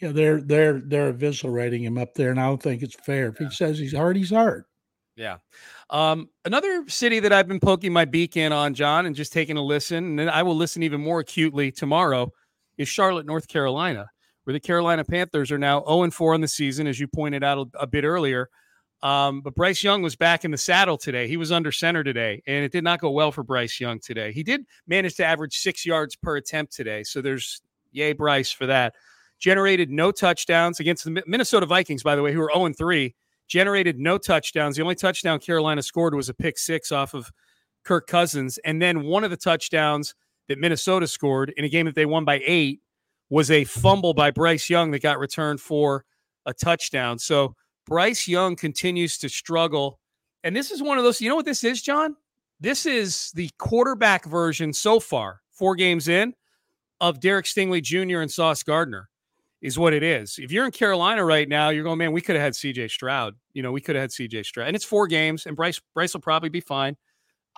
Yeah, 0.00 0.12
they're 0.12 0.40
they're 0.40 0.80
they're 0.80 1.12
eviscerating 1.12 1.80
him 1.80 1.96
up 1.96 2.14
there, 2.14 2.30
and 2.30 2.38
I 2.38 2.46
don't 2.46 2.62
think 2.62 2.82
it's 2.82 2.94
fair. 2.94 3.28
If 3.28 3.38
he 3.38 3.48
says 3.50 3.78
he's 3.78 3.94
hurt, 3.94 4.16
he's 4.16 4.30
hurt. 4.30 4.66
Yeah. 5.16 5.38
Um, 5.88 6.28
another 6.44 6.84
city 6.88 7.20
that 7.20 7.32
I've 7.32 7.48
been 7.48 7.60
poking 7.60 7.92
my 7.92 8.04
beak 8.04 8.36
in 8.36 8.52
on, 8.52 8.74
John, 8.74 9.06
and 9.06 9.16
just 9.16 9.32
taking 9.32 9.56
a 9.56 9.62
listen, 9.62 10.04
and 10.04 10.18
then 10.18 10.28
I 10.28 10.42
will 10.42 10.56
listen 10.56 10.82
even 10.82 11.00
more 11.00 11.20
acutely 11.20 11.72
tomorrow, 11.72 12.30
is 12.76 12.88
Charlotte, 12.88 13.24
North 13.24 13.48
Carolina, 13.48 14.10
where 14.44 14.52
the 14.52 14.60
Carolina 14.60 15.04
Panthers 15.04 15.50
are 15.50 15.58
now 15.58 15.82
0 15.86 16.10
4 16.10 16.34
on 16.34 16.42
the 16.42 16.48
season, 16.48 16.86
as 16.86 17.00
you 17.00 17.08
pointed 17.08 17.42
out 17.42 17.58
a, 17.58 17.80
a 17.80 17.86
bit 17.86 18.04
earlier. 18.04 18.50
Um, 19.02 19.40
but 19.40 19.54
Bryce 19.54 19.82
Young 19.82 20.02
was 20.02 20.16
back 20.16 20.44
in 20.44 20.50
the 20.50 20.58
saddle 20.58 20.98
today. 20.98 21.28
He 21.28 21.36
was 21.36 21.52
under 21.52 21.72
center 21.72 22.04
today, 22.04 22.42
and 22.46 22.64
it 22.64 22.72
did 22.72 22.84
not 22.84 23.00
go 23.00 23.10
well 23.10 23.32
for 23.32 23.42
Bryce 23.42 23.80
Young 23.80 24.00
today. 24.00 24.32
He 24.32 24.42
did 24.42 24.66
manage 24.86 25.14
to 25.16 25.24
average 25.24 25.56
six 25.56 25.86
yards 25.86 26.16
per 26.16 26.36
attempt 26.36 26.74
today. 26.74 27.02
So 27.04 27.22
there's 27.22 27.62
yay, 27.92 28.12
Bryce, 28.12 28.50
for 28.50 28.66
that. 28.66 28.94
Generated 29.38 29.90
no 29.90 30.10
touchdowns 30.10 30.80
against 30.80 31.04
the 31.04 31.22
Minnesota 31.26 31.66
Vikings, 31.66 32.02
by 32.02 32.16
the 32.16 32.22
way, 32.22 32.32
who 32.32 32.40
are 32.40 32.50
0 32.54 32.72
3. 32.72 33.14
Generated 33.48 33.98
no 33.98 34.18
touchdowns. 34.18 34.76
The 34.76 34.82
only 34.82 34.94
touchdown 34.94 35.38
Carolina 35.38 35.82
scored 35.82 36.14
was 36.14 36.28
a 36.28 36.34
pick 36.34 36.58
six 36.58 36.90
off 36.90 37.14
of 37.14 37.30
Kirk 37.84 38.06
Cousins. 38.06 38.58
And 38.64 38.82
then 38.82 39.04
one 39.04 39.24
of 39.24 39.30
the 39.30 39.36
touchdowns 39.36 40.14
that 40.48 40.58
Minnesota 40.58 41.06
scored 41.06 41.52
in 41.56 41.64
a 41.64 41.68
game 41.68 41.86
that 41.86 41.94
they 41.94 42.06
won 42.06 42.24
by 42.24 42.40
eight 42.44 42.80
was 43.30 43.50
a 43.50 43.64
fumble 43.64 44.14
by 44.14 44.30
Bryce 44.30 44.70
Young 44.70 44.90
that 44.92 45.02
got 45.02 45.18
returned 45.18 45.60
for 45.60 46.04
a 46.46 46.54
touchdown. 46.54 47.18
So, 47.18 47.54
Bryce 47.86 48.26
Young 48.26 48.56
continues 48.56 49.16
to 49.18 49.28
struggle. 49.28 50.00
And 50.42 50.54
this 50.54 50.70
is 50.70 50.82
one 50.82 50.98
of 50.98 51.04
those, 51.04 51.20
you 51.20 51.28
know 51.28 51.36
what 51.36 51.44
this 51.44 51.64
is, 51.64 51.82
John? 51.82 52.16
This 52.58 52.86
is 52.86 53.30
the 53.32 53.50
quarterback 53.58 54.24
version 54.24 54.72
so 54.72 54.98
far, 54.98 55.40
four 55.52 55.76
games 55.76 56.08
in, 56.08 56.34
of 57.00 57.20
Derek 57.20 57.46
Stingley 57.46 57.82
Jr. 57.82 58.20
and 58.20 58.30
Sauce 58.30 58.62
Gardner, 58.62 59.08
is 59.66 59.76
what 59.76 59.92
it 59.92 60.04
is. 60.04 60.38
If 60.38 60.52
you're 60.52 60.64
in 60.64 60.70
Carolina 60.70 61.24
right 61.24 61.48
now, 61.48 61.70
you're 61.70 61.82
going, 61.82 61.98
man, 61.98 62.12
we 62.12 62.20
could 62.20 62.36
have 62.36 62.44
had 62.44 62.52
CJ 62.52 62.88
Stroud. 62.88 63.34
You 63.52 63.64
know, 63.64 63.72
we 63.72 63.80
could 63.80 63.96
have 63.96 64.02
had 64.04 64.10
CJ 64.10 64.46
Stroud. 64.46 64.68
And 64.68 64.76
it's 64.76 64.84
four 64.84 65.08
games, 65.08 65.44
and 65.44 65.56
Bryce 65.56 65.80
Bryce 65.92 66.14
will 66.14 66.20
probably 66.20 66.50
be 66.50 66.60
fine. 66.60 66.96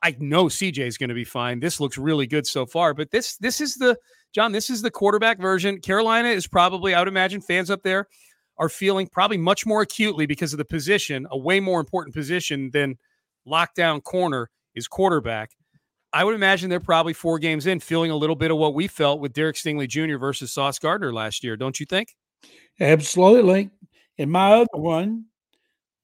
I 0.03 0.17
know 0.19 0.47
CJ 0.47 0.87
is 0.87 0.97
going 0.97 1.11
to 1.11 1.15
be 1.15 1.25
fine. 1.25 1.61
This 1.61 1.81
looks 1.81 1.99
really 1.99 2.27
good 2.27 2.47
so 2.47 2.65
far, 2.65 2.95
but 2.95 3.11
this 3.11 3.37
this 3.37 3.61
is 3.61 3.75
the 3.75 3.95
John, 4.35 4.53
this 4.53 4.71
is 4.71 4.81
the 4.81 4.91
quarterback 4.91 5.39
version. 5.39 5.83
Carolina 5.83 6.29
is 6.29 6.47
probably, 6.47 6.95
I 6.95 7.01
would 7.01 7.09
imagine, 7.09 7.43
fans 7.43 7.71
up 7.71 7.83
there 7.83 8.09
are 8.57 8.71
feeling 8.71 9.07
probably 9.07 9.37
much 9.37 9.67
more 9.67 9.83
acutely 9.83 10.25
because 10.25 10.55
of 10.55 10.59
the 10.59 10.65
position, 10.65 11.27
a 11.31 11.37
way 11.37 11.61
more 11.61 11.79
important 11.79 12.15
position 12.15 12.71
than 12.73 12.97
lockdown 13.47 14.03
corner 14.03 14.49
is 14.75 14.89
quarterback. 14.89 15.51
I 16.13 16.25
would 16.25 16.35
imagine 16.35 16.71
they're 16.71 16.81
probably 16.81 17.13
four 17.13 17.39
games 17.39 17.67
in, 17.67 17.81
feeling 17.81 18.11
a 18.11 18.17
little 18.17 18.37
bit 18.37 18.51
of 18.51 18.57
what 18.57 18.75
we 18.75 18.89
felt 18.89 19.21
with 19.21 19.35
Derek 19.35 19.57
Stingley 19.57 19.87
Jr. 19.87 20.17
versus 20.17 20.53
Sauce 20.53 20.79
Gardner 20.79 21.13
last 21.13 21.45
year. 21.45 21.57
Don't 21.57 21.79
you 21.79 21.87
think? 21.87 22.15
Absolutely. 22.81 23.71
And 24.19 24.31
my 24.31 24.53
other 24.55 24.69
one, 24.75 25.27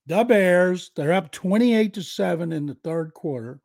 the 0.06 0.24
Bears, 0.24 0.90
they're 0.94 1.12
up 1.12 1.32
28 1.32 1.94
to 1.94 2.02
7 2.02 2.52
in 2.52 2.66
the 2.66 2.76
third 2.84 3.14
quarter. 3.14 3.60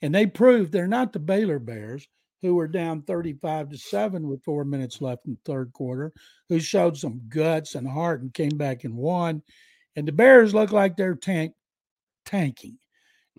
And 0.00 0.14
they 0.14 0.26
proved 0.26 0.72
they're 0.72 0.88
not 0.88 1.12
the 1.12 1.18
Baylor 1.18 1.58
Bears, 1.58 2.08
who 2.40 2.54
were 2.54 2.68
down 2.68 3.02
35 3.02 3.70
to 3.70 3.78
7 3.78 4.26
with 4.26 4.42
four 4.42 4.64
minutes 4.64 5.00
left 5.00 5.26
in 5.26 5.32
the 5.32 5.52
third 5.52 5.72
quarter, 5.72 6.12
who 6.48 6.58
showed 6.58 6.96
some 6.96 7.20
guts 7.28 7.74
and 7.74 7.86
heart 7.86 8.22
and 8.22 8.34
came 8.34 8.56
back 8.56 8.84
and 8.84 8.96
won. 8.96 9.42
And 9.94 10.08
the 10.08 10.12
Bears 10.12 10.54
look 10.54 10.72
like 10.72 10.96
they're 10.96 11.14
tank 11.14 11.52
tanking. 12.24 12.78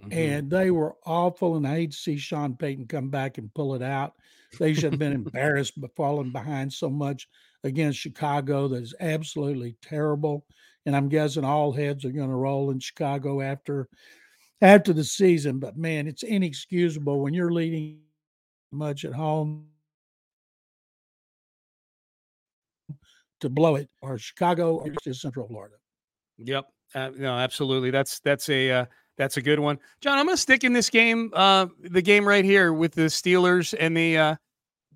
Mm-hmm. 0.01 0.11
And 0.11 0.49
they 0.49 0.71
were 0.71 0.95
awful. 1.05 1.55
And 1.55 1.67
I 1.67 1.75
hate 1.75 1.91
to 1.91 1.97
see 1.97 2.17
Sean 2.17 2.55
Payton 2.55 2.87
come 2.87 3.09
back 3.09 3.37
and 3.37 3.53
pull 3.53 3.75
it 3.75 3.81
out. 3.81 4.13
They 4.59 4.73
should 4.73 4.93
have 4.93 4.99
been 4.99 5.13
embarrassed 5.13 5.79
by 5.79 5.87
falling 5.95 6.31
behind 6.31 6.71
so 6.71 6.89
much 6.89 7.27
against 7.63 7.99
Chicago. 7.99 8.67
That 8.67 8.83
is 8.83 8.95
absolutely 8.99 9.75
terrible. 9.81 10.45
And 10.85 10.95
I'm 10.95 11.09
guessing 11.09 11.45
all 11.45 11.71
heads 11.71 12.05
are 12.05 12.11
going 12.11 12.29
to 12.29 12.35
roll 12.35 12.71
in 12.71 12.79
Chicago 12.79 13.41
after 13.41 13.87
after 14.61 14.93
the 14.93 15.03
season. 15.03 15.59
But 15.59 15.77
man, 15.77 16.07
it's 16.07 16.23
inexcusable 16.23 17.21
when 17.21 17.33
you're 17.33 17.53
leading 17.53 17.99
much 18.71 19.05
at 19.05 19.13
home 19.13 19.67
to 23.39 23.49
blow 23.49 23.75
it, 23.75 23.89
or 24.01 24.17
Chicago 24.17 24.77
or 24.77 24.89
just 25.03 25.21
Central 25.21 25.47
Florida. 25.47 25.75
Yep. 26.37 26.65
Uh, 26.95 27.11
no, 27.15 27.33
absolutely. 27.37 27.91
That's 27.91 28.19
that's 28.19 28.49
a 28.49 28.71
uh, 28.71 28.85
that's 29.18 29.38
a 29.38 29.41
good 29.41 29.59
one, 29.59 29.80
John. 30.01 30.18
I'm 30.18 30.26
going 30.26 30.36
to 30.36 30.41
stick 30.41 30.64
in 30.64 30.74
this 30.74 30.89
game, 30.89 31.32
uh, 31.34 31.68
the 31.82 32.01
game 32.01 32.28
right 32.28 32.43
here 32.43 32.74
with 32.74 32.93
the 32.93 33.03
Steelers 33.03 33.74
and 33.80 33.95
the 33.95 34.18
uh, 34.18 34.36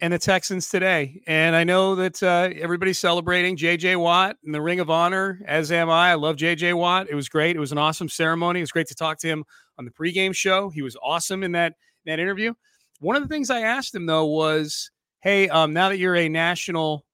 and 0.02 0.14
the 0.14 0.20
Texans 0.20 0.70
today. 0.70 1.22
And 1.28 1.56
I 1.56 1.64
know 1.64 1.96
that 1.96 2.22
uh, 2.22 2.50
everybody's 2.56 3.00
celebrating 3.00 3.56
J.J. 3.56 3.96
Watt 3.96 4.38
and 4.44 4.54
the 4.54 4.62
Ring 4.62 4.80
of 4.80 4.90
Honor, 4.90 5.42
as 5.46 5.72
am 5.72 5.90
I. 5.90 6.12
I 6.12 6.14
love 6.16 6.36
J.J. 6.36 6.74
Watt. 6.74 7.08
It 7.10 7.16
was 7.16 7.30
great. 7.30 7.56
It 7.56 7.60
was 7.60 7.72
an 7.72 7.78
awesome 7.78 8.10
ceremony. 8.10 8.60
It 8.60 8.64
was 8.64 8.72
great 8.72 8.88
to 8.88 8.96
talk 8.96 9.18
to 9.20 9.28
him 9.28 9.44
on 9.78 9.86
the 9.86 9.92
pregame 9.92 10.36
show. 10.36 10.70
He 10.70 10.82
was 10.82 10.96
awesome 11.02 11.44
in 11.44 11.52
that 11.54 11.74
that 12.06 12.20
interview. 12.20 12.54
One 13.00 13.16
of 13.16 13.22
the 13.22 13.30
things 13.30 13.50
I 13.50 13.62
asked 13.62 13.94
him 13.94 14.06
though 14.06 14.26
was, 14.26 14.92
"Hey, 15.22 15.50
um, 15.50 15.74
now 15.74 15.90
that 15.90 15.98
you're 15.98 16.16
a 16.16 16.30
national 16.30 17.06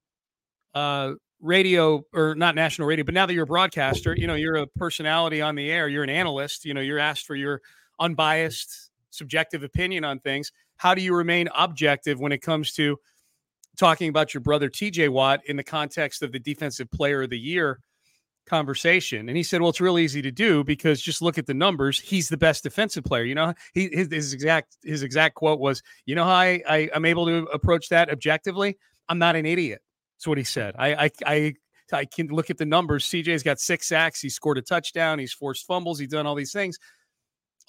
uh, 0.73 1.13
radio 1.43 2.03
or 2.13 2.33
not 2.35 2.55
national 2.55 2.87
radio, 2.87 3.03
but 3.03 3.13
now 3.13 3.25
that 3.25 3.33
you're 3.33 3.43
a 3.43 3.47
broadcaster, 3.47 4.15
you 4.17 4.25
know, 4.25 4.33
you're 4.33 4.55
a 4.55 4.67
personality 4.67 5.41
on 5.41 5.55
the 5.55 5.69
air, 5.69 5.89
you're 5.89 6.03
an 6.03 6.09
analyst, 6.09 6.65
you 6.65 6.73
know, 6.73 6.81
you're 6.81 6.99
asked 6.99 7.27
for 7.27 7.35
your 7.35 7.61
unbiased, 7.99 8.91
subjective 9.11 9.61
opinion 9.61 10.03
on 10.05 10.19
things. 10.19 10.51
How 10.77 10.95
do 10.95 11.01
you 11.01 11.13
remain 11.13 11.49
objective 11.55 12.19
when 12.19 12.31
it 12.31 12.41
comes 12.41 12.71
to 12.73 12.97
talking 13.77 14.09
about 14.09 14.33
your 14.33 14.41
brother 14.41 14.69
TJ 14.69 15.09
Watt 15.09 15.41
in 15.45 15.57
the 15.57 15.63
context 15.63 16.23
of 16.23 16.31
the 16.31 16.39
defensive 16.39 16.89
player 16.89 17.23
of 17.23 17.29
the 17.29 17.39
year 17.39 17.79
conversation? 18.47 19.27
And 19.27 19.37
he 19.37 19.43
said, 19.43 19.61
Well, 19.61 19.69
it's 19.69 19.81
real 19.81 19.99
easy 19.99 20.21
to 20.21 20.31
do 20.31 20.63
because 20.63 21.01
just 21.01 21.21
look 21.21 21.37
at 21.37 21.45
the 21.45 21.53
numbers. 21.53 21.99
He's 21.99 22.29
the 22.29 22.37
best 22.37 22.63
defensive 22.63 23.03
player. 23.03 23.23
You 23.23 23.35
know, 23.35 23.53
he 23.73 23.89
his, 23.91 24.07
his 24.11 24.33
exact 24.33 24.77
his 24.83 25.03
exact 25.03 25.35
quote 25.35 25.59
was, 25.59 25.83
You 26.05 26.15
know 26.15 26.23
how 26.23 26.31
I, 26.31 26.63
I 26.67 26.89
I'm 26.95 27.05
able 27.05 27.25
to 27.27 27.45
approach 27.53 27.89
that 27.89 28.09
objectively? 28.09 28.77
I'm 29.09 29.19
not 29.19 29.35
an 29.35 29.45
idiot. 29.45 29.81
That's 30.17 30.27
what 30.27 30.37
he 30.37 30.43
said. 30.43 30.75
I, 30.77 31.05
I, 31.05 31.11
I, 31.25 31.53
I 31.91 32.05
can 32.05 32.27
look 32.27 32.49
at 32.49 32.57
the 32.57 32.65
numbers. 32.65 33.05
TJ's 33.05 33.43
got 33.43 33.59
six 33.59 33.87
sacks. 33.87 34.21
He 34.21 34.29
scored 34.29 34.57
a 34.57 34.61
touchdown. 34.61 35.19
He's 35.19 35.33
forced 35.33 35.65
fumbles. 35.65 35.99
He's 35.99 36.09
done 36.09 36.25
all 36.25 36.35
these 36.35 36.53
things. 36.53 36.77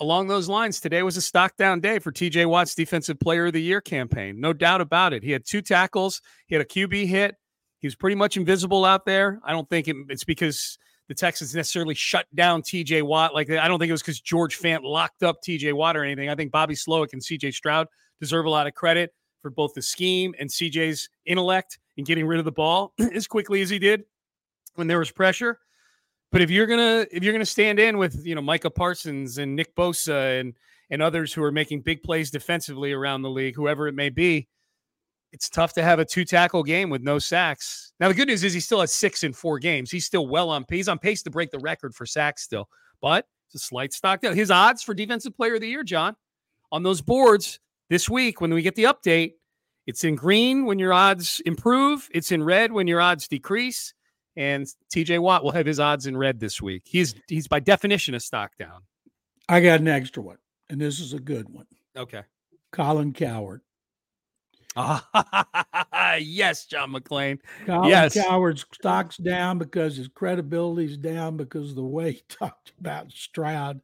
Along 0.01 0.27
those 0.27 0.49
lines, 0.49 0.81
today 0.81 1.03
was 1.03 1.17
a 1.17 1.23
stock 1.23 1.57
down 1.57 1.81
day 1.81 2.01
for 2.01 2.11
TJ 2.11 2.47
Watt's 2.47 2.75
Defensive 2.75 3.21
Player 3.21 3.47
of 3.47 3.53
the 3.53 3.63
Year 3.63 3.81
campaign. 3.81 4.41
No 4.41 4.53
doubt 4.53 4.81
about 4.81 5.13
it. 5.13 5.23
He 5.23 5.31
had 5.31 5.45
two 5.45 5.63
tackles. 5.63 6.21
He 6.47 6.55
had 6.55 6.63
a 6.63 6.69
QB 6.69 7.07
hit. 7.07 7.37
He 7.79 7.87
was 7.87 7.95
pretty 7.95 8.17
much 8.17 8.37
invisible 8.37 8.85
out 8.85 9.05
there. 9.05 9.41
I 9.45 9.53
don't 9.53 9.69
think 9.69 9.87
it, 9.87 9.97
it's 10.09 10.25
because 10.25 10.79
the 11.09 11.15
Texans 11.15 11.55
necessarily 11.55 11.95
shut 11.95 12.27
down 12.35 12.63
TJ 12.63 13.03
Watt. 13.03 13.35
Like 13.35 13.51
I 13.51 13.69
don't 13.69 13.79
think 13.79 13.91
it 13.91 13.93
was 13.93 14.03
because 14.03 14.21
George 14.21 14.59
Fant 14.59 14.83
locked 14.83 15.23
up 15.23 15.37
TJ 15.47 15.75
Watt 15.75 15.97
or 15.97 16.05
anything. 16.05 16.29
I 16.29 16.35
think 16.35 16.51
Bobby 16.51 16.75
Slowik 16.75 17.13
and 17.13 17.23
CJ 17.23 17.55
Stroud 17.55 17.87
deserve 18.21 18.47
a 18.47 18.51
lot 18.51 18.67
of 18.67 18.75
credit 18.75 19.13
for 19.43 19.51
both 19.51 19.75
the 19.75 19.83
scheme 19.83 20.35
and 20.39 20.49
CJ's 20.49 21.09
intellect 21.27 21.79
in 21.97 22.05
getting 22.05 22.27
rid 22.27 22.39
of 22.39 22.45
the 22.45 22.53
ball 22.53 22.93
as 23.15 23.27
quickly 23.27 23.63
as 23.63 23.71
he 23.71 23.79
did 23.79 24.05
when 24.75 24.87
there 24.87 24.99
was 24.99 25.11
pressure. 25.11 25.59
But 26.33 26.43
if 26.43 26.51
you're 26.51 26.67
gonna 26.67 27.07
if 27.13 27.23
you're 27.23 27.33
gonna 27.33 27.47
stand 27.47 27.79
in 27.79 27.97
with 27.97 28.27
you 28.27 28.35
know 28.35 28.43
Micah 28.43 28.71
Parsons 28.71 29.39
and 29.39 29.55
Nick 29.55 29.75
Bosa 29.77 30.41
and 30.41 30.55
and 30.91 31.01
others 31.01 31.33
who 31.33 31.43
are 31.43 31.53
making 31.53 31.83
big 31.83 32.03
plays 32.03 32.31
defensively 32.31 32.93
around 32.93 33.23
the 33.23 33.31
league, 33.31 33.55
whoever 33.55 33.87
it 33.89 33.95
may 33.95 34.11
be, 34.11 34.49
it's 35.33 35.49
tough 35.49 35.73
to 35.75 35.83
have 35.83 35.99
a 35.99 36.05
two 36.05 36.25
tackle 36.25 36.63
game 36.63 36.91
with 36.91 37.03
no 37.03 37.19
sacks. 37.19 37.93
Now 38.01 38.09
the 38.09 38.15
good 38.15 38.29
news 38.29 38.43
is 38.43 38.53
he 38.53 38.61
still 38.61 38.81
has 38.81 38.93
six 38.93 39.23
in 39.23 39.33
four 39.33 39.59
games. 39.59 39.91
He's 39.91 40.07
still 40.07 40.27
well 40.27 40.51
on 40.51 40.65
pace. 40.65 40.79
He's 40.79 40.89
on 40.89 40.99
pace 40.99 41.23
to 41.23 41.31
break 41.31 41.51
the 41.51 41.59
record 41.61 41.95
for 41.95 42.05
sacks 42.05 42.43
still, 42.43 42.69
but 43.01 43.27
it's 43.47 43.63
a 43.63 43.67
slight 43.67 43.93
stock 43.93 44.21
down. 44.21 44.35
His 44.35 44.51
odds 44.51 44.83
for 44.83 44.95
defensive 44.95 45.37
player 45.37 45.55
of 45.55 45.61
the 45.61 45.69
year, 45.69 45.85
John, 45.85 46.17
on 46.73 46.83
those 46.83 47.01
boards 47.01 47.61
this 47.91 48.09
week 48.09 48.41
when 48.41 48.53
we 48.53 48.63
get 48.63 48.75
the 48.75 48.85
update. 48.85 49.35
It's 49.87 50.05
in 50.05 50.15
green 50.17 50.65
when 50.65 50.79
your 50.79 50.93
odds 50.93 51.41
improve, 51.45 52.09
it's 52.13 52.33
in 52.33 52.43
red 52.43 52.73
when 52.73 52.87
your 52.87 53.01
odds 53.01 53.29
decrease. 53.29 53.95
And 54.37 54.67
TJ 54.93 55.21
Watt 55.21 55.45
will 55.45 55.53
have 55.53 55.67
his 55.67 55.79
odds 55.79 56.07
in 56.07 56.17
red 56.17 56.41
this 56.41 56.61
week. 56.61 56.83
He's 56.87 57.15
he's 57.29 57.47
by 57.47 57.61
definition 57.61 58.15
a 58.15 58.21
stock 58.21 58.57
down. 58.59 58.83
I 59.49 59.61
got 59.61 59.81
an 59.81 59.89
extra 59.89 60.23
one, 60.23 60.39
and 60.69 60.81
this 60.81 60.99
is 60.99 61.13
a 61.13 61.21
good 61.21 61.49
one. 61.49 61.67
Okay. 61.97 62.23
Colin 62.73 63.13
Cowherd. 63.13 63.61
yes, 66.19 66.67
John 66.67 66.93
McClain. 66.93 67.39
Colin 67.65 67.89
yes. 67.89 68.15
Cowherd's 68.15 68.67
stock's 68.75 69.17
down 69.17 69.59
because 69.59 69.97
his 69.97 70.09
credibility's 70.09 70.97
down 70.97 71.37
because 71.37 71.71
of 71.71 71.77
the 71.77 71.85
way 71.85 72.13
he 72.13 72.23
talked 72.29 72.73
about 72.81 73.13
Stroud. 73.13 73.81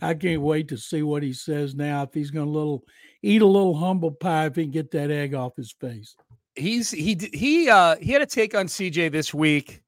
I 0.00 0.14
can't 0.14 0.40
wait 0.40 0.68
to 0.68 0.78
see 0.78 1.02
what 1.02 1.22
he 1.22 1.34
says 1.34 1.74
now. 1.74 2.04
If 2.04 2.14
he's 2.14 2.30
going 2.30 2.46
to 2.46 2.52
little 2.52 2.84
eat 3.22 3.42
a 3.42 3.46
little 3.46 3.74
humble 3.74 4.10
pie, 4.10 4.46
if 4.46 4.56
he 4.56 4.62
can 4.64 4.70
get 4.70 4.90
that 4.92 5.10
egg 5.10 5.34
off 5.34 5.56
his 5.56 5.72
face. 5.72 6.16
He's 6.54 6.90
he 6.90 7.16
he 7.32 7.70
uh 7.70 7.96
he 7.96 8.12
had 8.12 8.22
a 8.22 8.26
take 8.26 8.54
on 8.54 8.66
CJ 8.66 9.12
this 9.12 9.32
week 9.32 9.82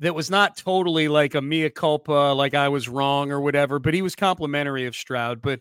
that 0.00 0.14
was 0.14 0.30
not 0.30 0.56
totally 0.56 1.08
like 1.08 1.34
a 1.34 1.42
mea 1.42 1.68
culpa, 1.70 2.32
like 2.34 2.54
I 2.54 2.68
was 2.68 2.88
wrong 2.88 3.30
or 3.30 3.40
whatever, 3.40 3.78
but 3.78 3.92
he 3.92 4.02
was 4.02 4.16
complimentary 4.16 4.86
of 4.86 4.96
Stroud. 4.96 5.42
But 5.42 5.60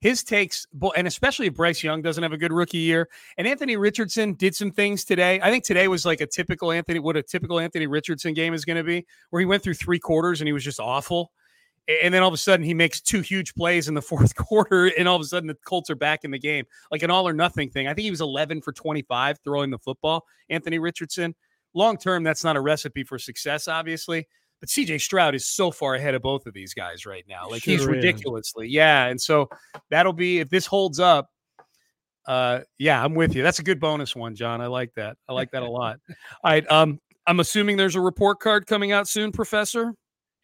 his 0.00 0.22
takes, 0.22 0.66
and 0.96 1.06
especially 1.06 1.46
if 1.46 1.54
Bryce 1.54 1.82
Young 1.82 2.02
doesn't 2.02 2.22
have 2.22 2.32
a 2.32 2.38
good 2.38 2.52
rookie 2.52 2.78
year, 2.78 3.08
and 3.36 3.48
Anthony 3.48 3.76
Richardson 3.76 4.34
did 4.34 4.54
some 4.54 4.70
things 4.70 5.04
today. 5.04 5.40
I 5.42 5.50
think 5.50 5.64
today 5.64 5.88
was 5.88 6.06
like 6.06 6.20
a 6.20 6.26
typical 6.26 6.70
Anthony, 6.70 7.00
what 7.00 7.16
a 7.16 7.22
typical 7.22 7.58
Anthony 7.58 7.86
Richardson 7.86 8.34
game 8.34 8.54
is 8.54 8.64
going 8.64 8.76
to 8.76 8.84
be, 8.84 9.06
where 9.30 9.40
he 9.40 9.46
went 9.46 9.62
through 9.62 9.74
three 9.74 9.98
quarters 9.98 10.40
and 10.40 10.46
he 10.46 10.52
was 10.52 10.62
just 10.62 10.78
awful 10.78 11.32
and 11.88 12.12
then 12.12 12.22
all 12.22 12.28
of 12.28 12.34
a 12.34 12.38
sudden 12.38 12.64
he 12.64 12.74
makes 12.74 13.00
two 13.00 13.20
huge 13.20 13.54
plays 13.54 13.88
in 13.88 13.94
the 13.94 14.02
fourth 14.02 14.34
quarter, 14.34 14.86
and 14.86 15.08
all 15.08 15.16
of 15.16 15.22
a 15.22 15.24
sudden 15.24 15.46
the 15.46 15.56
Colts 15.64 15.90
are 15.90 15.96
back 15.96 16.24
in 16.24 16.30
the 16.30 16.38
game, 16.38 16.64
like 16.90 17.02
an 17.02 17.10
all 17.10 17.26
or 17.26 17.32
nothing 17.32 17.70
thing. 17.70 17.86
I 17.86 17.94
think 17.94 18.04
he 18.04 18.10
was 18.10 18.20
11 18.20 18.62
for 18.62 18.72
25 18.72 19.38
throwing 19.42 19.70
the 19.70 19.78
football. 19.78 20.24
Anthony 20.50 20.78
Richardson. 20.78 21.34
Long 21.74 21.98
term, 21.98 22.22
that's 22.24 22.44
not 22.44 22.56
a 22.56 22.60
recipe 22.60 23.04
for 23.04 23.18
success, 23.18 23.68
obviously. 23.68 24.26
But 24.60 24.70
CJ 24.70 25.00
Stroud 25.00 25.34
is 25.34 25.46
so 25.46 25.70
far 25.70 25.94
ahead 25.94 26.14
of 26.14 26.22
both 26.22 26.46
of 26.46 26.54
these 26.54 26.74
guys 26.74 27.06
right 27.06 27.24
now. 27.28 27.48
Like 27.48 27.62
sure 27.62 27.74
he's 27.74 27.86
ridiculously, 27.86 28.66
is. 28.66 28.72
yeah. 28.72 29.06
And 29.06 29.20
so 29.20 29.48
that'll 29.90 30.12
be 30.12 30.40
if 30.40 30.48
this 30.48 30.66
holds 30.66 30.98
up. 30.98 31.30
Uh, 32.26 32.60
yeah, 32.78 33.02
I'm 33.02 33.14
with 33.14 33.34
you. 33.34 33.42
That's 33.42 33.58
a 33.58 33.62
good 33.62 33.80
bonus 33.80 34.16
one, 34.16 34.34
John. 34.34 34.60
I 34.60 34.66
like 34.66 34.92
that. 34.96 35.16
I 35.28 35.32
like 35.32 35.50
that 35.52 35.62
a 35.62 35.70
lot. 35.70 36.00
All 36.44 36.50
right. 36.50 36.70
Um, 36.70 37.00
I'm 37.26 37.40
assuming 37.40 37.76
there's 37.76 37.94
a 37.94 38.00
report 38.00 38.40
card 38.40 38.66
coming 38.66 38.90
out 38.92 39.06
soon, 39.08 39.32
Professor. 39.32 39.94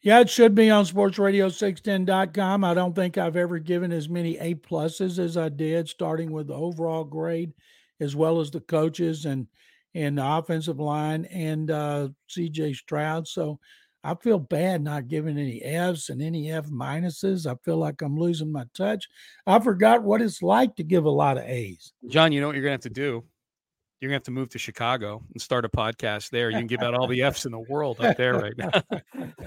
Yeah, 0.04 0.20
it 0.20 0.28
should 0.28 0.54
be 0.54 0.68
on 0.68 0.84
sportsradio610.com. 0.84 2.62
I 2.62 2.74
don't 2.74 2.94
think 2.94 3.16
I've 3.16 3.38
ever 3.38 3.58
given 3.58 3.90
as 3.90 4.06
many 4.06 4.36
A 4.36 4.54
pluses 4.54 5.18
as 5.18 5.38
I 5.38 5.48
did, 5.48 5.88
starting 5.88 6.30
with 6.30 6.48
the 6.48 6.54
overall 6.54 7.04
grade, 7.04 7.54
as 8.00 8.14
well 8.14 8.38
as 8.38 8.50
the 8.50 8.60
coaches 8.60 9.24
and 9.24 9.46
and 9.94 10.18
the 10.18 10.26
offensive 10.26 10.78
line 10.78 11.24
and 11.26 11.70
uh, 11.70 12.08
CJ 12.28 12.76
Stroud. 12.76 13.26
So 13.26 13.58
I 14.02 14.14
feel 14.16 14.38
bad 14.38 14.82
not 14.82 15.08
giving 15.08 15.38
any 15.38 15.62
Fs 15.62 16.10
and 16.10 16.20
any 16.20 16.52
F 16.52 16.66
minuses. 16.66 17.50
I 17.50 17.56
feel 17.64 17.78
like 17.78 18.02
I'm 18.02 18.18
losing 18.18 18.52
my 18.52 18.64
touch. 18.76 19.08
I 19.46 19.58
forgot 19.58 20.02
what 20.02 20.20
it's 20.20 20.42
like 20.42 20.76
to 20.76 20.84
give 20.84 21.06
a 21.06 21.10
lot 21.10 21.38
of 21.38 21.44
A's. 21.44 21.94
John, 22.08 22.30
you 22.30 22.42
know 22.42 22.48
what 22.48 22.56
you're 22.56 22.64
gonna 22.64 22.72
have 22.72 22.80
to 22.82 22.90
do? 22.90 23.24
You're 24.04 24.10
gonna 24.10 24.16
have 24.16 24.24
to 24.24 24.32
move 24.32 24.50
to 24.50 24.58
Chicago 24.58 25.22
and 25.32 25.40
start 25.40 25.64
a 25.64 25.68
podcast 25.70 26.28
there. 26.28 26.50
You 26.50 26.58
can 26.58 26.66
give 26.66 26.82
out 26.82 26.92
all 26.92 27.06
the 27.06 27.22
F's 27.22 27.46
in 27.46 27.52
the 27.52 27.58
world 27.70 28.02
up 28.02 28.18
there 28.18 28.34
right 28.34 28.52
now. 28.54 28.70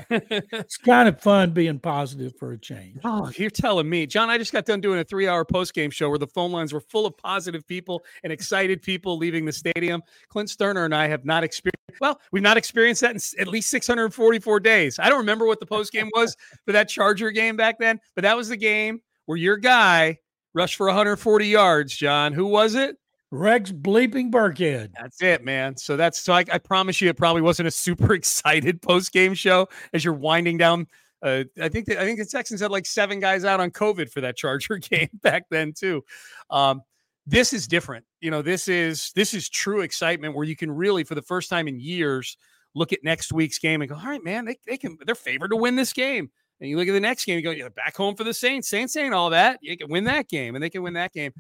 it's 0.10 0.78
kind 0.78 1.08
of 1.08 1.22
fun 1.22 1.52
being 1.52 1.78
positive 1.78 2.36
for 2.40 2.54
a 2.54 2.58
change. 2.58 2.98
Oh, 3.04 3.30
you're 3.36 3.52
telling 3.52 3.88
me, 3.88 4.08
John. 4.08 4.32
I 4.32 4.40
just 4.40 4.52
got 4.52 4.66
done 4.66 4.82
doing 4.82 4.98
a 4.98 5.04
three-hour 5.04 5.46
post-game 5.46 5.92
show 5.92 6.10
where 6.10 6.18
the 6.18 6.26
phone 6.26 6.52
lines 6.52 6.74
were 6.74 6.82
full 6.82 7.06
of 7.06 7.16
positive 7.18 7.68
people 7.68 8.04
and 8.24 8.34
excited 8.34 8.82
people 8.82 9.16
leaving 9.20 9.46
the 9.46 9.52
stadium. 9.52 10.02
Clint 10.28 10.50
Stoerner 10.50 10.86
and 10.86 10.96
I 10.96 11.08
have 11.08 11.24
not 11.24 11.44
experienced. 11.44 12.02
Well, 12.02 12.20
we've 12.32 12.42
not 12.42 12.58
experienced 12.58 13.02
that 13.02 13.12
in 13.12 13.22
at 13.40 13.48
least 13.48 13.70
644 13.70 14.60
days. 14.60 14.98
I 14.98 15.08
don't 15.08 15.20
remember 15.20 15.46
what 15.46 15.60
the 15.60 15.68
post 15.68 15.92
game 15.92 16.10
was 16.16 16.36
for 16.66 16.72
that 16.72 16.90
Charger 16.90 17.30
game 17.30 17.58
back 17.58 17.78
then, 17.78 18.00
but 18.16 18.24
that 18.24 18.36
was 18.36 18.50
the 18.50 18.58
game 18.58 19.02
where 19.28 19.38
your 19.38 19.58
guy 19.58 20.18
rushed 20.56 20.78
for 20.78 20.88
140 20.88 21.46
yards, 21.46 21.96
John. 21.96 22.34
Who 22.34 22.48
was 22.48 22.74
it? 22.74 22.98
Rex 23.32 23.72
bleeping 23.72 24.32
Burkhead. 24.32 24.92
That's 25.00 25.22
it, 25.22 25.44
man. 25.44 25.76
So 25.76 25.98
that's 25.98 26.22
so 26.22 26.34
I, 26.34 26.46
I 26.52 26.58
promise 26.60 27.02
you, 27.02 27.10
it 27.10 27.18
probably 27.18 27.42
wasn't 27.42 27.68
a 27.68 27.72
super 27.72 28.14
excited 28.16 28.82
post 28.82 29.12
game 29.12 29.34
show 29.34 29.68
as 29.94 30.04
you're 30.06 30.14
winding 30.14 30.58
down. 30.58 30.88
Uh, 31.22 31.44
I 31.62 31.68
think 31.68 31.88
that, 31.88 31.98
I 31.98 32.06
think 32.06 32.20
the 32.20 32.26
Texans 32.26 32.62
had 32.62 32.72
like 32.72 32.86
seven 32.86 33.20
guys 33.20 33.44
out 33.44 33.60
on 33.60 33.72
COVID 33.72 34.12
for 34.12 34.22
that 34.22 34.38
Charger 34.38 34.78
game 34.78 35.10
back 35.22 35.46
then 35.50 35.74
too. 35.74 36.04
Um, 36.50 36.82
this 37.26 37.52
is 37.52 37.68
different. 37.68 38.06
You 38.22 38.32
know, 38.32 38.42
this 38.42 38.70
is 38.70 39.12
this 39.14 39.34
is 39.34 39.50
true 39.50 39.82
excitement 39.82 40.34
where 40.34 40.46
you 40.46 40.56
can 40.56 40.72
really, 40.72 41.04
for 41.04 41.16
the 41.16 41.22
first 41.22 41.50
time 41.50 41.68
in 41.68 41.80
years, 41.80 42.38
look 42.76 42.94
at 42.94 43.04
next 43.04 43.34
week's 43.34 43.60
game 43.60 43.82
and 43.82 43.90
go, 43.90 43.96
all 43.96 44.06
right, 44.06 44.24
man, 44.24 44.46
they, 44.46 44.58
they 44.66 44.78
can 44.78 44.98
they're 45.06 45.16
favored 45.16 45.50
to 45.50 45.58
win 45.58 45.76
this 45.76 45.92
game. 45.92 46.30
And 46.60 46.70
you 46.70 46.78
look 46.78 46.88
at 46.88 46.94
the 46.94 47.00
next 47.00 47.26
game, 47.26 47.38
you 47.38 47.44
go, 47.44 47.52
yeah, 47.52 47.70
back 47.70 47.96
home 47.96 48.16
for 48.16 48.24
the 48.24 48.34
Saints. 48.34 48.68
Saints 48.68 48.96
ain't 48.96 49.14
all 49.14 49.30
that. 49.32 49.60
You 49.62 49.78
can 49.78 49.90
win 49.90 50.06
that 50.06 50.28
game, 50.28 50.56
and 50.56 50.64
they 50.64 50.70
can 50.70 50.82
win 50.82 50.94
that 50.94 51.14
game 51.14 51.34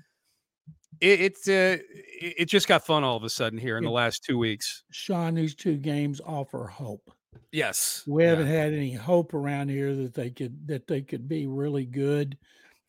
it, 1.01 1.21
it's 1.21 1.47
uh, 1.47 1.77
it 2.19 2.45
just 2.45 2.67
got 2.67 2.85
fun 2.85 3.03
all 3.03 3.17
of 3.17 3.23
a 3.23 3.29
sudden 3.29 3.57
here 3.57 3.77
in 3.77 3.83
the 3.83 3.91
last 3.91 4.23
two 4.23 4.37
weeks. 4.37 4.83
Sean, 4.91 5.35
these 5.35 5.55
two 5.55 5.77
games 5.77 6.21
offer 6.25 6.65
hope. 6.67 7.11
Yes, 7.51 8.03
we 8.07 8.23
haven't 8.23 8.47
had 8.47 8.73
any 8.73 8.93
hope 8.93 9.33
around 9.33 9.69
here 9.69 9.95
that 9.95 10.13
they 10.13 10.29
could 10.29 10.67
that 10.67 10.87
they 10.87 11.01
could 11.01 11.27
be 11.27 11.47
really 11.47 11.85
good. 11.85 12.37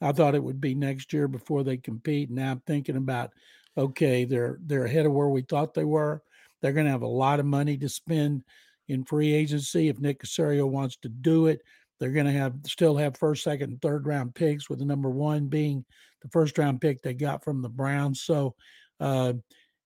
I 0.00 0.12
thought 0.12 0.34
it 0.34 0.42
would 0.42 0.60
be 0.60 0.74
next 0.74 1.12
year 1.12 1.28
before 1.28 1.64
they 1.64 1.76
compete. 1.76 2.30
Now 2.30 2.52
I'm 2.52 2.60
thinking 2.60 2.96
about 2.96 3.32
okay, 3.76 4.24
they're 4.24 4.58
they're 4.62 4.84
ahead 4.84 5.06
of 5.06 5.12
where 5.12 5.28
we 5.28 5.42
thought 5.42 5.74
they 5.74 5.84
were. 5.84 6.22
They're 6.60 6.72
going 6.72 6.86
to 6.86 6.92
have 6.92 7.02
a 7.02 7.06
lot 7.06 7.40
of 7.40 7.46
money 7.46 7.76
to 7.78 7.88
spend 7.88 8.42
in 8.88 9.04
free 9.04 9.32
agency 9.32 9.88
if 9.88 10.00
Nick 10.00 10.22
Caserio 10.22 10.68
wants 10.68 10.96
to 10.98 11.08
do 11.08 11.46
it. 11.46 11.62
They're 11.98 12.10
going 12.10 12.26
to 12.26 12.32
have 12.32 12.54
still 12.66 12.96
have 12.96 13.16
first, 13.16 13.42
second, 13.42 13.70
and 13.70 13.82
third 13.82 14.06
round 14.06 14.34
picks, 14.34 14.70
with 14.70 14.78
the 14.78 14.84
number 14.84 15.10
one 15.10 15.46
being 15.46 15.84
the 16.22 16.28
first 16.28 16.58
round 16.58 16.80
pick 16.80 17.02
they 17.02 17.14
got 17.14 17.44
from 17.44 17.62
the 17.62 17.68
Browns. 17.68 18.22
So, 18.22 18.54
uh, 19.00 19.34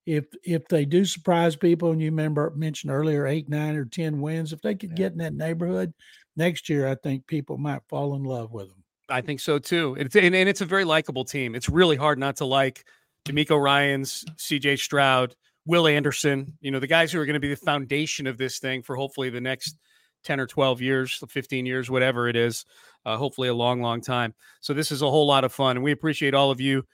if 0.06 0.24
if 0.44 0.66
they 0.68 0.84
do 0.84 1.04
surprise 1.04 1.56
people, 1.56 1.92
and 1.92 2.00
you 2.00 2.10
remember 2.10 2.52
mentioned 2.56 2.92
earlier, 2.92 3.26
eight, 3.26 3.48
nine, 3.48 3.76
or 3.76 3.84
ten 3.84 4.20
wins, 4.20 4.52
if 4.52 4.60
they 4.60 4.74
could 4.74 4.94
get 4.94 5.12
in 5.12 5.18
that 5.18 5.34
neighborhood 5.34 5.94
next 6.36 6.68
year, 6.68 6.88
I 6.88 6.96
think 6.96 7.26
people 7.26 7.56
might 7.56 7.82
fall 7.88 8.14
in 8.14 8.24
love 8.24 8.52
with 8.52 8.68
them. 8.68 8.82
I 9.08 9.20
think 9.20 9.40
so 9.40 9.58
too. 9.58 9.96
It's 9.98 10.16
and, 10.16 10.34
and 10.34 10.48
it's 10.48 10.60
a 10.60 10.66
very 10.66 10.84
likable 10.84 11.24
team. 11.24 11.54
It's 11.54 11.68
really 11.68 11.96
hard 11.96 12.18
not 12.18 12.36
to 12.36 12.44
like 12.44 12.84
DeMeco 13.26 13.60
Ryans, 13.62 14.24
C.J. 14.38 14.76
Stroud, 14.76 15.34
Will 15.66 15.86
Anderson. 15.86 16.56
You 16.60 16.70
know 16.70 16.80
the 16.80 16.86
guys 16.86 17.12
who 17.12 17.20
are 17.20 17.26
going 17.26 17.34
to 17.34 17.40
be 17.40 17.48
the 17.48 17.56
foundation 17.56 18.26
of 18.26 18.38
this 18.38 18.58
thing 18.58 18.82
for 18.82 18.96
hopefully 18.96 19.30
the 19.30 19.40
next 19.40 19.76
10 20.24 20.40
or 20.40 20.46
12 20.46 20.80
years, 20.80 21.22
15 21.28 21.66
years, 21.66 21.90
whatever 21.90 22.28
it 22.28 22.36
is. 22.36 22.64
Uh, 23.04 23.16
hopefully, 23.16 23.48
a 23.48 23.54
long, 23.54 23.80
long 23.80 24.00
time. 24.00 24.32
So, 24.60 24.72
this 24.72 24.92
is 24.92 25.02
a 25.02 25.10
whole 25.10 25.26
lot 25.26 25.44
of 25.44 25.52
fun. 25.52 25.76
And 25.76 25.84
we 25.84 25.92
appreciate 25.92 26.34
all 26.34 26.50
of 26.50 26.60
you 26.60 26.84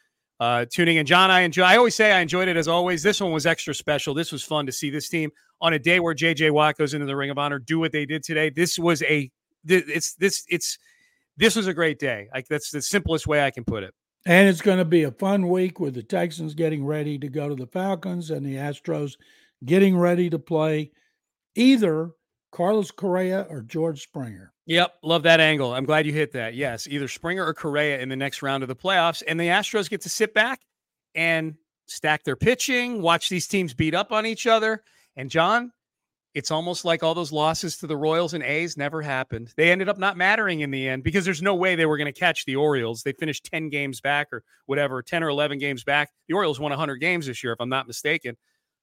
uh, 0.40 0.66
tuning 0.70 0.96
in. 0.96 1.06
John, 1.06 1.30
I 1.30 1.40
enjoy, 1.40 1.64
I 1.64 1.76
always 1.76 1.94
say 1.94 2.12
I 2.12 2.20
enjoyed 2.20 2.48
it 2.48 2.56
as 2.56 2.68
always. 2.68 3.02
This 3.02 3.20
one 3.20 3.32
was 3.32 3.46
extra 3.46 3.74
special. 3.74 4.14
This 4.14 4.32
was 4.32 4.42
fun 4.42 4.66
to 4.66 4.72
see 4.72 4.90
this 4.90 5.08
team 5.08 5.30
on 5.60 5.72
a 5.72 5.78
day 5.78 6.00
where 6.00 6.14
JJ 6.14 6.50
Watt 6.52 6.76
goes 6.76 6.94
into 6.94 7.06
the 7.06 7.16
Ring 7.16 7.30
of 7.30 7.38
Honor, 7.38 7.58
do 7.58 7.78
what 7.78 7.92
they 7.92 8.06
did 8.06 8.22
today. 8.22 8.50
This 8.50 8.78
was 8.78 9.02
a, 9.02 9.30
it's, 9.66 10.14
this, 10.14 10.44
it's, 10.48 10.78
this 11.36 11.56
was 11.56 11.66
a 11.66 11.74
great 11.74 11.98
day. 11.98 12.28
Like, 12.32 12.46
that's 12.48 12.70
the 12.70 12.80
simplest 12.80 13.26
way 13.26 13.44
I 13.44 13.50
can 13.50 13.64
put 13.64 13.82
it. 13.82 13.94
And 14.26 14.48
it's 14.48 14.60
going 14.60 14.78
to 14.78 14.84
be 14.84 15.04
a 15.04 15.10
fun 15.10 15.48
week 15.48 15.80
with 15.80 15.94
the 15.94 16.02
Texans 16.02 16.54
getting 16.54 16.84
ready 16.84 17.18
to 17.18 17.28
go 17.28 17.48
to 17.48 17.54
the 17.54 17.66
Falcons 17.66 18.30
and 18.30 18.44
the 18.44 18.56
Astros 18.56 19.14
getting 19.64 19.96
ready 19.96 20.30
to 20.30 20.38
play 20.38 20.90
either 21.54 22.10
Carlos 22.50 22.90
Correa 22.90 23.46
or 23.50 23.62
George 23.62 24.02
Springer. 24.02 24.52
Yep, 24.66 24.94
love 25.02 25.22
that 25.22 25.40
angle. 25.40 25.74
I'm 25.74 25.84
glad 25.84 26.06
you 26.06 26.12
hit 26.12 26.32
that. 26.32 26.54
Yes, 26.54 26.86
either 26.86 27.08
Springer 27.08 27.44
or 27.44 27.54
Correa 27.54 28.00
in 28.00 28.08
the 28.08 28.16
next 28.16 28.42
round 28.42 28.62
of 28.62 28.68
the 28.68 28.76
playoffs, 28.76 29.22
and 29.26 29.38
the 29.38 29.44
Astros 29.44 29.88
get 29.88 30.02
to 30.02 30.08
sit 30.08 30.34
back 30.34 30.60
and 31.14 31.54
stack 31.86 32.24
their 32.24 32.36
pitching, 32.36 33.00
watch 33.02 33.28
these 33.28 33.46
teams 33.46 33.74
beat 33.74 33.94
up 33.94 34.12
on 34.12 34.26
each 34.26 34.46
other. 34.46 34.82
And 35.16 35.30
John, 35.30 35.72
it's 36.34 36.50
almost 36.50 36.84
like 36.84 37.02
all 37.02 37.14
those 37.14 37.32
losses 37.32 37.78
to 37.78 37.86
the 37.86 37.96
Royals 37.96 38.34
and 38.34 38.44
A's 38.44 38.76
never 38.76 39.02
happened. 39.02 39.52
They 39.56 39.72
ended 39.72 39.88
up 39.88 39.98
not 39.98 40.16
mattering 40.16 40.60
in 40.60 40.70
the 40.70 40.86
end 40.86 41.02
because 41.02 41.24
there's 41.24 41.42
no 41.42 41.54
way 41.54 41.74
they 41.74 41.86
were 41.86 41.96
going 41.96 42.12
to 42.12 42.20
catch 42.20 42.44
the 42.44 42.56
Orioles. 42.56 43.02
They 43.02 43.12
finished 43.12 43.48
10 43.50 43.70
games 43.70 44.00
back 44.00 44.28
or 44.32 44.44
whatever, 44.66 45.02
10 45.02 45.24
or 45.24 45.28
11 45.30 45.58
games 45.58 45.82
back. 45.82 46.10
The 46.28 46.34
Orioles 46.34 46.60
won 46.60 46.70
100 46.70 46.96
games 46.96 47.26
this 47.26 47.42
year, 47.42 47.52
if 47.52 47.60
I'm 47.60 47.68
not 47.68 47.86
mistaken. 47.86 48.36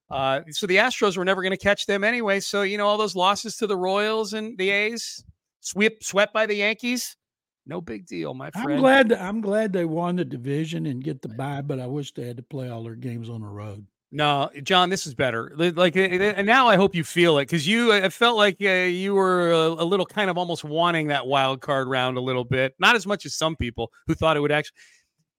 Uh, 0.09 0.41
so 0.51 0.67
the 0.67 0.77
Astros 0.77 1.17
were 1.17 1.25
never 1.25 1.41
going 1.41 1.51
to 1.51 1.57
catch 1.57 1.85
them 1.85 2.03
anyway. 2.03 2.39
So 2.39 2.61
you 2.61 2.77
know 2.77 2.87
all 2.87 2.97
those 2.97 3.15
losses 3.15 3.57
to 3.57 3.67
the 3.67 3.77
Royals 3.77 4.33
and 4.33 4.57
the 4.57 4.69
A's, 4.69 5.23
sweep 5.61 6.03
swept 6.03 6.33
by 6.33 6.45
the 6.45 6.55
Yankees, 6.55 7.15
no 7.67 7.81
big 7.81 8.05
deal, 8.05 8.33
my 8.33 8.51
friend. 8.51 8.73
I'm 8.73 8.79
glad. 8.79 9.13
I'm 9.13 9.41
glad 9.41 9.73
they 9.73 9.85
won 9.85 10.17
the 10.17 10.25
division 10.25 10.85
and 10.85 11.03
get 11.03 11.21
the 11.21 11.29
bye, 11.29 11.61
but 11.61 11.79
I 11.79 11.87
wish 11.87 12.13
they 12.13 12.27
had 12.27 12.37
to 12.37 12.43
play 12.43 12.69
all 12.69 12.83
their 12.83 12.95
games 12.95 13.29
on 13.29 13.41
the 13.41 13.47
road. 13.47 13.85
No, 14.11 14.49
John, 14.63 14.89
this 14.89 15.07
is 15.07 15.15
better. 15.15 15.51
Like, 15.57 15.95
and 15.97 16.45
now 16.45 16.67
I 16.67 16.75
hope 16.75 16.95
you 16.95 17.03
feel 17.03 17.39
it 17.39 17.45
because 17.45 17.67
you. 17.67 17.91
I 17.91 18.09
felt 18.09 18.37
like 18.37 18.57
uh, 18.61 18.69
you 18.69 19.15
were 19.15 19.51
a, 19.51 19.67
a, 19.67 19.83
little 19.83 20.05
kind 20.05 20.29
of 20.29 20.37
almost 20.37 20.63
wanting 20.63 21.07
that 21.07 21.25
wild 21.25 21.59
card 21.59 21.89
round 21.89 22.17
a 22.17 22.21
little 22.21 22.45
bit, 22.45 22.75
not 22.79 22.95
as 22.95 23.07
much 23.07 23.25
as 23.25 23.35
some 23.35 23.55
people 23.55 23.91
who 24.07 24.13
thought 24.13 24.37
it 24.37 24.41
would 24.41 24.51
actually. 24.51 24.77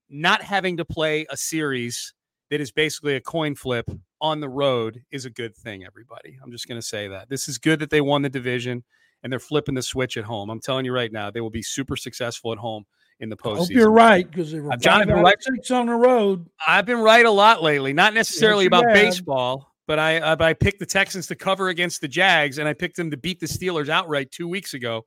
Not 0.09 0.43
having 0.43 0.77
to 0.77 0.85
play 0.85 1.27
a 1.31 1.37
series 1.37 2.13
that 2.51 2.61
is 2.61 2.71
basically 2.71 3.17
a 3.17 3.21
coin 3.21 3.55
flip 3.55 3.89
on 4.21 4.41
the 4.41 4.49
road 4.49 5.03
is 5.11 5.25
a 5.25 5.31
good 5.31 5.55
thing, 5.57 5.85
everybody. 5.85 6.39
I'm 6.43 6.51
just 6.51 6.69
going 6.69 6.81
to 6.81 6.87
say 6.87 7.09
that. 7.09 7.29
This 7.29 7.49
is 7.49 7.59
good 7.59 7.81
that 7.81 7.91
they 7.91 8.01
won 8.01 8.23
the 8.23 8.29
division 8.29 8.83
and 9.23 9.33
they're 9.33 9.41
flipping 9.41 9.75
the 9.75 9.83
switch 9.83 10.17
at 10.17 10.25
home. 10.25 10.51
I'm 10.51 10.61
telling 10.61 10.85
you 10.85 10.93
right 10.93 11.13
now, 11.13 11.31
they 11.31 11.41
will 11.41 11.51
be 11.51 11.63
super 11.63 11.97
successful 11.97 12.53
at 12.53 12.59
home 12.59 12.85
in 13.21 13.29
the 13.29 13.37
postseason. 13.37 13.55
I 13.55 13.59
hope 13.59 13.71
you're 13.71 13.91
right 13.91 14.31
because 14.31 14.53
they 14.53 14.61
were 14.61 14.73
I've 14.73 14.81
John, 14.81 15.07
been 15.07 15.17
right. 15.17 15.43
six 15.43 15.71
on 15.71 15.87
the 15.87 15.95
road. 15.95 16.49
I've 16.67 16.87
been 16.87 17.01
right 17.01 17.25
a 17.25 17.31
lot 17.31 17.63
lately, 17.63 17.93
not 17.93 18.15
necessarily 18.15 18.65
yes, 18.65 18.69
about 18.69 18.85
have. 18.85 18.95
baseball, 18.95 19.75
but 19.87 19.99
I 19.99 20.19
uh, 20.19 20.37
I 20.41 20.53
picked 20.53 20.81
the 20.81 20.87
Texans 20.87 21.27
to 21.29 21.35
cover 21.35 21.69
against 21.69 22.01
the 22.01 22.09
Jags, 22.09 22.59
and 22.59 22.69
I 22.69 22.75
picked 22.75 22.97
them 22.97 23.11
to 23.11 23.17
beat 23.17 23.41
the 23.41 23.47
Steelers 23.47 23.89
outright 23.89 24.31
two 24.31 24.49
weeks 24.49 24.75
ago. 24.75 25.05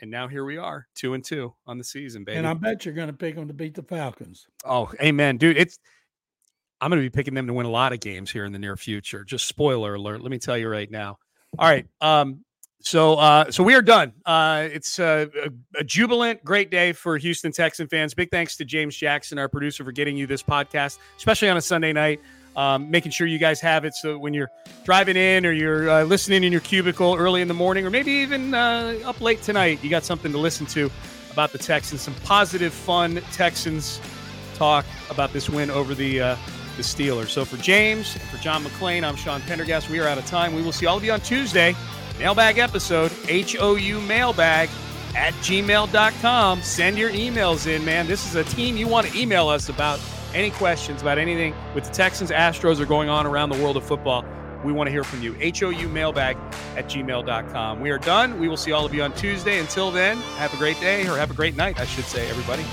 And 0.00 0.10
now 0.10 0.26
here 0.26 0.44
we 0.44 0.58
are, 0.58 0.86
two 0.94 1.14
and 1.14 1.24
two 1.24 1.54
on 1.66 1.78
the 1.78 1.84
season, 1.84 2.24
baby. 2.24 2.36
And 2.36 2.46
I 2.46 2.54
bet 2.54 2.84
you're 2.84 2.94
going 2.94 3.06
to 3.06 3.14
pick 3.14 3.36
them 3.36 3.46
to 3.46 3.54
beat 3.54 3.74
the 3.74 3.82
Falcons. 3.82 4.46
Oh, 4.64 4.92
amen, 5.00 5.36
dude! 5.36 5.56
It's 5.56 5.78
I'm 6.80 6.90
going 6.90 7.02
to 7.02 7.08
be 7.08 7.14
picking 7.14 7.34
them 7.34 7.46
to 7.46 7.52
win 7.52 7.66
a 7.66 7.70
lot 7.70 7.92
of 7.92 8.00
games 8.00 8.30
here 8.30 8.44
in 8.44 8.52
the 8.52 8.58
near 8.58 8.76
future. 8.76 9.24
Just 9.24 9.46
spoiler 9.46 9.94
alert. 9.94 10.20
Let 10.20 10.30
me 10.30 10.38
tell 10.38 10.58
you 10.58 10.68
right 10.68 10.90
now. 10.90 11.18
All 11.58 11.68
right. 11.68 11.86
Um, 12.00 12.44
so, 12.80 13.14
uh, 13.14 13.50
so 13.50 13.62
we 13.62 13.74
are 13.74 13.80
done. 13.80 14.12
Uh, 14.26 14.68
it's 14.70 14.98
a, 14.98 15.30
a, 15.42 15.80
a, 15.80 15.84
jubilant, 15.84 16.44
great 16.44 16.70
day 16.70 16.92
for 16.92 17.16
Houston 17.16 17.50
Texan 17.50 17.88
fans. 17.88 18.12
Big 18.12 18.30
thanks 18.30 18.58
to 18.58 18.64
James 18.66 18.94
Jackson, 18.94 19.38
our 19.38 19.48
producer, 19.48 19.84
for 19.84 19.92
getting 19.92 20.18
you 20.18 20.26
this 20.26 20.42
podcast, 20.42 20.98
especially 21.16 21.48
on 21.48 21.56
a 21.56 21.62
Sunday 21.62 21.92
night. 21.92 22.20
Um, 22.56 22.88
making 22.88 23.10
sure 23.10 23.26
you 23.26 23.38
guys 23.38 23.60
have 23.62 23.84
it 23.84 23.94
so 23.94 24.16
when 24.16 24.32
you're 24.32 24.48
driving 24.84 25.16
in 25.16 25.44
or 25.44 25.50
you're 25.50 25.90
uh, 25.90 26.04
listening 26.04 26.44
in 26.44 26.52
your 26.52 26.60
cubicle 26.60 27.16
early 27.16 27.42
in 27.42 27.48
the 27.48 27.54
morning 27.54 27.84
or 27.84 27.90
maybe 27.90 28.12
even 28.12 28.54
uh, 28.54 28.96
up 29.04 29.20
late 29.20 29.42
tonight, 29.42 29.82
you 29.82 29.90
got 29.90 30.04
something 30.04 30.30
to 30.30 30.38
listen 30.38 30.64
to 30.66 30.88
about 31.32 31.50
the 31.50 31.58
Texans. 31.58 32.02
Some 32.02 32.14
positive, 32.22 32.72
fun 32.72 33.20
Texans 33.32 34.00
talk 34.54 34.86
about 35.10 35.32
this 35.32 35.50
win 35.50 35.68
over 35.68 35.96
the 35.96 36.20
uh, 36.20 36.36
the 36.76 36.82
Steelers. 36.82 37.28
So 37.28 37.44
for 37.44 37.56
James 37.56 38.14
and 38.14 38.22
for 38.24 38.36
John 38.38 38.64
McClain, 38.64 39.04
I'm 39.04 39.16
Sean 39.16 39.40
Pendergast. 39.42 39.88
We 39.90 40.00
are 40.00 40.08
out 40.08 40.18
of 40.18 40.26
time. 40.26 40.54
We 40.54 40.62
will 40.62 40.72
see 40.72 40.86
all 40.86 40.96
of 40.96 41.04
you 41.04 41.12
on 41.12 41.20
Tuesday. 41.20 41.74
Mailbag 42.18 42.58
episode, 42.58 43.12
H 43.28 43.56
O 43.58 43.76
U 43.76 44.00
mailbag 44.02 44.68
at 45.14 45.32
gmail.com. 45.34 46.62
Send 46.62 46.98
your 46.98 47.10
emails 47.10 47.66
in, 47.66 47.84
man. 47.84 48.06
This 48.06 48.26
is 48.26 48.34
a 48.34 48.44
team 48.44 48.76
you 48.76 48.88
want 48.88 49.06
to 49.06 49.18
email 49.18 49.48
us 49.48 49.68
about 49.68 50.00
any 50.34 50.50
questions 50.50 51.00
about 51.00 51.18
anything 51.18 51.54
with 51.74 51.84
the 51.84 51.92
Texans, 51.92 52.30
Astros, 52.30 52.80
are 52.80 52.86
going 52.86 53.08
on 53.08 53.26
around 53.26 53.50
the 53.50 53.62
world 53.62 53.76
of 53.76 53.84
football. 53.84 54.24
We 54.64 54.72
want 54.72 54.88
to 54.88 54.90
hear 54.90 55.04
from 55.04 55.22
you. 55.22 55.34
HOU 55.34 55.88
mailbag 55.88 56.36
at 56.76 56.86
gmail.com. 56.86 57.80
We 57.80 57.90
are 57.90 57.98
done. 57.98 58.40
We 58.40 58.48
will 58.48 58.56
see 58.56 58.72
all 58.72 58.84
of 58.84 58.94
you 58.94 59.02
on 59.02 59.12
Tuesday. 59.12 59.58
Until 59.60 59.90
then, 59.90 60.16
have 60.38 60.52
a 60.54 60.56
great 60.56 60.80
day 60.80 61.06
or 61.06 61.16
have 61.16 61.30
a 61.30 61.34
great 61.34 61.54
night, 61.54 61.78
I 61.78 61.84
should 61.84 62.04
say, 62.04 62.28
everybody. 62.28 62.64